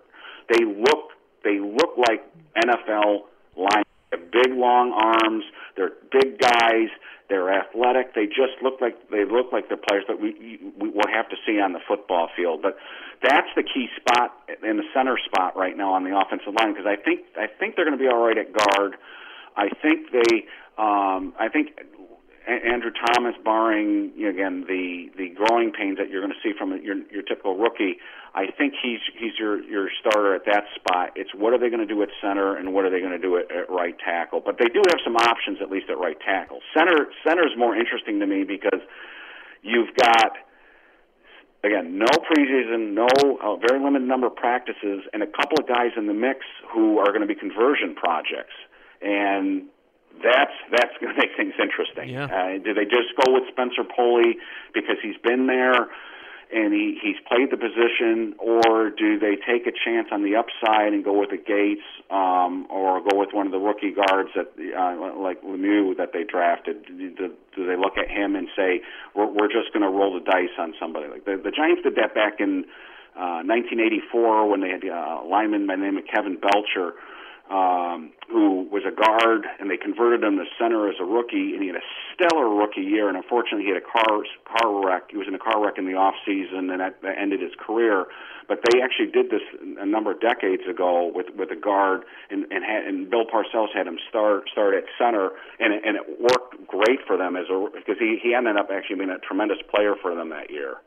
they 0.49 0.65
look 0.65 1.17
they 1.45 1.59
look 1.59 1.97
like 1.97 2.25
NFL 2.57 3.25
line. 3.57 3.85
They're 4.11 4.21
big 4.21 4.53
long 4.53 4.93
arms. 4.93 5.45
They're 5.77 5.93
big 6.11 6.39
guys. 6.39 6.89
They're 7.29 7.49
athletic. 7.49 8.15
They 8.15 8.27
just 8.27 8.61
look 8.63 8.81
like 8.81 9.09
they 9.11 9.25
look 9.25 9.53
like 9.53 9.69
they're 9.69 9.79
players 9.79 10.05
that 10.09 10.21
we 10.21 10.59
we 10.79 10.91
will 10.91 11.09
have 11.13 11.29
to 11.31 11.37
see 11.47 11.61
on 11.61 11.73
the 11.73 11.81
football 11.87 12.29
field. 12.37 12.61
But 12.61 12.77
that's 13.23 13.49
the 13.55 13.63
key 13.63 13.89
spot 13.97 14.37
in 14.63 14.77
the 14.77 14.89
center 14.93 15.17
spot 15.25 15.57
right 15.57 15.77
now 15.77 15.95
on 15.95 16.05
the 16.05 16.19
offensive 16.19 16.55
line 16.59 16.75
because 16.75 16.87
I 16.87 16.97
think 16.97 17.21
I 17.39 17.47
think 17.47 17.77
they're 17.77 17.85
going 17.85 17.97
to 17.97 18.03
be 18.03 18.11
all 18.11 18.27
right 18.27 18.37
at 18.37 18.53
guard. 18.53 18.97
I 19.57 19.69
think 19.81 20.11
they 20.11 20.47
um, 20.77 21.35
I 21.39 21.49
think 21.53 21.79
Andrew 22.49 22.91
Thomas, 22.91 23.35
barring 23.45 24.13
you 24.17 24.25
know, 24.25 24.31
again 24.31 24.65
the 24.67 25.11
the 25.17 25.29
growing 25.29 25.73
pains 25.73 25.99
that 25.99 26.11
you're 26.11 26.23
going 26.23 26.33
to 26.33 26.41
see 26.43 26.57
from 26.57 26.71
your 26.83 26.97
your 27.13 27.23
typical 27.23 27.57
rookie, 27.57 27.99
I 28.35 28.47
think 28.57 28.75
he's 28.81 29.01
he's 29.19 29.39
your 29.39 29.63
your 29.63 29.89
starter 30.01 30.35
at 30.35 30.47
that 30.47 30.65
spot. 30.75 31.13
It's 31.17 31.31
what 31.35 31.53
are 31.53 31.59
they 31.59 31.69
going 31.69 31.87
to 31.87 31.93
do 31.93 32.03
at 32.03 32.09
center 32.21 32.57
and 32.57 32.73
what 32.73 32.85
are 32.85 32.91
they 32.91 33.01
going 33.01 33.13
to 33.13 33.19
do 33.19 33.37
at, 33.37 33.53
at 33.53 33.71
right 33.71 33.95
tackle. 33.99 34.41
But 34.45 34.57
they 34.59 34.67
do 34.73 34.81
have 34.89 35.01
some 35.05 35.17
options 35.17 35.59
at 35.61 35.71
least 35.71 35.91
at 35.91 35.99
right 35.99 36.17
tackle. 36.21 36.61
Center 36.77 37.13
center 37.27 37.47
is 37.47 37.53
more 37.59 37.77
interesting 37.77 38.21
to 38.21 38.27
me 38.27 38.45
because 38.45 38.81
you've 39.63 39.95
got 39.97 40.33
again 41.63 41.99
no 41.99 42.09
preseason, 42.25 42.95
no 42.95 43.07
very 43.69 43.85
limited 43.85 44.09
number 44.09 44.29
of 44.29 44.37
practices, 44.37 45.05
and 45.13 45.23
a 45.23 45.29
couple 45.29 45.61
of 45.61 45.69
guys 45.69 45.93
in 45.97 46.07
the 46.07 46.15
mix 46.15 46.41
who 46.73 46.99
are 46.99 47.13
going 47.13 47.21
to 47.21 47.29
be 47.29 47.35
conversion 47.35 47.95
projects 47.95 48.57
and 49.03 49.65
that's 50.23 50.57
that's 50.71 50.95
going 51.01 51.15
to 51.15 51.19
make 51.21 51.37
things 51.37 51.55
interesting. 51.61 52.09
Yeah. 52.09 52.27
Uh, 52.27 52.59
do 52.63 52.75
they 52.75 52.85
just 52.85 53.17
go 53.19 53.33
with 53.33 53.45
Spencer 53.51 53.85
Pulley 53.85 54.39
because 54.73 54.97
he's 55.03 55.19
been 55.23 55.47
there? 55.47 55.89
and 56.53 56.75
he 56.75 56.99
he's 57.01 57.17
played 57.29 57.51
the 57.51 57.57
position, 57.57 58.35
or 58.39 58.91
do 58.91 59.19
they 59.19 59.37
take 59.37 59.67
a 59.67 59.73
chance 59.73 60.09
on 60.11 60.23
the 60.25 60.35
upside 60.35 60.93
and 60.93 61.05
go 61.05 61.19
with 61.19 61.31
the 61.31 61.39
Gates, 61.39 61.87
um, 62.11 62.67
or 62.69 63.01
go 63.01 63.19
with 63.19 63.31
one 63.33 63.47
of 63.47 63.53
the 63.53 63.59
rookie 63.59 63.95
guards 63.95 64.31
that 64.35 64.51
uh, 64.59 65.19
like 65.19 65.43
Lemieux 65.43 65.97
that 65.97 66.13
they 66.13 66.25
drafted? 66.25 66.85
Do, 66.87 67.31
do 67.55 67.67
they 67.67 67.77
look 67.77 67.97
at 67.97 68.11
him 68.11 68.35
and 68.35 68.49
say 68.57 68.83
we're, 69.15 69.31
we're 69.31 69.53
just 69.53 69.73
going 69.73 69.87
to 69.87 69.91
roll 69.91 70.13
the 70.19 70.25
dice 70.25 70.55
on 70.59 70.75
somebody? 70.81 71.07
Like 71.07 71.25
the, 71.25 71.39
the 71.39 71.55
Giants 71.55 71.83
did 71.83 71.95
that 71.97 72.15
back 72.15 72.41
in 72.41 72.67
uh, 73.15 73.47
1984 73.47 74.51
when 74.51 74.61
they 74.61 74.71
had 74.71 74.83
uh, 74.83 75.23
a 75.23 75.27
lineman 75.27 75.67
by 75.67 75.77
the 75.77 75.83
name 75.83 75.99
of 75.99 76.05
Kevin 76.11 76.35
Belcher 76.35 76.99
um, 77.51 78.13
who 78.31 78.63
was 78.71 78.85
a 78.87 78.95
guard, 78.95 79.45
and 79.59 79.69
they 79.69 79.77
converted 79.77 80.23
him 80.23 80.37
to 80.37 80.45
center 80.57 80.89
as 80.89 80.95
a 81.01 81.05
rookie, 81.05 81.55
and 81.55 81.63
he 81.63 81.67
had 81.67 81.77
a 81.77 81.87
stellar 82.15 82.49
rookie 82.49 82.83
year. 82.83 83.09
And 83.09 83.17
unfortunately, 83.17 83.65
he 83.65 83.75
had 83.75 83.83
a 83.83 83.85
car 83.85 84.23
car 84.47 84.87
wreck. 84.87 85.11
He 85.11 85.17
was 85.17 85.27
in 85.27 85.35
a 85.35 85.39
car 85.39 85.63
wreck 85.63 85.77
in 85.77 85.85
the 85.85 85.95
off 85.95 86.15
season, 86.25 86.71
and 86.71 86.81
that, 86.81 87.03
that 87.03 87.19
ended 87.19 87.41
his 87.41 87.51
career. 87.59 88.07
But 88.47 88.61
they 88.71 88.81
actually 88.81 89.11
did 89.11 89.31
this 89.31 89.43
a 89.79 89.87
number 89.87 90.13
of 90.13 90.21
decades 90.21 90.63
ago 90.71 91.11
with 91.13 91.27
with 91.37 91.51
a 91.51 91.57
guard, 91.57 92.05
and 92.31 92.47
and, 92.53 92.65
had, 92.65 92.85
and 92.87 93.11
Bill 93.11 93.27
Parcells 93.27 93.75
had 93.75 93.87
him 93.87 93.99
start 94.09 94.49
start 94.51 94.75
at 94.75 94.85
center, 94.97 95.31
and 95.59 95.75
it, 95.75 95.83
and 95.85 95.97
it 95.97 96.21
worked 96.21 96.55
great 96.69 97.01
for 97.07 97.17
them 97.17 97.37
as 97.37 97.47
a 97.51 97.67
because 97.75 97.99
he 97.99 98.19
he 98.23 98.33
ended 98.33 98.57
up 98.57 98.71
actually 98.73 98.97
being 98.97 99.11
a 99.11 99.19
tremendous 99.19 99.59
player 99.69 99.95
for 100.01 100.15
them 100.15 100.31
that 100.31 100.51
year. 100.51 100.79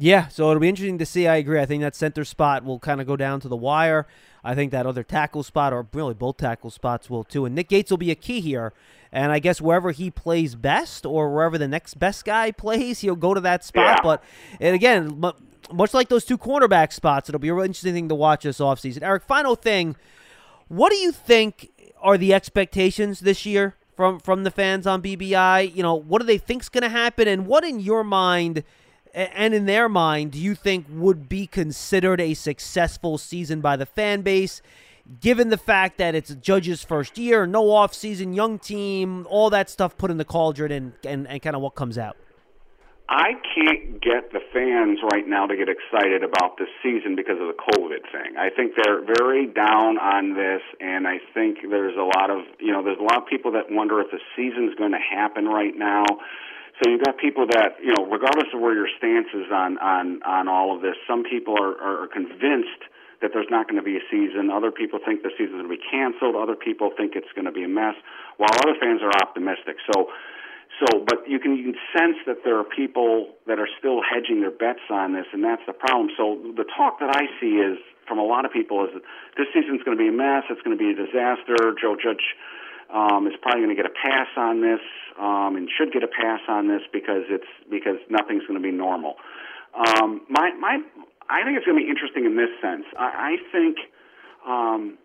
Yeah, 0.00 0.28
so 0.28 0.50
it'll 0.50 0.60
be 0.60 0.68
interesting 0.68 0.98
to 0.98 1.06
see. 1.06 1.26
I 1.26 1.36
agree. 1.36 1.60
I 1.60 1.66
think 1.66 1.82
that 1.82 1.96
center 1.96 2.24
spot 2.24 2.64
will 2.64 2.78
kind 2.78 3.00
of 3.00 3.06
go 3.06 3.16
down 3.16 3.40
to 3.40 3.48
the 3.48 3.56
wire. 3.56 4.06
I 4.44 4.54
think 4.54 4.70
that 4.70 4.86
other 4.86 5.02
tackle 5.02 5.42
spot, 5.42 5.72
or 5.72 5.86
really 5.92 6.14
both 6.14 6.36
tackle 6.36 6.70
spots, 6.70 7.10
will 7.10 7.24
too. 7.24 7.44
And 7.44 7.54
Nick 7.54 7.68
Gates 7.68 7.90
will 7.90 7.98
be 7.98 8.10
a 8.10 8.14
key 8.14 8.40
here. 8.40 8.72
And 9.10 9.32
I 9.32 9.38
guess 9.38 9.60
wherever 9.60 9.90
he 9.90 10.10
plays 10.10 10.54
best, 10.54 11.04
or 11.04 11.32
wherever 11.34 11.58
the 11.58 11.66
next 11.66 11.94
best 11.98 12.24
guy 12.24 12.52
plays, 12.52 13.00
he'll 13.00 13.16
go 13.16 13.34
to 13.34 13.40
that 13.40 13.64
spot. 13.64 13.98
Yeah. 13.98 14.02
But 14.02 14.24
and 14.60 14.74
again, 14.74 15.20
much 15.72 15.94
like 15.94 16.08
those 16.08 16.24
two 16.24 16.38
cornerback 16.38 16.92
spots, 16.92 17.28
it'll 17.28 17.40
be 17.40 17.48
a 17.48 17.54
real 17.54 17.64
interesting 17.64 17.94
thing 17.94 18.08
to 18.08 18.14
watch 18.14 18.44
this 18.44 18.58
offseason. 18.58 19.02
Eric, 19.02 19.24
final 19.24 19.56
thing, 19.56 19.96
what 20.68 20.90
do 20.90 20.96
you 20.96 21.10
think 21.10 21.70
are 22.00 22.16
the 22.16 22.32
expectations 22.32 23.20
this 23.20 23.44
year 23.44 23.74
from 23.96 24.20
from 24.20 24.44
the 24.44 24.50
fans 24.50 24.86
on 24.86 25.02
BBI? 25.02 25.74
You 25.74 25.82
know, 25.82 25.94
what 25.94 26.20
do 26.20 26.26
they 26.26 26.38
think's 26.38 26.68
going 26.68 26.82
to 26.82 26.88
happen, 26.88 27.26
and 27.26 27.46
what 27.46 27.64
in 27.64 27.80
your 27.80 28.04
mind? 28.04 28.62
And 29.18 29.54
in 29.54 29.66
their 29.66 29.88
mind, 29.88 30.32
do 30.32 30.38
you 30.38 30.54
think 30.54 30.86
would 30.90 31.28
be 31.28 31.46
considered 31.46 32.20
a 32.20 32.34
successful 32.34 33.18
season 33.18 33.60
by 33.60 33.76
the 33.76 33.86
fan 33.86 34.22
base, 34.22 34.62
given 35.20 35.48
the 35.48 35.58
fact 35.58 35.98
that 35.98 36.14
it's 36.14 36.34
Judge's 36.36 36.84
first 36.84 37.18
year, 37.18 37.46
no 37.46 37.70
off-season, 37.70 38.32
young 38.32 38.58
team, 38.58 39.26
all 39.28 39.50
that 39.50 39.70
stuff 39.70 39.96
put 39.98 40.10
in 40.10 40.18
the 40.18 40.24
cauldron, 40.24 40.70
and, 40.70 40.92
and, 41.04 41.26
and 41.26 41.42
kind 41.42 41.56
of 41.56 41.62
what 41.62 41.74
comes 41.74 41.98
out? 41.98 42.16
I 43.08 43.32
can't 43.56 44.02
get 44.02 44.32
the 44.32 44.40
fans 44.52 44.98
right 45.10 45.26
now 45.26 45.46
to 45.46 45.56
get 45.56 45.68
excited 45.70 46.22
about 46.22 46.58
this 46.58 46.68
season 46.82 47.16
because 47.16 47.40
of 47.40 47.48
the 47.48 47.56
COVID 47.56 48.04
thing. 48.12 48.36
I 48.36 48.50
think 48.50 48.74
they're 48.76 49.00
very 49.00 49.46
down 49.46 49.96
on 49.96 50.34
this, 50.34 50.60
and 50.78 51.08
I 51.08 51.16
think 51.32 51.58
there's 51.70 51.96
a 51.96 52.04
lot 52.04 52.28
of 52.28 52.44
you 52.60 52.70
know 52.70 52.84
there's 52.84 52.98
a 53.00 53.02
lot 53.02 53.16
of 53.16 53.26
people 53.26 53.52
that 53.52 53.70
wonder 53.70 54.02
if 54.02 54.10
the 54.10 54.20
season's 54.36 54.74
going 54.74 54.92
to 54.92 55.00
happen 55.00 55.46
right 55.46 55.74
now. 55.74 56.04
So 56.78 56.90
you've 56.90 57.02
got 57.02 57.18
people 57.18 57.46
that, 57.50 57.82
you 57.82 57.90
know, 57.90 58.06
regardless 58.06 58.54
of 58.54 58.60
where 58.60 58.74
your 58.74 58.88
stance 58.98 59.28
is 59.34 59.50
on 59.50 59.78
on 59.78 60.22
on 60.22 60.46
all 60.46 60.74
of 60.74 60.82
this, 60.82 60.94
some 61.06 61.24
people 61.24 61.54
are 61.58 62.04
are 62.04 62.06
convinced 62.06 62.86
that 63.20 63.34
there's 63.34 63.50
not 63.50 63.66
going 63.66 63.82
to 63.82 63.86
be 63.86 63.98
a 63.98 64.04
season. 64.10 64.50
Other 64.50 64.70
people 64.70 65.00
think 65.02 65.22
the 65.26 65.34
season's 65.34 65.58
going 65.58 65.70
to 65.70 65.74
be 65.74 65.82
canceled. 65.90 66.36
Other 66.38 66.54
people 66.54 66.94
think 66.94 67.18
it's 67.18 67.30
going 67.34 67.50
to 67.50 67.52
be 67.52 67.64
a 67.64 67.68
mess, 67.68 67.98
while 68.38 68.54
other 68.62 68.78
fans 68.78 69.02
are 69.02 69.10
optimistic. 69.10 69.82
So, 69.90 70.06
so, 70.78 71.02
but 71.02 71.26
you 71.26 71.42
can 71.42 71.58
you 71.58 71.74
can 71.74 71.78
sense 71.90 72.18
that 72.30 72.46
there 72.46 72.58
are 72.58 72.64
people 72.64 73.34
that 73.50 73.58
are 73.58 73.68
still 73.78 73.98
hedging 73.98 74.40
their 74.40 74.54
bets 74.54 74.86
on 74.90 75.14
this, 75.14 75.26
and 75.32 75.42
that's 75.42 75.66
the 75.66 75.74
problem. 75.74 76.14
So 76.14 76.38
the 76.54 76.66
talk 76.78 77.02
that 77.02 77.10
I 77.10 77.26
see 77.42 77.58
is 77.58 77.78
from 78.06 78.18
a 78.18 78.24
lot 78.24 78.46
of 78.46 78.52
people 78.52 78.86
is 78.86 78.94
that 78.94 79.02
this 79.36 79.50
season's 79.50 79.82
going 79.82 79.98
to 79.98 80.00
be 80.00 80.08
a 80.08 80.14
mess. 80.14 80.46
It's 80.46 80.62
going 80.62 80.78
to 80.78 80.80
be 80.80 80.94
a 80.94 80.98
disaster. 80.98 81.74
Joe 81.74 81.98
Judge 81.98 82.38
um, 82.92 83.26
is 83.26 83.34
probably 83.42 83.62
going 83.64 83.76
to 83.76 83.80
get 83.80 83.86
a 83.86 83.94
pass 83.94 84.28
on 84.36 84.60
this 84.60 84.80
um, 85.20 85.56
and 85.56 85.68
should 85.68 85.92
get 85.92 86.02
a 86.02 86.08
pass 86.08 86.40
on 86.48 86.68
this 86.68 86.82
because 86.92 87.24
it's 87.28 87.48
because 87.70 87.96
nothing's 88.08 88.42
going 88.46 88.60
to 88.60 88.64
be 88.64 88.72
normal. 88.72 89.16
Um, 89.74 90.22
my 90.28 90.52
my 90.58 90.80
I 91.28 91.44
think 91.44 91.56
it's 91.56 91.66
going 91.66 91.76
to 91.76 91.84
be 91.84 91.90
interesting 91.90 92.24
in 92.24 92.36
this 92.36 92.50
sense. 92.62 92.84
I, 92.96 93.36
I 93.36 93.52
think 93.52 93.76
um, 94.48 94.96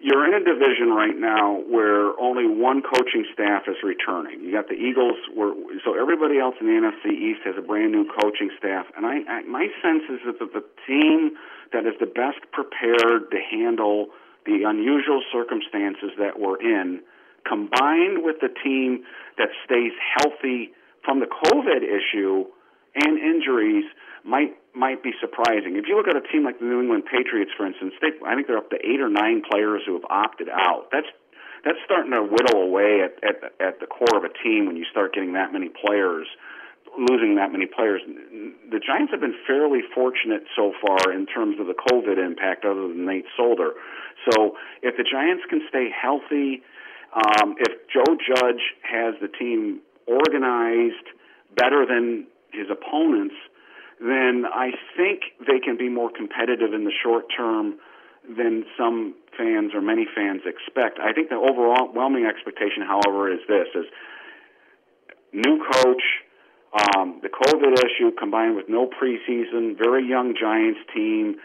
you're 0.00 0.26
in 0.26 0.34
a 0.34 0.42
division 0.42 0.90
right 0.90 1.14
now 1.14 1.62
where 1.68 2.18
only 2.18 2.48
one 2.48 2.82
coaching 2.82 3.24
staff 3.32 3.68
is 3.68 3.76
returning. 3.84 4.40
You 4.40 4.50
got 4.50 4.66
the 4.66 4.74
Eagles, 4.74 5.16
where 5.34 5.54
so 5.84 5.94
everybody 5.94 6.38
else 6.38 6.56
in 6.60 6.66
the 6.66 6.74
NFC 6.74 7.12
East 7.12 7.40
has 7.44 7.54
a 7.56 7.62
brand 7.62 7.92
new 7.92 8.08
coaching 8.08 8.50
staff, 8.58 8.86
and 8.96 9.06
I, 9.06 9.22
I 9.28 9.42
my 9.44 9.68
sense 9.84 10.02
is 10.10 10.18
that 10.26 10.40
the, 10.40 10.48
the 10.50 10.64
team 10.88 11.36
that 11.72 11.86
is 11.86 11.94
the 12.00 12.10
best 12.10 12.42
prepared 12.50 13.30
to 13.30 13.38
handle 13.38 14.08
the 14.46 14.64
unusual 14.66 15.22
circumstances 15.32 16.10
that 16.18 16.38
we're 16.38 16.60
in, 16.60 17.00
combined 17.46 18.22
with 18.24 18.36
the 18.40 18.48
team 18.62 19.04
that 19.38 19.48
stays 19.64 19.92
healthy 20.18 20.72
from 21.04 21.20
the 21.20 21.26
COVID 21.26 21.82
issue 21.82 22.44
and 22.94 23.18
injuries, 23.18 23.84
might 24.24 24.56
might 24.74 25.02
be 25.02 25.10
surprising. 25.20 25.76
If 25.76 25.86
you 25.88 25.96
look 25.96 26.06
at 26.06 26.16
a 26.16 26.24
team 26.32 26.44
like 26.44 26.58
the 26.58 26.66
New 26.66 26.80
England 26.80 27.04
Patriots, 27.10 27.50
for 27.56 27.66
instance, 27.66 27.94
they, 28.00 28.14
I 28.24 28.34
think 28.34 28.46
they're 28.46 28.58
up 28.58 28.70
to 28.70 28.76
eight 28.76 29.00
or 29.00 29.08
nine 29.08 29.42
players 29.42 29.82
who 29.86 29.94
have 29.94 30.06
opted 30.08 30.48
out. 30.48 30.88
That's 30.92 31.08
that's 31.64 31.78
starting 31.84 32.12
to 32.12 32.22
whittle 32.22 32.62
away 32.62 33.02
at, 33.04 33.16
at 33.24 33.36
at 33.60 33.80
the 33.80 33.86
core 33.86 34.16
of 34.16 34.24
a 34.24 34.32
team 34.42 34.66
when 34.66 34.76
you 34.76 34.84
start 34.90 35.14
getting 35.14 35.34
that 35.34 35.52
many 35.52 35.68
players 35.68 36.26
losing 36.98 37.36
that 37.36 37.52
many 37.52 37.66
players. 37.66 38.00
The 38.06 38.80
Giants 38.80 39.12
have 39.12 39.20
been 39.20 39.36
fairly 39.46 39.80
fortunate 39.94 40.44
so 40.56 40.72
far 40.80 41.12
in 41.12 41.26
terms 41.26 41.60
of 41.60 41.66
the 41.66 41.74
COVID 41.74 42.18
impact, 42.18 42.64
other 42.64 42.88
than 42.88 43.06
Nate 43.06 43.26
Solder. 43.36 43.72
So 44.30 44.56
if 44.82 44.96
the 44.96 45.04
Giants 45.04 45.44
can 45.48 45.60
stay 45.68 45.88
healthy, 45.90 46.62
um, 47.14 47.56
if 47.58 47.72
Joe 47.92 48.16
Judge 48.18 48.62
has 48.82 49.14
the 49.20 49.28
team 49.28 49.80
organized 50.06 51.06
better 51.56 51.86
than 51.86 52.26
his 52.52 52.66
opponents, 52.70 53.34
then 54.00 54.44
I 54.46 54.72
think 54.96 55.22
they 55.46 55.60
can 55.60 55.76
be 55.76 55.88
more 55.88 56.10
competitive 56.10 56.72
in 56.72 56.84
the 56.84 56.92
short 57.02 57.26
term 57.36 57.78
than 58.24 58.64
some 58.78 59.14
fans 59.36 59.72
or 59.74 59.80
many 59.80 60.06
fans 60.14 60.42
expect. 60.46 60.98
I 60.98 61.12
think 61.12 61.28
the 61.28 61.36
overwhelming 61.36 62.26
expectation, 62.26 62.82
however, 62.82 63.32
is 63.32 63.40
this: 63.48 63.68
is 63.74 63.86
new 65.32 65.64
coach, 65.72 66.02
um, 66.72 67.18
the 67.22 67.28
COVID 67.28 67.74
issue 67.82 68.14
combined 68.16 68.54
with 68.54 68.68
no 68.68 68.86
preseason, 68.86 69.76
very 69.76 70.06
young 70.06 70.34
Giants 70.38 70.80
team, 70.94 71.36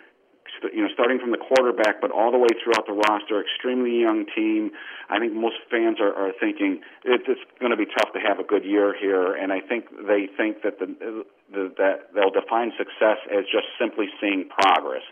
you 0.72 0.82
know, 0.82 0.90
starting 0.94 1.20
from 1.20 1.32
the 1.32 1.42
quarterback, 1.42 2.00
but 2.00 2.12
all 2.12 2.32
the 2.32 2.38
way 2.38 2.48
throughout 2.64 2.86
the 2.86 2.94
roster, 2.94 3.42
extremely 3.42 4.00
young 4.00 4.26
team. 4.36 4.72
I 5.10 5.20
think 5.20 5.34
most 5.34 5.58
fans 5.70 5.98
are, 6.00 6.14
are 6.14 6.32
thinking 6.40 6.82
it's 7.04 7.26
going 7.60 7.72
to 7.72 7.78
be 7.78 7.86
tough 7.86 8.14
to 8.14 8.20
have 8.20 8.40
a 8.40 8.44
good 8.44 8.64
year 8.64 8.96
here, 8.98 9.34
and 9.34 9.52
I 9.52 9.62
think 9.62 9.90
they 10.08 10.30
think 10.38 10.62
that 10.62 10.80
the, 10.80 11.26
the 11.52 11.74
that 11.78 12.14
they'll 12.14 12.32
define 12.34 12.72
success 12.78 13.18
as 13.30 13.46
just 13.52 13.66
simply 13.80 14.06
seeing 14.22 14.48
progress. 14.50 15.04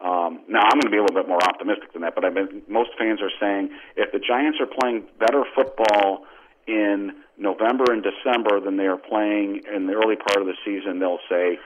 Um, 0.00 0.46
now 0.46 0.62
I'm 0.62 0.78
going 0.78 0.86
to 0.86 0.94
be 0.94 0.98
a 0.98 1.02
little 1.02 1.18
bit 1.18 1.26
more 1.26 1.42
optimistic 1.42 1.92
than 1.92 2.02
that, 2.02 2.14
but 2.14 2.24
I 2.24 2.30
mean, 2.30 2.62
most 2.68 2.90
fans 2.96 3.18
are 3.20 3.34
saying 3.40 3.74
if 3.96 4.12
the 4.12 4.20
Giants 4.22 4.58
are 4.60 4.70
playing 4.70 5.10
better 5.18 5.42
football 5.54 6.22
in 6.68 7.18
November 7.38 7.84
and 7.92 8.02
December 8.02 8.60
than 8.60 8.76
they 8.76 8.86
are 8.86 8.98
playing 8.98 9.62
in 9.74 9.86
the 9.86 9.94
early 9.94 10.16
part 10.16 10.40
of 10.40 10.46
the 10.46 10.56
season, 10.64 10.98
they'll 10.98 11.22
say 11.30 11.58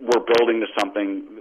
we're 0.00 0.24
building 0.38 0.60
to 0.60 0.66
something. 0.78 1.40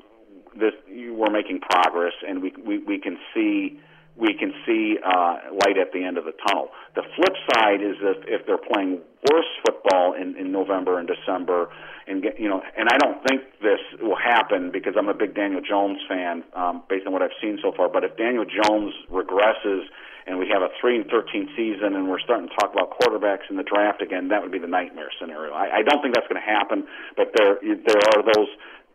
This 0.55 0.73
we're 0.87 1.31
making 1.31 1.61
progress, 1.61 2.13
and 2.27 2.41
we 2.41 2.53
we, 2.63 2.77
we 2.79 2.99
can 2.99 3.17
see 3.33 3.79
we 4.17 4.35
can 4.37 4.53
see 4.65 4.97
uh, 5.03 5.37
light 5.65 5.77
at 5.79 5.93
the 5.93 6.03
end 6.03 6.17
of 6.17 6.25
the 6.25 6.33
tunnel. 6.45 6.69
The 6.95 7.03
flip 7.15 7.35
side 7.53 7.81
is 7.81 7.95
if, 8.01 8.17
if 8.27 8.45
they're 8.45 8.59
playing 8.59 8.99
worse 9.31 9.47
football 9.65 10.13
in, 10.13 10.35
in 10.35 10.51
November 10.51 10.99
and 10.99 11.07
December, 11.07 11.69
and 12.07 12.21
get, 12.21 12.39
you 12.39 12.49
know, 12.49 12.61
and 12.77 12.89
I 12.91 12.97
don't 12.97 13.23
think 13.25 13.41
this 13.61 13.79
will 14.01 14.17
happen 14.17 14.71
because 14.71 14.93
I'm 14.97 15.07
a 15.07 15.13
big 15.13 15.33
Daniel 15.33 15.61
Jones 15.61 15.99
fan 16.09 16.43
um, 16.53 16.83
based 16.89 17.07
on 17.07 17.13
what 17.13 17.21
I've 17.21 17.37
seen 17.41 17.57
so 17.61 17.71
far. 17.75 17.89
But 17.89 18.03
if 18.03 18.17
Daniel 18.17 18.45
Jones 18.45 18.93
regresses 19.09 19.85
and 20.27 20.37
we 20.37 20.47
have 20.53 20.61
a 20.61 20.69
three 20.79 20.97
and 20.97 21.09
thirteen 21.09 21.49
season, 21.55 21.95
and 21.95 22.09
we're 22.09 22.19
starting 22.19 22.47
to 22.47 22.55
talk 22.55 22.73
about 22.73 22.93
quarterbacks 22.99 23.49
in 23.49 23.57
the 23.57 23.63
draft 23.63 24.01
again, 24.01 24.29
that 24.29 24.41
would 24.41 24.51
be 24.51 24.59
the 24.59 24.69
nightmare 24.69 25.09
scenario. 25.19 25.53
I, 25.53 25.79
I 25.79 25.81
don't 25.81 26.01
think 26.01 26.15
that's 26.15 26.27
going 26.27 26.41
to 26.41 26.45
happen, 26.45 26.85
but 27.17 27.33
there 27.35 27.57
there 27.61 28.01
are 28.15 28.23
those 28.23 28.49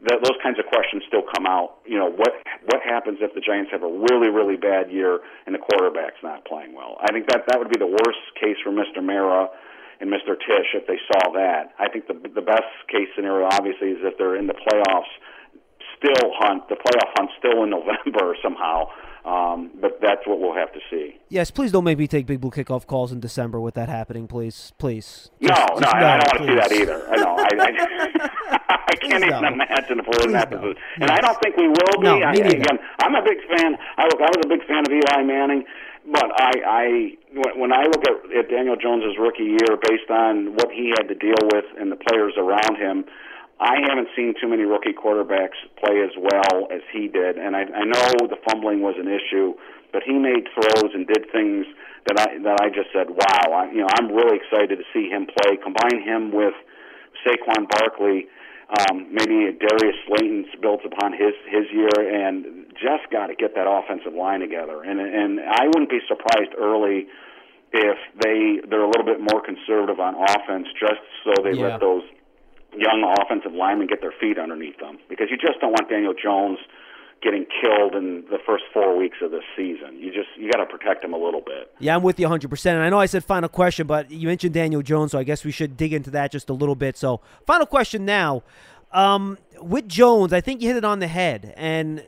that 0.04 0.20
those 0.20 0.36
kinds 0.42 0.58
of 0.60 0.66
questions 0.68 1.02
still 1.08 1.24
come 1.24 1.46
out. 1.46 1.80
You 1.86 1.98
know, 1.98 2.10
what 2.10 2.36
what 2.68 2.82
happens 2.84 3.18
if 3.20 3.32
the 3.32 3.40
Giants 3.40 3.72
have 3.72 3.82
a 3.82 3.88
really 3.88 4.28
really 4.28 4.56
bad 4.56 4.92
year 4.92 5.20
and 5.46 5.54
the 5.54 5.62
quarterback's 5.62 6.20
not 6.22 6.44
playing 6.44 6.74
well? 6.74 7.00
I 7.00 7.12
think 7.12 7.28
that 7.28 7.48
that 7.48 7.58
would 7.58 7.70
be 7.70 7.78
the 7.78 7.88
worst 7.88 8.24
case 8.36 8.60
for 8.62 8.70
Mr. 8.70 9.02
Mara 9.02 9.48
and 10.00 10.12
Mr. 10.12 10.36
Tisch 10.36 10.76
if 10.76 10.86
they 10.86 11.00
saw 11.08 11.32
that. 11.32 11.72
I 11.78 11.88
think 11.88 12.06
the 12.06 12.14
the 12.28 12.44
best 12.44 12.68
case 12.92 13.08
scenario 13.16 13.48
obviously 13.50 13.96
is 13.96 13.98
if 14.04 14.18
they're 14.18 14.36
in 14.36 14.46
the 14.46 14.58
playoffs 14.58 15.10
still 15.96 16.28
hunt 16.36 16.68
the 16.68 16.76
playoff 16.76 17.10
hunt 17.16 17.30
still 17.38 17.64
in 17.64 17.70
November 17.70 18.36
somehow. 18.44 18.88
Um, 19.26 19.72
but 19.80 19.98
that's 20.00 20.24
what 20.24 20.38
we'll 20.38 20.54
have 20.54 20.72
to 20.72 20.78
see. 20.88 21.18
Yes, 21.28 21.50
please 21.50 21.72
don't 21.72 21.82
make 21.82 21.98
me 21.98 22.06
take 22.06 22.26
Big 22.26 22.40
Blue 22.40 22.52
kickoff 22.52 22.86
calls 22.86 23.10
in 23.10 23.18
December 23.18 23.58
with 23.60 23.74
that 23.74 23.88
happening, 23.88 24.28
please. 24.28 24.72
Please. 24.78 25.30
no, 25.40 25.48
Just- 25.50 25.72
no, 25.74 25.80
just 25.80 25.94
I, 25.96 25.98
I 25.98 26.18
don't 26.20 26.46
want 26.46 26.46
to 26.46 26.46
see 26.46 26.54
that 26.54 26.72
either. 26.72 27.08
I 27.10 27.16
know. 27.16 27.34
I, 27.34 27.48
I, 27.58 28.30
I 28.86 28.94
can't 28.94 29.02
Please 29.02 29.26
even 29.26 29.42
don't. 29.42 29.52
imagine 29.54 29.98
if 29.98 30.06
we're 30.06 30.24
in 30.26 30.32
that 30.32 30.50
don't. 30.50 30.60
position. 30.62 30.82
And 31.00 31.10
I 31.10 31.18
don't 31.20 31.38
think 31.42 31.56
we 31.56 31.66
will 31.66 31.98
be. 31.98 32.06
No, 32.06 32.22
I, 32.22 32.30
again, 32.38 32.78
I'm 33.00 33.14
a 33.16 33.22
big 33.26 33.38
fan. 33.50 33.74
I, 33.98 34.04
was- 34.06 34.20
I 34.22 34.30
was 34.30 34.42
a 34.46 34.48
big 34.48 34.62
fan 34.66 34.86
of 34.86 34.92
Eli 34.94 35.22
Manning, 35.26 35.64
but 36.06 36.30
I, 36.38 36.52
I 36.64 36.84
when, 37.34 37.60
when 37.66 37.72
I 37.72 37.82
look 37.82 38.06
at, 38.06 38.30
at 38.30 38.48
Daniel 38.48 38.76
Jones's 38.76 39.18
rookie 39.18 39.58
year, 39.58 39.74
based 39.82 40.06
on 40.08 40.54
what 40.54 40.70
he 40.70 40.94
had 40.96 41.08
to 41.08 41.16
deal 41.18 41.34
with 41.52 41.64
and 41.80 41.90
the 41.90 41.96
players 41.98 42.34
around 42.38 42.78
him, 42.78 43.04
I 43.58 43.80
haven't 43.88 44.08
seen 44.14 44.34
too 44.40 44.48
many 44.48 44.64
rookie 44.64 44.92
quarterbacks 44.92 45.56
play 45.80 46.02
as 46.04 46.12
well 46.20 46.68
as 46.70 46.82
he 46.92 47.08
did. 47.08 47.38
And 47.38 47.56
I, 47.56 47.62
I 47.64 47.84
know 47.88 48.28
the 48.28 48.36
fumbling 48.44 48.82
was 48.82 48.96
an 48.98 49.08
issue, 49.08 49.54
but 49.92 50.02
he 50.04 50.12
made 50.12 50.44
throws 50.52 50.92
and 50.92 51.06
did 51.06 51.24
things 51.32 51.64
that 52.06 52.20
I 52.20 52.38
that 52.44 52.60
I 52.60 52.68
just 52.68 52.92
said, 52.92 53.08
wow. 53.08 53.64
I, 53.64 53.72
you 53.72 53.80
know, 53.80 53.88
I'm 53.98 54.12
really 54.12 54.36
excited 54.36 54.76
to 54.76 54.84
see 54.92 55.08
him 55.08 55.26
play. 55.26 55.56
Combine 55.56 56.02
him 56.04 56.32
with 56.32 56.54
Saquon 57.24 57.64
Barkley. 57.68 58.28
Um, 58.66 59.08
maybe 59.14 59.56
Darius 59.56 59.96
Slayton 60.06 60.46
builds 60.60 60.82
upon 60.84 61.12
his 61.12 61.32
his 61.48 61.64
year, 61.72 61.88
and 61.96 62.66
just 62.74 63.08
got 63.10 63.28
to 63.28 63.34
get 63.34 63.54
that 63.54 63.64
offensive 63.66 64.12
line 64.12 64.40
together. 64.40 64.82
And 64.82 65.00
and 65.00 65.40
I 65.40 65.64
wouldn't 65.66 65.88
be 65.88 66.00
surprised 66.06 66.52
early 66.58 67.06
if 67.72 67.98
they 68.20 68.60
they're 68.68 68.84
a 68.84 68.90
little 68.90 69.06
bit 69.06 69.20
more 69.20 69.40
conservative 69.40 69.98
on 69.98 70.14
offense, 70.14 70.66
just 70.78 71.00
so 71.24 71.32
they 71.42 71.56
Yeah. 71.56 71.78
let 71.78 71.80
those 71.80 72.02
young 72.76 73.02
offensive 73.20 73.52
linemen 73.52 73.86
get 73.86 74.00
their 74.00 74.14
feet 74.20 74.38
underneath 74.38 74.78
them, 74.78 74.98
because 75.08 75.28
you 75.30 75.36
just 75.36 75.60
don't 75.60 75.72
want 75.72 75.88
Daniel 75.88 76.14
Jones 76.14 76.58
getting 77.22 77.46
killed 77.62 77.94
in 77.94 78.24
the 78.30 78.38
first 78.46 78.64
four 78.72 78.96
weeks 78.96 79.18
of 79.22 79.30
this 79.30 79.42
season. 79.56 79.98
You 79.98 80.12
just 80.12 80.28
you 80.36 80.50
got 80.50 80.58
to 80.58 80.66
protect 80.66 81.02
him 81.02 81.12
a 81.12 81.18
little 81.18 81.40
bit. 81.40 81.72
Yeah, 81.78 81.96
I'm 81.96 82.02
with 82.02 82.20
you 82.20 82.28
100%. 82.28 82.66
And 82.66 82.82
I 82.82 82.90
know 82.90 83.00
I 83.00 83.06
said 83.06 83.24
final 83.24 83.48
question, 83.48 83.86
but 83.86 84.10
you 84.10 84.28
mentioned 84.28 84.54
Daniel 84.54 84.82
Jones, 84.82 85.12
so 85.12 85.18
I 85.18 85.24
guess 85.24 85.44
we 85.44 85.50
should 85.50 85.76
dig 85.76 85.92
into 85.92 86.10
that 86.10 86.30
just 86.30 86.50
a 86.50 86.52
little 86.52 86.74
bit. 86.74 86.96
So, 86.96 87.20
final 87.46 87.66
question 87.66 88.04
now. 88.04 88.42
Um, 88.92 89.38
with 89.60 89.88
Jones, 89.88 90.32
I 90.32 90.40
think 90.40 90.62
you 90.62 90.68
hit 90.68 90.76
it 90.76 90.84
on 90.84 91.00
the 91.00 91.08
head. 91.08 91.52
And 91.56 92.04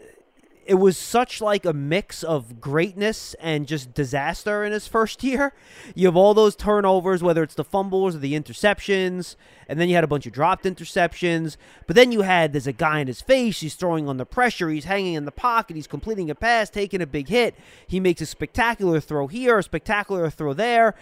it 0.69 0.75
was 0.75 0.99
such 0.99 1.41
like 1.41 1.64
a 1.64 1.73
mix 1.73 2.23
of 2.23 2.61
greatness 2.61 3.35
and 3.41 3.66
just 3.66 3.95
disaster 3.95 4.62
in 4.62 4.73
his 4.73 4.87
first 4.97 5.25
year. 5.25 5.55
You 5.95 6.07
have 6.07 6.16
all 6.16 6.35
those 6.35 6.55
turnovers, 6.55 7.23
whether 7.23 7.43
it's 7.43 7.55
the 7.55 7.64
fumbles 7.64 8.14
or 8.14 8.19
the 8.19 8.39
interceptions, 8.39 9.35
and 9.66 9.81
then 9.81 9.89
you 9.89 9.95
had 9.95 10.05
a 10.05 10.09
bunch 10.09 10.27
of 10.27 10.33
dropped 10.35 10.64
interceptions. 10.64 11.57
But 11.87 11.97
then 11.97 12.12
you 12.12 12.21
had 12.21 12.53
there's 12.53 12.66
a 12.66 12.75
guy 12.75 13.01
in 13.01 13.07
his 13.07 13.23
face, 13.23 13.61
he's 13.61 13.77
throwing 13.77 14.11
under 14.11 14.27
pressure, 14.27 14.69
he's 14.69 14.85
hanging 14.85 15.14
in 15.14 15.25
the 15.25 15.33
pocket, 15.33 15.75
he's 15.75 15.87
completing 15.87 16.29
a 16.29 16.35
pass, 16.35 16.69
taking 16.69 17.01
a 17.01 17.07
big 17.07 17.29
hit. 17.29 17.55
He 17.87 17.99
makes 17.99 18.21
a 18.21 18.27
spectacular 18.27 19.01
throw 19.01 19.27
here, 19.27 19.59
a 19.59 19.62
spectacular 19.62 20.29
throw 20.29 20.53
there. 20.53 20.95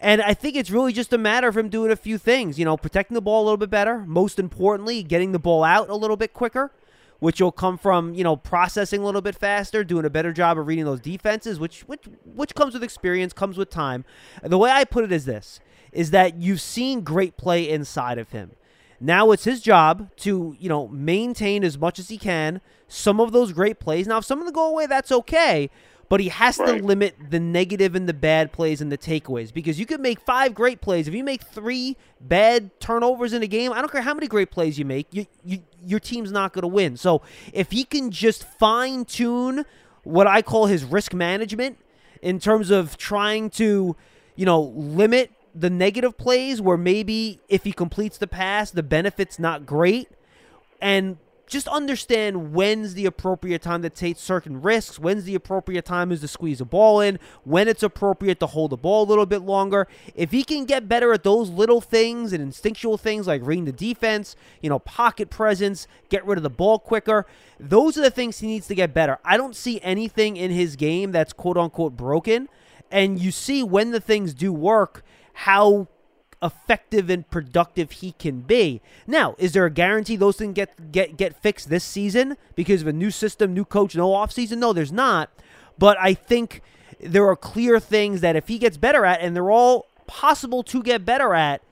And 0.00 0.20
I 0.20 0.34
think 0.34 0.54
it's 0.54 0.70
really 0.70 0.92
just 0.92 1.14
a 1.14 1.18
matter 1.18 1.48
of 1.48 1.56
him 1.56 1.70
doing 1.70 1.90
a 1.90 1.96
few 1.96 2.18
things, 2.18 2.58
you 2.58 2.66
know, 2.66 2.76
protecting 2.76 3.14
the 3.14 3.22
ball 3.22 3.42
a 3.42 3.44
little 3.44 3.56
bit 3.56 3.70
better, 3.70 4.04
most 4.06 4.38
importantly, 4.38 5.02
getting 5.02 5.32
the 5.32 5.38
ball 5.38 5.64
out 5.64 5.88
a 5.88 5.94
little 5.94 6.18
bit 6.18 6.34
quicker 6.34 6.70
which 7.18 7.40
will 7.40 7.52
come 7.52 7.78
from 7.78 8.14
you 8.14 8.24
know 8.24 8.36
processing 8.36 9.02
a 9.02 9.04
little 9.04 9.20
bit 9.20 9.34
faster, 9.34 9.84
doing 9.84 10.04
a 10.04 10.10
better 10.10 10.32
job 10.32 10.58
of 10.58 10.66
reading 10.66 10.84
those 10.84 11.00
defenses, 11.00 11.58
which 11.58 11.82
which 11.82 12.04
which 12.24 12.54
comes 12.54 12.74
with 12.74 12.82
experience, 12.82 13.32
comes 13.32 13.56
with 13.56 13.70
time. 13.70 14.04
And 14.42 14.52
the 14.52 14.58
way 14.58 14.70
I 14.70 14.84
put 14.84 15.04
it 15.04 15.12
is 15.12 15.24
this: 15.24 15.60
is 15.92 16.10
that 16.10 16.36
you've 16.36 16.60
seen 16.60 17.02
great 17.02 17.36
play 17.36 17.68
inside 17.68 18.18
of 18.18 18.30
him. 18.30 18.52
Now 19.00 19.32
it's 19.32 19.44
his 19.44 19.60
job 19.60 20.10
to 20.18 20.56
you 20.58 20.68
know 20.68 20.88
maintain 20.88 21.64
as 21.64 21.78
much 21.78 21.98
as 21.98 22.08
he 22.08 22.18
can 22.18 22.60
some 22.88 23.20
of 23.20 23.32
those 23.32 23.52
great 23.52 23.80
plays. 23.80 24.06
Now 24.06 24.18
if 24.18 24.24
some 24.24 24.38
of 24.38 24.46
them 24.46 24.54
go 24.54 24.68
away, 24.68 24.86
that's 24.86 25.12
okay. 25.12 25.70
But 26.08 26.20
he 26.20 26.28
has 26.28 26.56
to 26.58 26.72
limit 26.74 27.16
the 27.30 27.40
negative 27.40 27.94
and 27.94 28.08
the 28.08 28.14
bad 28.14 28.52
plays 28.52 28.80
and 28.80 28.92
the 28.92 28.98
takeaways 28.98 29.52
because 29.52 29.78
you 29.80 29.86
could 29.86 30.00
make 30.00 30.20
five 30.20 30.54
great 30.54 30.80
plays. 30.80 31.08
If 31.08 31.14
you 31.14 31.24
make 31.24 31.42
three 31.42 31.96
bad 32.20 32.78
turnovers 32.80 33.32
in 33.32 33.42
a 33.42 33.46
game, 33.46 33.72
I 33.72 33.78
don't 33.80 33.90
care 33.90 34.02
how 34.02 34.14
many 34.14 34.26
great 34.26 34.50
plays 34.50 34.78
you 34.78 34.84
make, 34.84 35.06
you, 35.10 35.26
you 35.44 35.60
your 35.82 36.00
team's 36.00 36.32
not 36.32 36.52
going 36.52 36.62
to 36.62 36.68
win. 36.68 36.96
So 36.96 37.22
if 37.52 37.70
he 37.70 37.84
can 37.84 38.10
just 38.10 38.44
fine 38.44 39.04
tune 39.04 39.64
what 40.02 40.26
I 40.26 40.42
call 40.42 40.66
his 40.66 40.84
risk 40.84 41.14
management 41.14 41.78
in 42.22 42.38
terms 42.38 42.70
of 42.70 42.96
trying 42.96 43.50
to, 43.50 43.96
you 44.36 44.46
know, 44.46 44.60
limit 44.60 45.32
the 45.54 45.70
negative 45.70 46.18
plays 46.18 46.60
where 46.60 46.76
maybe 46.76 47.40
if 47.48 47.64
he 47.64 47.72
completes 47.72 48.18
the 48.18 48.26
pass, 48.26 48.70
the 48.70 48.82
benefit's 48.82 49.38
not 49.38 49.66
great, 49.66 50.08
and 50.80 51.18
just 51.46 51.68
understand 51.68 52.52
when's 52.52 52.94
the 52.94 53.06
appropriate 53.06 53.62
time 53.62 53.82
to 53.82 53.90
take 53.90 54.16
certain 54.16 54.62
risks, 54.62 54.98
when's 54.98 55.24
the 55.24 55.34
appropriate 55.34 55.84
time 55.84 56.10
is 56.10 56.20
to 56.20 56.28
squeeze 56.28 56.60
a 56.60 56.64
ball 56.64 57.00
in, 57.00 57.18
when 57.44 57.68
it's 57.68 57.82
appropriate 57.82 58.40
to 58.40 58.46
hold 58.46 58.70
the 58.70 58.76
ball 58.76 59.04
a 59.04 59.08
little 59.08 59.26
bit 59.26 59.42
longer. 59.42 59.86
If 60.14 60.30
he 60.30 60.42
can 60.42 60.64
get 60.64 60.88
better 60.88 61.12
at 61.12 61.22
those 61.22 61.50
little 61.50 61.80
things 61.80 62.32
and 62.32 62.42
instinctual 62.42 62.98
things 62.98 63.26
like 63.26 63.44
reading 63.44 63.66
the 63.66 63.72
defense, 63.72 64.36
you 64.62 64.70
know, 64.70 64.78
pocket 64.78 65.30
presence, 65.30 65.86
get 66.08 66.26
rid 66.26 66.38
of 66.38 66.42
the 66.42 66.50
ball 66.50 66.78
quicker, 66.78 67.26
those 67.60 67.98
are 67.98 68.02
the 68.02 68.10
things 68.10 68.38
he 68.38 68.46
needs 68.46 68.66
to 68.68 68.74
get 68.74 68.94
better. 68.94 69.18
I 69.24 69.36
don't 69.36 69.56
see 69.56 69.80
anything 69.82 70.36
in 70.36 70.50
his 70.50 70.76
game 70.76 71.12
that's 71.12 71.32
quote 71.32 71.56
unquote 71.56 71.96
broken. 71.96 72.48
And 72.90 73.18
you 73.18 73.30
see 73.30 73.62
when 73.62 73.90
the 73.90 74.00
things 74.00 74.34
do 74.34 74.52
work, 74.52 75.02
how 75.32 75.88
effective 76.44 77.08
and 77.10 77.28
productive 77.30 77.90
he 77.90 78.12
can 78.12 78.42
be. 78.42 78.80
Now, 79.06 79.34
is 79.38 79.52
there 79.52 79.64
a 79.64 79.70
guarantee 79.70 80.16
those 80.16 80.36
things 80.36 80.54
get 80.54 80.92
get 80.92 81.16
get 81.16 81.34
fixed 81.42 81.70
this 81.70 81.82
season 81.82 82.36
because 82.54 82.82
of 82.82 82.86
a 82.88 82.92
new 82.92 83.10
system, 83.10 83.54
new 83.54 83.64
coach, 83.64 83.96
no 83.96 84.10
offseason? 84.10 84.58
No, 84.58 84.72
there's 84.72 84.92
not. 84.92 85.30
But 85.78 85.96
I 86.00 86.14
think 86.14 86.60
there 87.00 87.26
are 87.26 87.34
clear 87.36 87.80
things 87.80 88.20
that 88.20 88.36
if 88.36 88.46
he 88.48 88.58
gets 88.58 88.76
better 88.76 89.04
at, 89.04 89.20
and 89.20 89.34
they're 89.34 89.50
all 89.50 89.86
possible 90.06 90.62
to 90.64 90.82
get 90.82 91.04
better 91.04 91.34
at, 91.34 91.62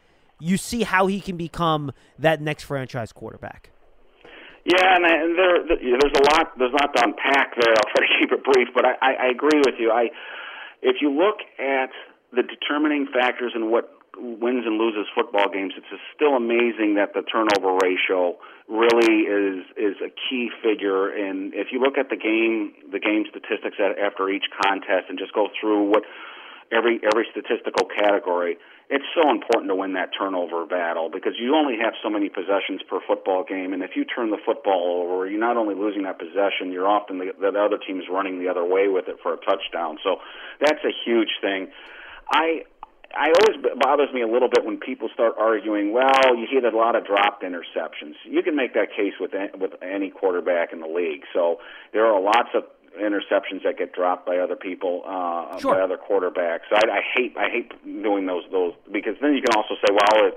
you 0.40 0.56
see 0.56 0.82
how 0.82 1.06
he 1.06 1.20
can 1.20 1.36
become 1.36 1.92
that 2.18 2.40
next 2.40 2.64
franchise 2.64 3.12
quarterback. 3.12 3.70
Yeah, 4.64 4.96
and, 4.96 5.04
I- 5.06 5.22
and 5.22 5.38
there, 5.38 5.58
there's 5.66 6.12
a 6.16 6.34
lot. 6.36 6.58
There's 6.58 6.72
a 6.72 6.82
lot 6.82 6.94
to 6.96 7.04
unpack 7.04 7.54
there. 7.60 7.74
I'll 7.74 7.92
try 7.94 8.06
to 8.06 8.12
keep 8.20 8.32
it 8.32 8.42
brief, 8.44 8.68
but 8.74 8.84
I, 8.84 8.92
I, 9.02 9.12
I 9.14 9.26
agree 9.28 9.60
with 9.64 9.74
you. 9.78 9.90
I, 9.90 10.08
if 10.82 10.96
you 11.00 11.10
look 11.10 11.36
at 11.58 11.90
the 12.32 12.42
determining 12.42 13.06
factors 13.12 13.52
in 13.54 13.70
what 13.70 13.90
wins 14.22 14.62
and 14.64 14.78
loses 14.78 15.10
football 15.14 15.50
games, 15.50 15.74
it's 15.76 15.90
still 16.14 16.38
amazing 16.38 16.94
that 16.94 17.10
the 17.12 17.22
turnover 17.26 17.74
ratio 17.82 18.38
really 18.70 19.26
is 19.26 19.66
is 19.76 19.98
a 19.98 20.10
key 20.30 20.50
figure. 20.62 21.10
And 21.10 21.52
if 21.54 21.74
you 21.74 21.82
look 21.82 21.98
at 21.98 22.08
the 22.08 22.16
game, 22.16 22.72
the 22.90 23.02
game 23.02 23.26
statistics 23.28 23.76
after 23.82 24.30
each 24.30 24.46
contest, 24.62 25.10
and 25.10 25.18
just 25.18 25.34
go 25.34 25.48
through 25.58 25.90
what 25.90 26.04
every 26.70 27.00
every 27.02 27.26
statistical 27.34 27.90
category. 27.90 28.56
It's 28.90 29.04
so 29.16 29.30
important 29.30 29.70
to 29.70 29.74
win 29.74 29.94
that 29.94 30.10
turnover 30.12 30.66
battle 30.66 31.08
because 31.08 31.32
you 31.40 31.56
only 31.56 31.78
have 31.80 31.94
so 32.02 32.10
many 32.10 32.28
possessions 32.28 32.82
per 32.88 33.00
football 33.08 33.42
game, 33.42 33.72
and 33.72 33.82
if 33.82 33.96
you 33.96 34.04
turn 34.04 34.30
the 34.30 34.40
football 34.44 35.02
over, 35.02 35.26
you're 35.26 35.40
not 35.40 35.56
only 35.56 35.74
losing 35.74 36.02
that 36.02 36.18
possession, 36.18 36.70
you're 36.70 36.88
often 36.88 37.18
the, 37.18 37.32
the 37.40 37.48
other 37.56 37.78
team's 37.78 38.04
running 38.10 38.38
the 38.38 38.48
other 38.48 38.64
way 38.64 38.88
with 38.88 39.08
it 39.08 39.16
for 39.22 39.32
a 39.32 39.38
touchdown. 39.38 39.96
So 40.04 40.16
that's 40.60 40.84
a 40.84 40.92
huge 41.04 41.40
thing. 41.40 41.72
I 42.30 42.64
I 43.14 43.30
always 43.30 43.60
bothers 43.80 44.12
me 44.12 44.22
a 44.22 44.26
little 44.26 44.48
bit 44.48 44.64
when 44.64 44.78
people 44.78 45.08
start 45.12 45.34
arguing. 45.38 45.92
Well, 45.92 46.36
you 46.36 46.46
hit 46.50 46.64
a 46.64 46.76
lot 46.76 46.96
of 46.96 47.04
dropped 47.06 47.42
interceptions. 47.42 48.14
You 48.24 48.42
can 48.42 48.56
make 48.56 48.74
that 48.74 48.88
case 48.96 49.14
with 49.20 49.32
with 49.58 49.72
any 49.82 50.10
quarterback 50.10 50.72
in 50.72 50.80
the 50.80 50.86
league. 50.86 51.22
So 51.32 51.58
there 51.92 52.06
are 52.06 52.20
lots 52.20 52.50
of 52.54 52.64
interceptions 53.00 53.62
that 53.64 53.78
get 53.78 53.92
dropped 53.94 54.26
by 54.26 54.38
other 54.38 54.56
people, 54.56 55.02
uh, 55.06 55.58
Sure. 55.58 55.74
by 55.74 55.80
other 55.80 55.96
quarterbacks. 55.96 56.68
I, 56.72 56.80
I 56.90 57.00
hate 57.14 57.36
I 57.36 57.48
hate 57.50 57.70
doing 58.02 58.26
those 58.26 58.44
those 58.50 58.74
because 58.90 59.16
then 59.20 59.34
you 59.34 59.42
can 59.42 59.56
also 59.56 59.74
say, 59.76 59.92
well, 59.92 60.28
if 60.28 60.34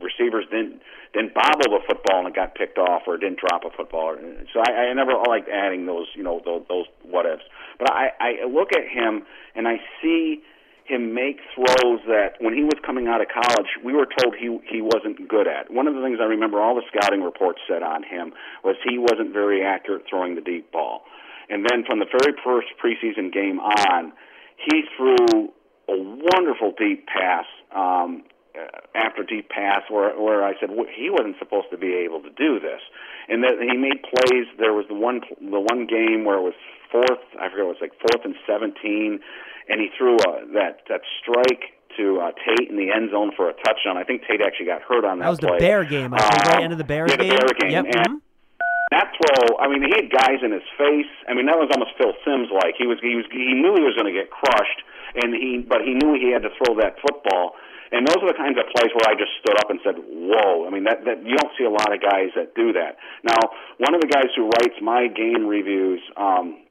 receivers 0.00 0.44
didn't 0.50 0.80
didn't 1.14 1.32
bobble 1.34 1.70
the 1.78 1.80
football 1.86 2.18
and 2.20 2.28
it 2.28 2.34
got 2.34 2.54
picked 2.54 2.78
off, 2.78 3.02
or 3.06 3.16
didn't 3.16 3.38
drop 3.38 3.64
a 3.64 3.70
football. 3.70 4.14
So 4.52 4.60
I, 4.60 4.90
I 4.90 4.92
never 4.94 5.12
liked 5.28 5.48
adding 5.48 5.86
those 5.86 6.06
you 6.14 6.22
know 6.22 6.40
those, 6.44 6.62
those 6.68 6.86
what 7.02 7.26
ifs. 7.26 7.42
But 7.78 7.90
I, 7.92 8.10
I 8.20 8.46
look 8.46 8.70
at 8.72 8.86
him 8.88 9.24
and 9.54 9.66
I 9.68 9.80
see 10.02 10.42
him 10.88 11.14
make 11.14 11.38
throws 11.54 12.00
that 12.06 12.38
when 12.40 12.54
he 12.54 12.62
was 12.62 12.78
coming 12.84 13.08
out 13.08 13.20
of 13.20 13.28
college, 13.28 13.68
we 13.84 13.92
were 13.92 14.06
told 14.06 14.34
he 14.34 14.58
he 14.70 14.80
wasn't 14.80 15.28
good 15.28 15.46
at. 15.46 15.70
One 15.70 15.86
of 15.86 15.94
the 15.94 16.02
things 16.02 16.18
I 16.20 16.24
remember 16.24 16.60
all 16.60 16.74
the 16.74 16.86
scouting 16.94 17.22
reports 17.22 17.60
said 17.68 17.82
on 17.82 18.02
him 18.02 18.32
was 18.64 18.76
he 18.88 18.98
wasn't 18.98 19.32
very 19.32 19.64
accurate 19.64 20.04
throwing 20.08 20.34
the 20.34 20.40
deep 20.40 20.72
ball. 20.72 21.02
And 21.48 21.64
then 21.68 21.84
from 21.86 21.98
the 21.98 22.06
very 22.06 22.36
first 22.42 22.68
preseason 22.82 23.32
game 23.32 23.60
on, 23.60 24.12
he 24.56 24.82
threw 24.96 25.52
a 25.88 25.96
wonderful 25.96 26.72
deep 26.76 27.06
pass 27.06 27.44
um, 27.74 28.24
after 28.94 29.22
deep 29.22 29.48
pass 29.48 29.82
where 29.90 30.12
where 30.18 30.44
I 30.44 30.54
said 30.60 30.70
"Wh- 30.70 30.90
he 30.94 31.10
wasn't 31.10 31.36
supposed 31.38 31.68
to 31.70 31.78
be 31.78 31.94
able 31.94 32.20
to 32.22 32.30
do 32.30 32.60
this, 32.60 32.80
and 33.28 33.42
that 33.44 33.60
he 33.60 33.76
made 33.76 34.02
plays. 34.02 34.46
There 34.58 34.72
was 34.72 34.86
the 34.88 34.94
one 34.94 35.20
the 35.40 35.60
one 35.60 35.86
game 35.86 36.24
where 36.24 36.38
it 36.38 36.42
was 36.42 36.58
fourth. 36.90 37.22
I 37.40 37.48
forget 37.48 37.66
it 37.66 37.72
was 37.74 37.80
like 37.80 37.92
fourth 38.00 38.24
and 38.24 38.34
seventeen, 38.46 39.20
and 39.68 39.80
he 39.80 39.88
threw 39.96 40.16
a, 40.16 40.46
that 40.54 40.86
that 40.88 41.02
strike 41.20 41.76
to 41.96 42.20
uh, 42.20 42.32
Tate 42.44 42.68
in 42.68 42.76
the 42.76 42.92
end 42.92 43.10
zone 43.10 43.32
for 43.36 43.48
a 43.48 43.54
touchdown. 43.64 43.96
I 43.96 44.04
think 44.04 44.22
Tate 44.28 44.40
actually 44.44 44.66
got 44.66 44.82
hurt 44.82 45.04
on 45.04 45.18
that. 45.18 45.24
That 45.24 45.30
was 45.30 45.40
the. 45.40 45.56
Bear 45.58 45.84
game, 45.84 46.12
I 46.12 46.18
think, 46.20 46.44
right? 46.44 46.56
Um, 46.56 46.62
End 46.64 46.72
of 46.72 46.78
the 46.78 46.84
Bears 46.84 47.10
yeah, 47.10 47.16
the 47.16 47.24
game. 47.24 47.38
Bear 47.40 47.54
game. 47.56 47.70
Yep. 47.72 47.84
And, 47.88 48.06
mhm. 48.06 48.20
that 48.92 49.08
throw, 49.16 49.56
I 49.58 49.68
mean, 49.68 49.82
he 49.82 49.90
had 49.96 50.12
guys 50.12 50.44
in 50.44 50.52
his 50.52 50.66
face. 50.76 51.08
I 51.28 51.34
mean, 51.34 51.46
that 51.46 51.56
was 51.56 51.72
almost 51.72 51.96
Phil 51.96 52.12
Simms 52.24 52.48
like. 52.52 52.76
He 52.76 52.86
was 52.86 52.98
he 53.00 53.16
was 53.16 53.24
he 53.32 53.56
knew 53.56 53.74
he 53.74 53.84
was 53.84 53.96
going 53.96 54.12
to 54.12 54.16
get 54.16 54.30
crushed, 54.30 54.80
and 55.16 55.32
he 55.34 55.64
but 55.64 55.80
he 55.82 55.94
knew 55.96 56.14
he 56.20 56.30
had 56.32 56.42
to 56.44 56.52
throw 56.60 56.76
that 56.80 57.00
football. 57.00 57.56
And 57.92 58.06
those 58.06 58.18
are 58.22 58.28
the 58.28 58.38
kinds 58.38 58.58
of 58.58 58.66
plays 58.74 58.90
where 58.94 59.06
I 59.06 59.14
just 59.14 59.32
stood 59.38 59.56
up 59.58 59.70
and 59.70 59.78
said, 59.84 59.96
"Whoa!" 59.98 60.66
I 60.66 60.70
mean, 60.70 60.84
that 60.84 61.04
that 61.04 61.22
you 61.24 61.36
don't 61.36 61.52
see 61.56 61.64
a 61.64 61.70
lot 61.70 61.92
of 61.92 62.00
guys 62.00 62.34
that 62.34 62.54
do 62.54 62.72
that. 62.74 62.98
Now, 63.22 63.38
one 63.78 63.94
of 63.94 64.00
the 64.00 64.08
guys 64.08 64.30
who 64.34 64.50
writes 64.50 64.80
my 64.82 65.06
game 65.06 65.46
reviews, 65.46 66.02
um, 66.16 66.66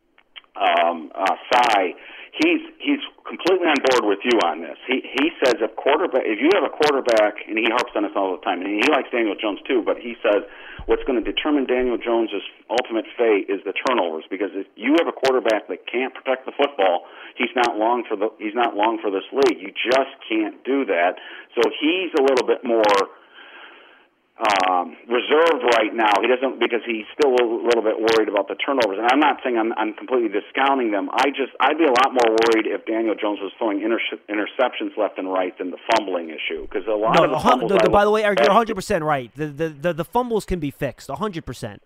um, 0.55 1.11
uh, 1.16 1.36
Cy, 1.51 1.95
he's 2.36 2.64
he's 2.84 3.04
completely 3.24 3.68
on 3.68 3.80
board 3.80 4.04
with 4.04 4.22
you 4.28 4.36
on 4.44 4.60
this. 4.62 4.78
He 4.88 5.00
he 5.04 5.32
says 5.40 5.56
if 5.64 5.76
quarterback 5.76 6.24
if 6.28 6.40
you 6.40 6.52
have 6.54 6.68
a 6.68 6.74
quarterback 6.74 7.40
and 7.48 7.58
he 7.58 7.68
harps 7.72 7.96
on 7.96 8.04
this 8.04 8.12
all 8.16 8.36
the 8.36 8.44
time 8.44 8.62
and 8.62 8.70
he 8.70 8.84
likes 8.92 9.10
Daniel 9.12 9.36
Jones 9.40 9.60
too, 9.68 9.82
but 9.84 9.98
he 9.98 10.20
says 10.20 10.44
what's 10.86 11.04
going 11.08 11.18
to 11.22 11.26
determine 11.26 11.66
Daniel 11.66 11.98
Jones's 11.98 12.44
ultimate 12.70 13.08
fate 13.18 13.48
is 13.48 13.64
the 13.64 13.74
turnovers 13.74 14.28
because 14.30 14.52
if 14.54 14.68
you 14.76 14.96
have 15.00 15.08
a 15.08 15.16
quarterback 15.16 15.68
that 15.72 15.88
can't 15.88 16.14
protect 16.14 16.46
the 16.46 16.54
football, 16.54 17.08
he's 17.40 17.54
not 17.56 17.80
long 17.80 18.04
for 18.04 18.20
the 18.20 18.30
he's 18.38 18.56
not 18.56 18.76
long 18.76 19.00
for 19.00 19.10
this 19.10 19.26
league. 19.32 19.60
You 19.64 19.72
just 19.72 20.14
can't 20.28 20.60
do 20.68 20.86
that. 20.92 21.18
So 21.56 21.64
he's 21.80 22.12
a 22.20 22.24
little 22.24 22.46
bit 22.46 22.68
more 22.68 23.16
um, 24.36 24.98
reserved 25.08 25.64
right 25.80 25.96
now. 25.96 26.12
He 26.20 26.28
doesn't 26.28 26.60
because 26.60 26.84
he's 26.86 27.08
still 27.16 27.32
a 27.40 27.46
little 27.46 27.82
bit 27.84 27.96
worried 27.96 28.28
about 28.28 28.48
the 28.52 28.56
turnovers. 28.60 29.00
And 29.00 29.08
I'm 29.08 29.20
not 29.24 29.40
saying 29.44 29.56
I'm, 29.58 29.72
I'm 29.80 29.94
completely 29.96 30.28
discounting 30.28 30.92
them. 30.92 31.08
I 31.14 31.32
just 31.32 31.56
I'd 31.60 31.78
be 31.80 31.86
a 31.88 31.96
lot 31.96 32.12
more 32.12 32.36
worried 32.44 32.68
if 32.68 32.84
Daniel 32.86 33.16
Jones 33.16 33.40
was 33.40 33.54
throwing 33.58 33.80
inter- 33.82 34.00
interceptions 34.28 34.98
left 34.98 35.18
and 35.18 35.32
right 35.32 35.58
than 35.58 35.72
the 35.72 35.80
fumbling 35.96 36.30
issue 36.36 36.68
because 36.68 36.84
a 36.88 36.92
lot 36.92 37.16
No, 37.16 37.24
of 37.24 37.32
the 37.32 37.40
fumbles. 37.40 37.72
the- 37.72 37.90
by 37.90 38.04
the 38.04 38.12
way, 38.12 38.24
Eric, 38.28 38.40
you're 38.40 38.50
100 38.52 38.76
percent 38.76 39.04
right. 39.06 39.32
The, 39.36 39.48
the 39.48 39.70
the 39.70 39.94
the 39.94 40.06
fumbles 40.06 40.44
can 40.44 40.60
be 40.60 40.70
fixed, 40.72 41.08
100 41.08 41.46
percent. 41.46 41.82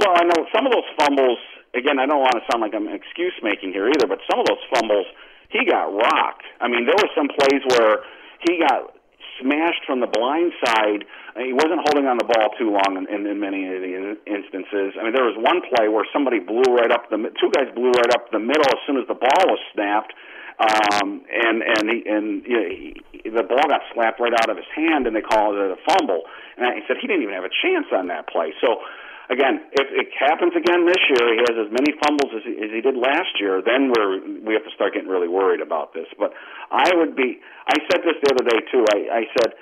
Well, 0.00 0.16
I 0.16 0.24
know 0.24 0.46
some 0.56 0.64
of 0.64 0.72
those 0.72 0.88
fumbles. 0.98 1.36
Again, 1.76 2.00
I 2.00 2.06
don't 2.06 2.18
want 2.24 2.32
to 2.40 2.42
sound 2.50 2.62
like 2.62 2.72
I'm 2.74 2.88
excuse 2.88 3.34
making 3.44 3.72
here 3.76 3.86
either, 3.86 4.06
but 4.08 4.18
some 4.32 4.40
of 4.40 4.46
those 4.48 4.64
fumbles, 4.74 5.04
he 5.50 5.68
got 5.68 5.92
rocked. 5.92 6.42
I 6.60 6.68
mean, 6.68 6.86
there 6.88 6.96
were 6.96 7.12
some 7.14 7.28
plays 7.28 7.62
where 7.76 8.00
he 8.48 8.58
got 8.58 8.96
smashed 9.40 9.82
from 9.86 10.00
the 10.00 10.06
blind 10.06 10.52
side. 10.64 11.04
Uh, 11.34 11.42
He 11.42 11.52
wasn't 11.52 11.80
holding 11.88 12.06
on 12.06 12.16
the 12.20 12.28
ball 12.28 12.52
too 12.56 12.70
long 12.70 13.00
in, 13.00 13.26
in, 13.26 13.40
many 13.40 13.66
of 13.66 13.80
the 13.82 14.16
instances. 14.28 14.94
I 15.00 15.04
mean, 15.04 15.14
there 15.16 15.26
was 15.26 15.36
one 15.40 15.60
play 15.72 15.88
where 15.88 16.04
somebody 16.12 16.38
blew 16.38 16.68
right 16.76 16.92
up 16.92 17.08
the 17.10 17.18
two 17.40 17.50
guys 17.50 17.72
blew 17.74 17.90
right 17.90 18.12
up 18.14 18.30
the 18.30 18.38
middle 18.38 18.68
as 18.68 18.80
soon 18.86 18.96
as 19.00 19.06
the 19.08 19.18
ball 19.18 19.44
was 19.48 19.60
snapped, 19.72 20.12
um, 20.60 21.24
and 21.28 21.62
and 21.64 21.84
he, 21.88 21.98
and 22.04 22.26
you 22.44 22.56
know, 22.56 22.68
he, 22.68 22.88
the 23.30 23.44
ball 23.44 23.64
got 23.68 23.80
slapped 23.94 24.20
right 24.20 24.34
out 24.34 24.50
of 24.50 24.56
his 24.56 24.68
hand, 24.74 25.06
and 25.06 25.16
they 25.16 25.24
called 25.24 25.56
it 25.56 25.72
a 25.72 25.80
fumble. 25.88 26.22
And 26.56 26.76
he 26.76 26.82
said 26.86 27.00
he 27.00 27.08
didn't 27.08 27.22
even 27.22 27.34
have 27.34 27.48
a 27.48 27.56
chance 27.64 27.88
on 27.92 28.08
that 28.08 28.28
play. 28.28 28.52
So 28.60 28.84
again, 29.30 29.62
if 29.72 29.86
it 29.94 30.10
happens 30.18 30.52
again 30.58 30.84
this 30.84 31.00
year, 31.08 31.24
he 31.32 31.40
has 31.46 31.56
as 31.56 31.70
many 31.70 31.94
fumbles 32.02 32.34
as 32.34 32.42
he, 32.42 32.58
as 32.58 32.70
he 32.74 32.82
did 32.82 32.98
last 32.98 33.38
year. 33.38 33.62
Then 33.62 33.94
we're 33.94 34.20
we 34.42 34.52
have 34.54 34.66
to 34.66 34.74
start 34.74 34.94
getting 34.94 35.08
really 35.08 35.30
worried 35.30 35.62
about 35.62 35.94
this. 35.94 36.06
But 36.18 36.34
I 36.70 36.90
would 36.94 37.14
be. 37.16 37.38
I 37.66 37.78
said 37.88 38.02
this 38.02 38.18
the 38.20 38.34
other 38.34 38.44
day 38.44 38.60
too. 38.68 38.84
I, 38.90 38.98
I 39.10 39.24
said 39.38 39.54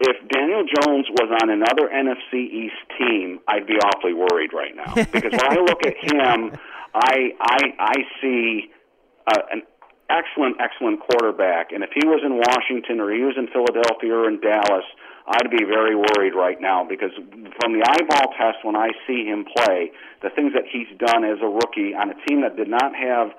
if 0.00 0.16
Daniel 0.28 0.62
Jones 0.62 1.08
was 1.10 1.32
on 1.42 1.50
another 1.50 1.88
NFC 1.88 2.44
East 2.44 2.82
team, 3.00 3.40
I'd 3.48 3.66
be 3.66 3.80
awfully 3.80 4.12
worried 4.12 4.52
right 4.52 4.76
now 4.76 4.92
because 5.12 5.32
when 5.32 5.48
I 5.48 5.60
look 5.64 5.80
at 5.86 5.96
him, 5.96 6.52
I 6.94 7.32
I 7.40 7.60
I 7.80 7.96
see 8.20 8.70
uh, 9.26 9.40
an 9.50 9.62
excellent, 10.10 10.60
excellent 10.60 11.00
quarterback. 11.00 11.72
And 11.72 11.82
if 11.82 11.90
he 11.94 12.06
was 12.06 12.20
in 12.24 12.36
Washington 12.36 13.00
or 13.00 13.12
he 13.12 13.22
was 13.22 13.36
in 13.38 13.48
Philadelphia 13.48 14.12
or 14.12 14.28
in 14.28 14.40
Dallas, 14.40 14.84
I'd 15.26 15.50
be 15.50 15.64
very 15.64 15.96
worried 15.96 16.34
right 16.36 16.60
now 16.60 16.84
because 16.84 17.12
from 17.60 17.72
the 17.72 17.80
eyeball 17.80 18.36
test, 18.36 18.60
when 18.62 18.76
I 18.76 18.92
see 19.06 19.24
him 19.24 19.46
play, 19.56 19.90
the 20.22 20.28
things 20.28 20.52
that 20.52 20.68
he's 20.68 20.88
done 21.00 21.24
as 21.24 21.40
a 21.40 21.48
rookie 21.48 21.96
on 21.96 22.10
a 22.12 22.16
team 22.28 22.42
that 22.42 22.56
did 22.56 22.68
not 22.68 22.94
have 22.94 23.32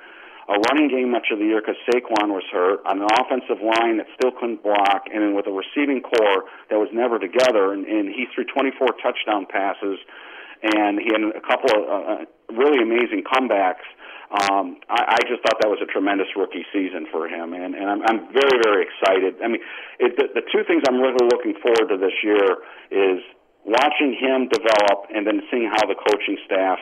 a 0.49 0.57
running 0.69 0.89
game 0.89 1.09
much 1.09 1.29
of 1.31 1.39
the 1.39 1.45
year 1.45 1.61
because 1.61 1.77
Saquon 1.89 2.29
was 2.29 2.45
hurt, 2.51 2.81
on 2.85 3.01
an 3.01 3.07
offensive 3.17 3.61
line 3.61 3.97
that 3.97 4.05
still 4.13 4.31
couldn't 4.31 4.61
block, 4.61 5.09
and 5.13 5.35
with 5.35 5.45
a 5.45 5.53
receiving 5.53 6.01
corps 6.01 6.45
that 6.69 6.77
was 6.77 6.89
never 6.93 7.17
together, 7.17 7.73
and, 7.73 7.85
and 7.85 8.09
he 8.09 8.25
threw 8.33 8.45
24 8.45 8.87
touchdown 9.01 9.45
passes, 9.49 9.97
and 10.63 10.99
he 10.99 11.09
had 11.11 11.23
a 11.23 11.43
couple 11.43 11.69
of 11.71 11.81
uh, 11.83 11.93
uh, 11.93 12.25
really 12.53 12.81
amazing 12.81 13.23
comebacks. 13.23 13.85
Um, 14.25 14.81
I, 14.89 15.15
I 15.15 15.19
just 15.29 15.45
thought 15.45 15.61
that 15.61 15.69
was 15.69 15.79
a 15.81 15.89
tremendous 15.89 16.27
rookie 16.35 16.65
season 16.73 17.05
for 17.11 17.27
him, 17.27 17.53
and, 17.53 17.75
and 17.75 17.85
I'm, 17.85 18.01
I'm 18.01 18.19
very, 18.33 18.57
very 18.63 18.87
excited. 18.89 19.37
I 19.43 19.47
mean, 19.47 19.61
it, 19.99 20.17
the, 20.17 20.41
the 20.41 20.45
two 20.49 20.65
things 20.65 20.81
I'm 20.89 20.97
really 20.97 21.25
looking 21.29 21.53
forward 21.61 21.93
to 21.93 21.97
this 22.01 22.15
year 22.25 22.57
is 22.89 23.21
watching 23.65 24.17
him 24.17 24.49
develop, 24.49 25.09
and 25.13 25.25
then 25.25 25.41
seeing 25.49 25.69
how 25.69 25.85
the 25.85 25.95
coaching 25.97 26.37
staff 26.45 26.79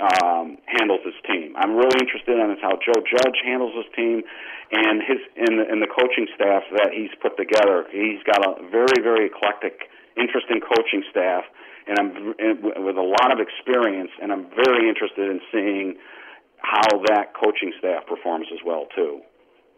um, 0.00 0.56
handles 0.66 1.00
his 1.04 1.14
team. 1.28 1.54
I'm 1.56 1.76
really 1.76 1.98
interested 2.00 2.38
in 2.38 2.56
how 2.62 2.78
Joe 2.80 2.98
Judge 3.04 3.38
handles 3.44 3.74
his 3.76 3.88
team, 3.94 4.22
and 4.72 5.02
his 5.04 5.20
and 5.36 5.58
the, 5.60 5.64
and 5.68 5.78
the 5.82 5.90
coaching 5.90 6.26
staff 6.34 6.62
that 6.78 6.90
he's 6.94 7.12
put 7.20 7.36
together. 7.36 7.84
He's 7.92 8.22
got 8.24 8.40
a 8.40 8.64
very, 8.70 9.02
very 9.02 9.26
eclectic, 9.28 9.90
interesting 10.20 10.60
coaching 10.60 11.02
staff, 11.10 11.44
and 11.86 11.98
I'm 11.98 12.34
and 12.38 12.84
with 12.84 12.96
a 12.96 13.02
lot 13.02 13.32
of 13.32 13.38
experience, 13.40 14.10
and 14.20 14.32
I'm 14.32 14.46
very 14.50 14.88
interested 14.88 15.30
in 15.30 15.40
seeing 15.50 15.96
how 16.58 17.00
that 17.08 17.32
coaching 17.34 17.72
staff 17.78 18.06
performs 18.06 18.46
as 18.52 18.60
well 18.64 18.86
too. 18.94 19.20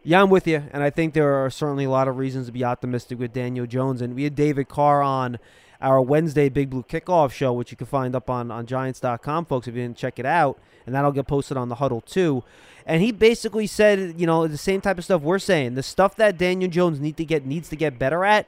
Yeah, 0.05 0.21
I'm 0.21 0.29
with 0.29 0.47
you, 0.47 0.61
and 0.73 0.83
I 0.83 0.89
think 0.89 1.13
there 1.13 1.33
are 1.33 1.49
certainly 1.49 1.85
a 1.85 1.89
lot 1.89 2.09
of 2.09 2.17
reasons 2.17 2.47
to 2.47 2.51
be 2.51 2.65
optimistic 2.65 3.19
with 3.19 3.31
Daniel 3.31 3.65
Jones. 3.65 4.01
And 4.01 4.15
we 4.15 4.25
had 4.25 4.35
David 4.35 4.67
Carr 4.67 5.01
on 5.01 5.39
our 5.81 6.01
Wednesday 6.01 6.49
Big 6.49 6.69
Blue 6.69 6.83
Kickoff 6.83 7.31
show, 7.31 7.53
which 7.53 7.71
you 7.71 7.77
can 7.77 7.87
find 7.87 8.13
up 8.13 8.29
on, 8.29 8.51
on 8.51 8.65
Giants.com, 8.65 9.45
folks, 9.45 9.67
if 9.67 9.75
you 9.75 9.81
didn't 9.81 9.97
check 9.97 10.19
it 10.19 10.25
out. 10.25 10.59
And 10.85 10.93
that'll 10.93 11.13
get 11.13 11.27
posted 11.27 11.55
on 11.55 11.69
the 11.69 11.75
huddle, 11.75 12.01
too. 12.01 12.43
And 12.85 13.01
he 13.01 13.13
basically 13.13 13.65
said, 13.65 14.19
you 14.19 14.27
know, 14.27 14.45
the 14.45 14.57
same 14.57 14.81
type 14.81 14.97
of 14.97 15.05
stuff 15.05 15.21
we're 15.21 15.39
saying. 15.39 15.75
The 15.75 15.83
stuff 15.83 16.17
that 16.17 16.37
Daniel 16.37 16.69
Jones 16.69 16.99
need 16.99 17.15
to 17.17 17.25
get 17.25 17.45
needs 17.45 17.69
to 17.69 17.77
get 17.77 17.97
better 17.97 18.25
at, 18.25 18.47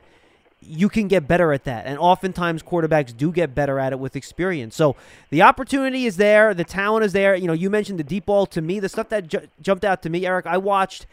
you 0.67 0.89
can 0.89 1.07
get 1.07 1.27
better 1.27 1.53
at 1.53 1.63
that. 1.65 1.85
And 1.85 1.97
oftentimes 1.99 2.63
quarterbacks 2.63 3.15
do 3.15 3.31
get 3.31 3.53
better 3.55 3.79
at 3.79 3.93
it 3.93 3.99
with 3.99 4.15
experience. 4.15 4.75
So 4.75 4.95
the 5.29 5.41
opportunity 5.43 6.05
is 6.05 6.17
there, 6.17 6.53
the 6.53 6.63
talent 6.63 7.05
is 7.05 7.13
there. 7.13 7.35
You 7.35 7.47
know, 7.47 7.53
you 7.53 7.69
mentioned 7.69 7.99
the 7.99 8.03
deep 8.03 8.25
ball 8.25 8.45
to 8.47 8.61
me, 8.61 8.79
the 8.79 8.89
stuff 8.89 9.09
that 9.09 9.27
ju- 9.27 9.47
jumped 9.61 9.85
out 9.85 10.01
to 10.03 10.09
me, 10.09 10.25
Eric. 10.25 10.45
I 10.47 10.57
watched 10.57 11.05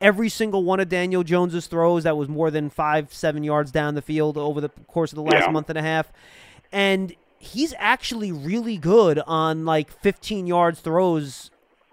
every 0.00 0.28
single 0.28 0.62
one 0.64 0.80
of 0.80 0.88
Daniel 0.88 1.22
Jones's 1.22 1.66
throws 1.66 2.04
that 2.04 2.16
was 2.16 2.28
more 2.28 2.50
than 2.50 2.70
five, 2.70 3.12
seven 3.12 3.44
yards 3.44 3.70
down 3.70 3.94
the 3.94 4.02
field 4.02 4.38
over 4.38 4.60
the 4.60 4.70
course 4.88 5.12
of 5.12 5.16
the 5.16 5.22
last 5.22 5.46
Yeah. 5.46 5.50
month 5.50 5.68
and 5.68 5.78
a 5.78 5.82
half. 5.82 6.12
And 6.72 7.14
he's 7.38 7.74
actually 7.78 8.30
really 8.32 8.76
good 8.76 9.18
on 9.26 9.64
like 9.64 9.90
15 9.90 10.46
yards 10.46 10.80
throws 10.80 11.50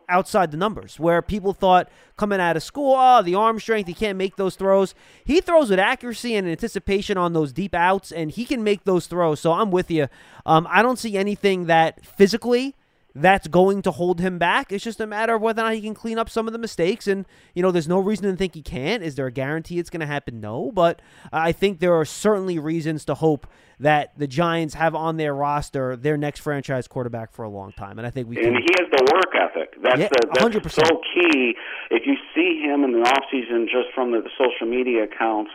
outside 0.10 0.52
the 0.52 0.58
numbers 0.58 1.00
where 1.00 1.22
people 1.22 1.54
thought 1.54 1.90
coming 2.16 2.40
out 2.40 2.56
of 2.56 2.64
school, 2.64 2.96
oh, 2.98 3.22
the 3.22 3.36
arm 3.36 3.60
strength, 3.60 3.88
he 3.88 3.94
can't 3.94 4.18
make 4.18 4.38
those 4.38 4.56
throws. 4.56 4.96
He 5.26 5.42
throws 5.42 5.70
with 5.70 5.80
accuracy 5.80 6.36
and 6.36 6.48
anticipation 6.48 7.18
on 7.18 7.34
those 7.34 7.52
deep 7.52 7.74
outs, 7.76 8.12
and 8.12 8.32
he 8.32 8.46
can 8.46 8.64
make 8.64 8.86
those 8.86 9.08
throws. 9.08 9.40
So 9.40 9.52
I'm 9.52 9.72
with 9.72 9.92
you. 9.92 10.08
Um, 10.46 10.66
I 10.70 10.82
don't 10.82 10.98
see 10.98 11.18
anything 11.18 11.66
that 11.66 12.06
physically 12.06 12.76
that's 13.22 13.48
going 13.48 13.82
to 13.84 13.92
hold 13.92 14.20
him 14.20 14.38
back. 14.38 14.72
It's 14.72 14.84
just 14.84 15.00
a 15.00 15.08
matter 15.08 15.36
of 15.36 15.42
whether 15.42 15.62
or 15.62 15.66
not 15.66 15.74
he 15.74 15.82
can 15.82 15.94
clean 15.94 16.18
up 16.20 16.30
some 16.30 16.48
of 16.48 16.54
the 16.54 16.60
mistakes. 16.60 17.08
And, 17.08 17.26
you 17.54 17.62
know, 17.64 17.72
there's 17.72 17.88
no 17.88 18.00
reason 18.00 18.30
to 18.30 18.36
think 18.38 18.54
he 18.56 18.62
can't. 18.62 19.02
Is 19.04 19.16
there 19.16 19.28
a 19.28 19.32
guarantee 19.32 19.80
it's 19.80 19.90
going 19.90 20.02
to 20.02 20.06
happen? 20.08 20.40
No. 20.40 20.72
But 20.74 21.02
I 21.32 21.52
think 21.52 21.80
there 21.80 21.94
are 21.96 22.06
certainly 22.06 22.60
reasons 22.60 23.06
to 23.06 23.16
hope 23.16 23.48
that 23.80 24.18
the 24.18 24.28
Giants 24.28 24.74
have 24.74 24.96
on 24.96 25.18
their 25.18 25.34
roster 25.36 25.96
their 25.96 26.18
next 26.18 26.40
franchise 26.40 26.88
quarterback 26.88 27.32
for 27.32 27.44
a 27.44 27.50
long 27.50 27.72
time. 27.74 27.98
And 28.00 28.08
I 28.08 28.10
think 28.10 28.28
we 28.28 28.38
And 28.38 28.56
can. 28.56 28.56
he 28.56 28.70
has 28.80 28.90
the 28.92 29.14
work 29.14 29.34
ethic. 29.36 29.76
That's 29.84 30.00
Yeah, 30.00 30.08
the, 30.10 30.28
that's 30.34 30.44
100%. 30.46 30.88
so 30.88 31.02
key. 31.14 31.56
If 31.92 32.04
you 32.06 32.16
see 32.34 32.62
him 32.62 32.84
in 32.84 32.94
the 32.94 33.02
off 33.08 33.26
season, 33.32 33.68
just 33.72 33.94
from 33.94 34.12
the, 34.12 34.22
the 34.22 34.32
social 34.38 34.68
media 34.68 35.04
accounts, 35.04 35.52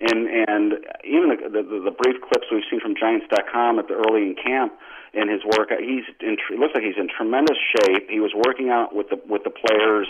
and 0.00 0.26
and 0.26 0.72
even 1.04 1.28
the, 1.30 1.62
the 1.62 1.78
the 1.84 1.94
brief 2.02 2.20
clips 2.20 2.46
we've 2.50 2.64
seen 2.68 2.80
from 2.80 2.94
Giants.com 2.98 3.78
at 3.78 3.86
the 3.86 3.94
early 3.94 4.22
in 4.30 4.34
camp 4.34 4.72
in 5.14 5.28
his 5.28 5.44
work, 5.44 5.68
he's 5.78 6.04
in, 6.20 6.36
it 6.50 6.58
looks 6.58 6.74
like 6.74 6.84
he's 6.84 6.96
in 6.96 7.08
tremendous 7.08 7.58
shape. 7.76 8.08
He 8.08 8.20
was 8.20 8.32
working 8.34 8.70
out 8.70 8.94
with 8.94 9.08
the 9.10 9.20
with 9.28 9.44
the 9.44 9.50
players 9.50 10.08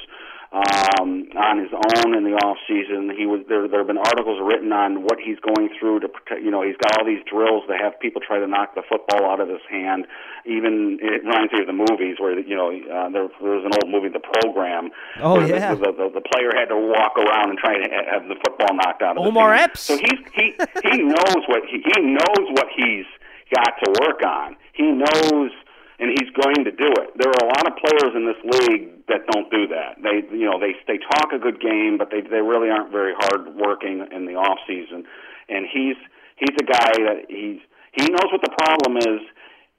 um, 0.52 1.32
on 1.32 1.56
his 1.58 1.72
own 1.72 2.14
in 2.14 2.24
the 2.28 2.36
off 2.44 2.58
season. 2.68 3.08
He 3.16 3.24
was 3.24 3.40
there. 3.48 3.66
There 3.66 3.80
have 3.80 3.88
been 3.88 3.98
articles 3.98 4.36
written 4.44 4.70
on 4.70 5.02
what 5.02 5.16
he's 5.16 5.40
going 5.40 5.72
through 5.80 6.00
to 6.00 6.08
protect. 6.08 6.44
You 6.44 6.52
know, 6.52 6.60
he's 6.60 6.76
got 6.76 7.00
all 7.00 7.06
these 7.08 7.24
drills 7.24 7.64
to 7.72 7.74
have 7.74 7.98
people 7.98 8.20
try 8.20 8.38
to 8.38 8.46
knock 8.46 8.76
the 8.76 8.84
football 8.84 9.24
out 9.24 9.40
of 9.40 9.48
his 9.48 9.64
hand. 9.64 10.06
Even 10.44 11.00
it 11.00 11.24
reminds 11.24 11.56
me 11.56 11.64
of 11.64 11.68
the 11.72 11.74
movies 11.74 12.20
where 12.20 12.38
you 12.38 12.54
know 12.54 12.68
uh, 12.68 13.08
there, 13.08 13.32
there 13.40 13.56
was 13.56 13.64
an 13.64 13.72
old 13.72 13.88
movie, 13.88 14.12
The 14.12 14.20
Program. 14.20 14.92
Oh, 15.18 15.40
where 15.40 15.48
yeah. 15.48 15.74
The, 15.74 15.88
the, 15.88 16.20
the 16.20 16.24
player 16.28 16.52
had 16.52 16.68
to 16.68 16.76
walk 16.76 17.16
around 17.16 17.50
and 17.50 17.58
try 17.58 17.80
to 17.80 17.88
have 18.12 18.28
the 18.28 18.36
football 18.44 18.76
knocked 18.76 19.00
out 19.00 19.16
of 19.16 19.24
his 19.24 19.32
Omar 19.32 19.56
hand. 19.56 19.72
Epps. 19.72 19.80
So 19.80 19.96
he's 19.96 20.20
he 20.36 20.52
he 20.84 21.00
knows 21.00 21.42
what 21.48 21.64
he 21.64 21.80
he 21.80 21.96
knows 22.12 22.46
what 22.52 22.68
he's 22.76 23.08
got 23.52 23.76
to 23.84 23.88
work 24.00 24.24
on. 24.24 24.56
He 24.72 24.88
knows 24.90 25.52
and 26.00 26.10
he's 26.18 26.34
going 26.34 26.64
to 26.66 26.72
do 26.72 26.90
it. 26.98 27.14
There 27.14 27.30
are 27.30 27.42
a 27.46 27.50
lot 27.54 27.64
of 27.70 27.78
players 27.78 28.10
in 28.18 28.26
this 28.26 28.40
league 28.42 29.06
that 29.06 29.22
don't 29.30 29.46
do 29.52 29.68
that. 29.70 30.02
They, 30.02 30.26
you 30.34 30.50
know, 30.50 30.58
they 30.58 30.74
they 30.90 30.98
talk 30.98 31.30
a 31.30 31.38
good 31.38 31.60
game, 31.60 31.94
but 32.00 32.10
they 32.10 32.22
they 32.22 32.42
really 32.42 32.70
aren't 32.74 32.90
very 32.90 33.14
hard 33.14 33.54
working 33.54 34.02
in 34.10 34.26
the 34.26 34.34
off 34.34 34.58
season. 34.66 35.04
And 35.48 35.62
he's 35.70 36.00
he's 36.40 36.56
a 36.58 36.66
guy 36.66 36.92
that 37.06 37.30
he's 37.30 37.60
he 37.92 38.08
knows 38.10 38.32
what 38.32 38.42
the 38.42 38.50
problem 38.50 38.98
is. 38.98 39.22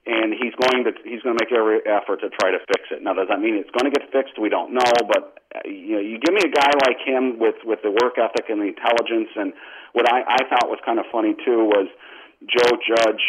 and 0.06 0.36
he's 0.36 0.52
going 0.60 0.84
to 0.84 0.92
he's 1.04 1.22
going 1.24 1.36
to 1.36 1.40
make 1.40 1.52
every 1.52 1.80
effort 1.88 2.20
to 2.20 2.28
try 2.28 2.52
to 2.52 2.60
fix 2.68 2.92
it. 2.92 3.02
Now, 3.02 3.14
does 3.14 3.28
that 3.28 3.40
mean 3.40 3.56
it's 3.56 3.72
going 3.72 3.88
to 3.88 3.94
get 3.94 4.12
fixed? 4.12 4.36
We 4.38 4.48
don't 4.52 4.72
know, 4.74 4.92
but 5.08 5.40
uh, 5.54 5.64
you 5.64 5.96
know, 5.96 6.04
you 6.04 6.18
give 6.20 6.34
me 6.34 6.44
a 6.44 6.52
guy 6.52 6.70
like 6.84 7.00
him 7.00 7.38
with 7.38 7.56
with 7.64 7.80
the 7.82 7.90
work 7.90 8.20
ethic 8.20 8.52
and 8.52 8.60
the 8.60 8.68
intelligence, 8.68 9.32
and 9.36 9.52
what 9.92 10.04
I 10.12 10.20
I 10.28 10.40
thought 10.48 10.68
was 10.68 10.78
kind 10.84 10.98
of 10.98 11.06
funny 11.10 11.34
too 11.44 11.64
was 11.64 11.88
Joe 12.44 12.76
Judge 12.84 13.24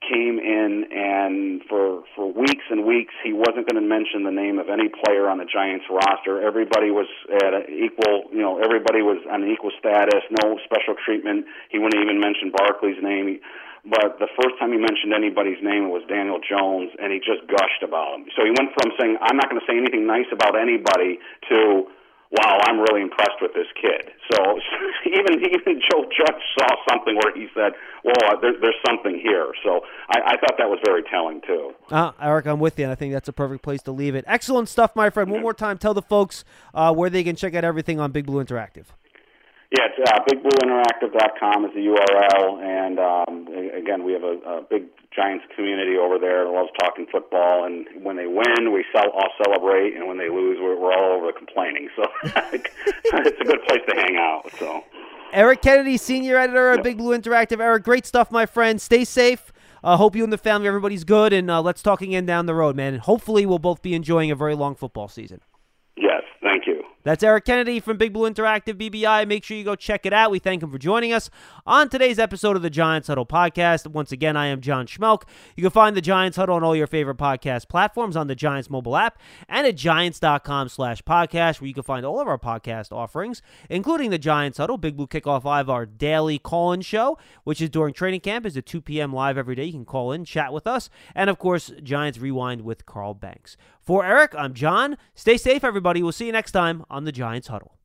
came 0.00 0.40
in 0.40 0.88
and 0.88 1.60
for 1.68 2.02
for 2.16 2.32
weeks 2.32 2.64
and 2.70 2.84
weeks 2.84 3.12
he 3.22 3.32
wasn't 3.32 3.68
going 3.68 3.76
to 3.76 3.84
mention 3.84 4.24
the 4.24 4.32
name 4.32 4.58
of 4.58 4.72
any 4.72 4.88
player 4.88 5.28
on 5.28 5.38
the 5.38 5.44
Giants 5.44 5.84
roster. 5.92 6.40
Everybody 6.40 6.90
was 6.90 7.06
at 7.28 7.52
an 7.52 7.68
equal, 7.68 8.32
you 8.32 8.40
know, 8.40 8.58
everybody 8.58 9.04
was 9.04 9.20
on 9.28 9.44
an 9.44 9.50
equal 9.52 9.72
status, 9.78 10.24
no 10.42 10.56
special 10.64 10.96
treatment. 11.04 11.44
He 11.68 11.78
wouldn't 11.78 12.00
even 12.00 12.20
mention 12.20 12.50
Barkley's 12.50 13.00
name. 13.02 13.40
But 13.84 14.20
the 14.20 14.28
first 14.36 14.60
time 14.60 14.72
he 14.72 14.80
mentioned 14.80 15.16
anybody's 15.16 15.60
name 15.64 15.88
was 15.88 16.04
Daniel 16.04 16.36
Jones, 16.36 16.92
and 17.00 17.12
he 17.12 17.16
just 17.16 17.48
gushed 17.48 17.80
about 17.80 18.12
him. 18.12 18.28
So 18.36 18.44
he 18.44 18.52
went 18.52 18.76
from 18.76 18.92
saying, 19.00 19.16
"I'm 19.24 19.36
not 19.40 19.48
going 19.48 19.60
to 19.60 19.64
say 19.64 19.76
anything 19.76 20.04
nice 20.04 20.28
about 20.32 20.52
anybody," 20.52 21.16
to 21.48 21.88
wow, 22.30 22.58
I'm 22.62 22.78
really 22.78 23.02
impressed 23.02 23.42
with 23.42 23.52
this 23.54 23.66
kid. 23.80 24.10
So 24.30 24.58
even 25.06 25.40
even 25.42 25.80
Joe 25.90 26.04
Judge 26.04 26.42
saw 26.58 26.68
something 26.88 27.16
where 27.16 27.34
he 27.34 27.48
said, 27.54 27.72
well, 28.04 28.40
there, 28.40 28.54
there's 28.60 28.80
something 28.86 29.18
here. 29.20 29.52
So 29.64 29.80
I, 30.08 30.20
I 30.24 30.36
thought 30.36 30.56
that 30.58 30.68
was 30.68 30.78
very 30.84 31.02
telling 31.10 31.40
too. 31.46 31.74
Uh, 31.90 32.12
Eric, 32.20 32.46
I'm 32.46 32.60
with 32.60 32.78
you, 32.78 32.84
and 32.84 32.92
I 32.92 32.94
think 32.94 33.12
that's 33.12 33.28
a 33.28 33.32
perfect 33.32 33.62
place 33.62 33.82
to 33.82 33.92
leave 33.92 34.14
it. 34.14 34.24
Excellent 34.26 34.68
stuff, 34.68 34.94
my 34.94 35.10
friend. 35.10 35.30
One 35.30 35.42
more 35.42 35.54
time, 35.54 35.78
tell 35.78 35.94
the 35.94 36.02
folks 36.02 36.44
uh, 36.74 36.94
where 36.94 37.10
they 37.10 37.24
can 37.24 37.36
check 37.36 37.54
out 37.54 37.64
everything 37.64 38.00
on 38.00 38.12
Big 38.12 38.26
Blue 38.26 38.42
Interactive. 38.42 38.86
Yeah, 39.70 39.86
it's, 39.86 40.10
uh, 40.10 40.18
bigblueinteractive.com 40.26 41.64
is 41.66 41.70
the 41.74 41.94
URL, 41.94 42.60
and 42.60 42.98
um, 42.98 43.46
again, 43.72 44.02
we 44.02 44.12
have 44.14 44.24
a, 44.24 44.58
a 44.58 44.62
big 44.68 44.86
Giants 45.14 45.44
community 45.56 45.96
over 45.96 46.18
there 46.18 46.44
that 46.44 46.50
loves 46.50 46.70
talking 46.80 47.06
football. 47.10 47.64
And 47.64 47.86
when 48.04 48.16
they 48.16 48.26
win, 48.26 48.72
we 48.72 48.84
sell, 48.94 49.10
all 49.10 49.30
celebrate, 49.42 49.96
and 49.96 50.06
when 50.06 50.18
they 50.18 50.28
lose, 50.28 50.58
we're, 50.60 50.78
we're 50.78 50.92
all 50.92 51.18
over 51.18 51.32
complaining. 51.32 51.88
So 51.96 52.04
it's 52.24 53.40
a 53.40 53.44
good 53.44 53.62
place 53.66 53.82
to 53.88 53.96
hang 53.96 54.16
out. 54.16 54.50
So. 54.58 54.84
Eric 55.32 55.62
Kennedy, 55.62 55.96
senior 55.96 56.36
editor 56.36 56.72
of 56.72 56.82
Big 56.82 56.98
Blue 56.98 57.16
Interactive. 57.16 57.60
Eric, 57.60 57.84
great 57.84 58.06
stuff, 58.06 58.30
my 58.30 58.46
friend. 58.46 58.80
Stay 58.80 59.04
safe. 59.04 59.52
Uh, 59.82 59.96
hope 59.96 60.14
you 60.14 60.24
and 60.24 60.32
the 60.32 60.38
family, 60.38 60.68
everybody's 60.68 61.04
good, 61.04 61.32
and 61.32 61.50
uh, 61.50 61.60
let's 61.62 61.82
talk 61.82 62.02
again 62.02 62.26
down 62.26 62.46
the 62.46 62.54
road, 62.54 62.76
man. 62.76 62.92
And 62.92 63.02
hopefully, 63.02 63.46
we'll 63.46 63.58
both 63.58 63.80
be 63.80 63.94
enjoying 63.94 64.30
a 64.30 64.36
very 64.36 64.54
long 64.54 64.74
football 64.74 65.08
season. 65.08 65.40
Yes, 65.96 66.22
thank 66.42 66.66
you. 66.66 66.79
That's 67.02 67.22
Eric 67.22 67.46
Kennedy 67.46 67.80
from 67.80 67.96
Big 67.96 68.12
Blue 68.12 68.28
Interactive 68.30 68.74
BBI. 68.74 69.26
Make 69.26 69.42
sure 69.42 69.56
you 69.56 69.64
go 69.64 69.74
check 69.74 70.04
it 70.04 70.12
out. 70.12 70.30
We 70.30 70.38
thank 70.38 70.62
him 70.62 70.70
for 70.70 70.76
joining 70.76 71.14
us 71.14 71.30
on 71.64 71.88
today's 71.88 72.18
episode 72.18 72.56
of 72.56 72.62
the 72.62 72.68
Giants 72.68 73.08
Huddle 73.08 73.24
podcast. 73.24 73.86
Once 73.86 74.12
again, 74.12 74.36
I 74.36 74.48
am 74.48 74.60
John 74.60 74.86
Schmeelk. 74.86 75.22
You 75.56 75.62
can 75.62 75.70
find 75.70 75.96
the 75.96 76.02
Giants 76.02 76.36
Huddle 76.36 76.56
on 76.56 76.62
all 76.62 76.76
your 76.76 76.86
favorite 76.86 77.16
podcast 77.16 77.68
platforms 77.68 78.16
on 78.16 78.26
the 78.26 78.34
Giants 78.34 78.68
mobile 78.68 78.98
app 78.98 79.18
and 79.48 79.66
at 79.66 79.76
giants.com 79.76 80.68
slash 80.68 81.02
podcast, 81.02 81.62
where 81.62 81.68
you 81.68 81.74
can 81.74 81.84
find 81.84 82.04
all 82.04 82.20
of 82.20 82.28
our 82.28 82.38
podcast 82.38 82.92
offerings, 82.92 83.40
including 83.70 84.10
the 84.10 84.18
Giants 84.18 84.58
Huddle, 84.58 84.76
Big 84.76 84.98
Blue 84.98 85.06
Kickoff 85.06 85.44
Live, 85.44 85.70
our 85.70 85.86
daily 85.86 86.38
call-in 86.38 86.82
show, 86.82 87.16
which 87.44 87.62
is 87.62 87.70
during 87.70 87.94
training 87.94 88.20
camp, 88.20 88.44
is 88.44 88.58
at 88.58 88.66
2 88.66 88.82
p.m. 88.82 89.10
live 89.10 89.38
every 89.38 89.54
day. 89.54 89.64
You 89.64 89.72
can 89.72 89.86
call 89.86 90.12
in, 90.12 90.26
chat 90.26 90.52
with 90.52 90.66
us, 90.66 90.90
and 91.14 91.30
of 91.30 91.38
course, 91.38 91.72
Giants 91.82 92.18
Rewind 92.18 92.60
with 92.60 92.84
Carl 92.84 93.14
Banks. 93.14 93.56
For 93.80 94.04
Eric, 94.04 94.34
I'm 94.36 94.54
John. 94.54 94.96
Stay 95.14 95.36
safe, 95.36 95.64
everybody. 95.64 96.02
We'll 96.02 96.12
see 96.12 96.26
you 96.26 96.32
next 96.32 96.52
time 96.52 96.84
on 96.90 97.04
the 97.04 97.12
Giants 97.12 97.48
Huddle. 97.48 97.79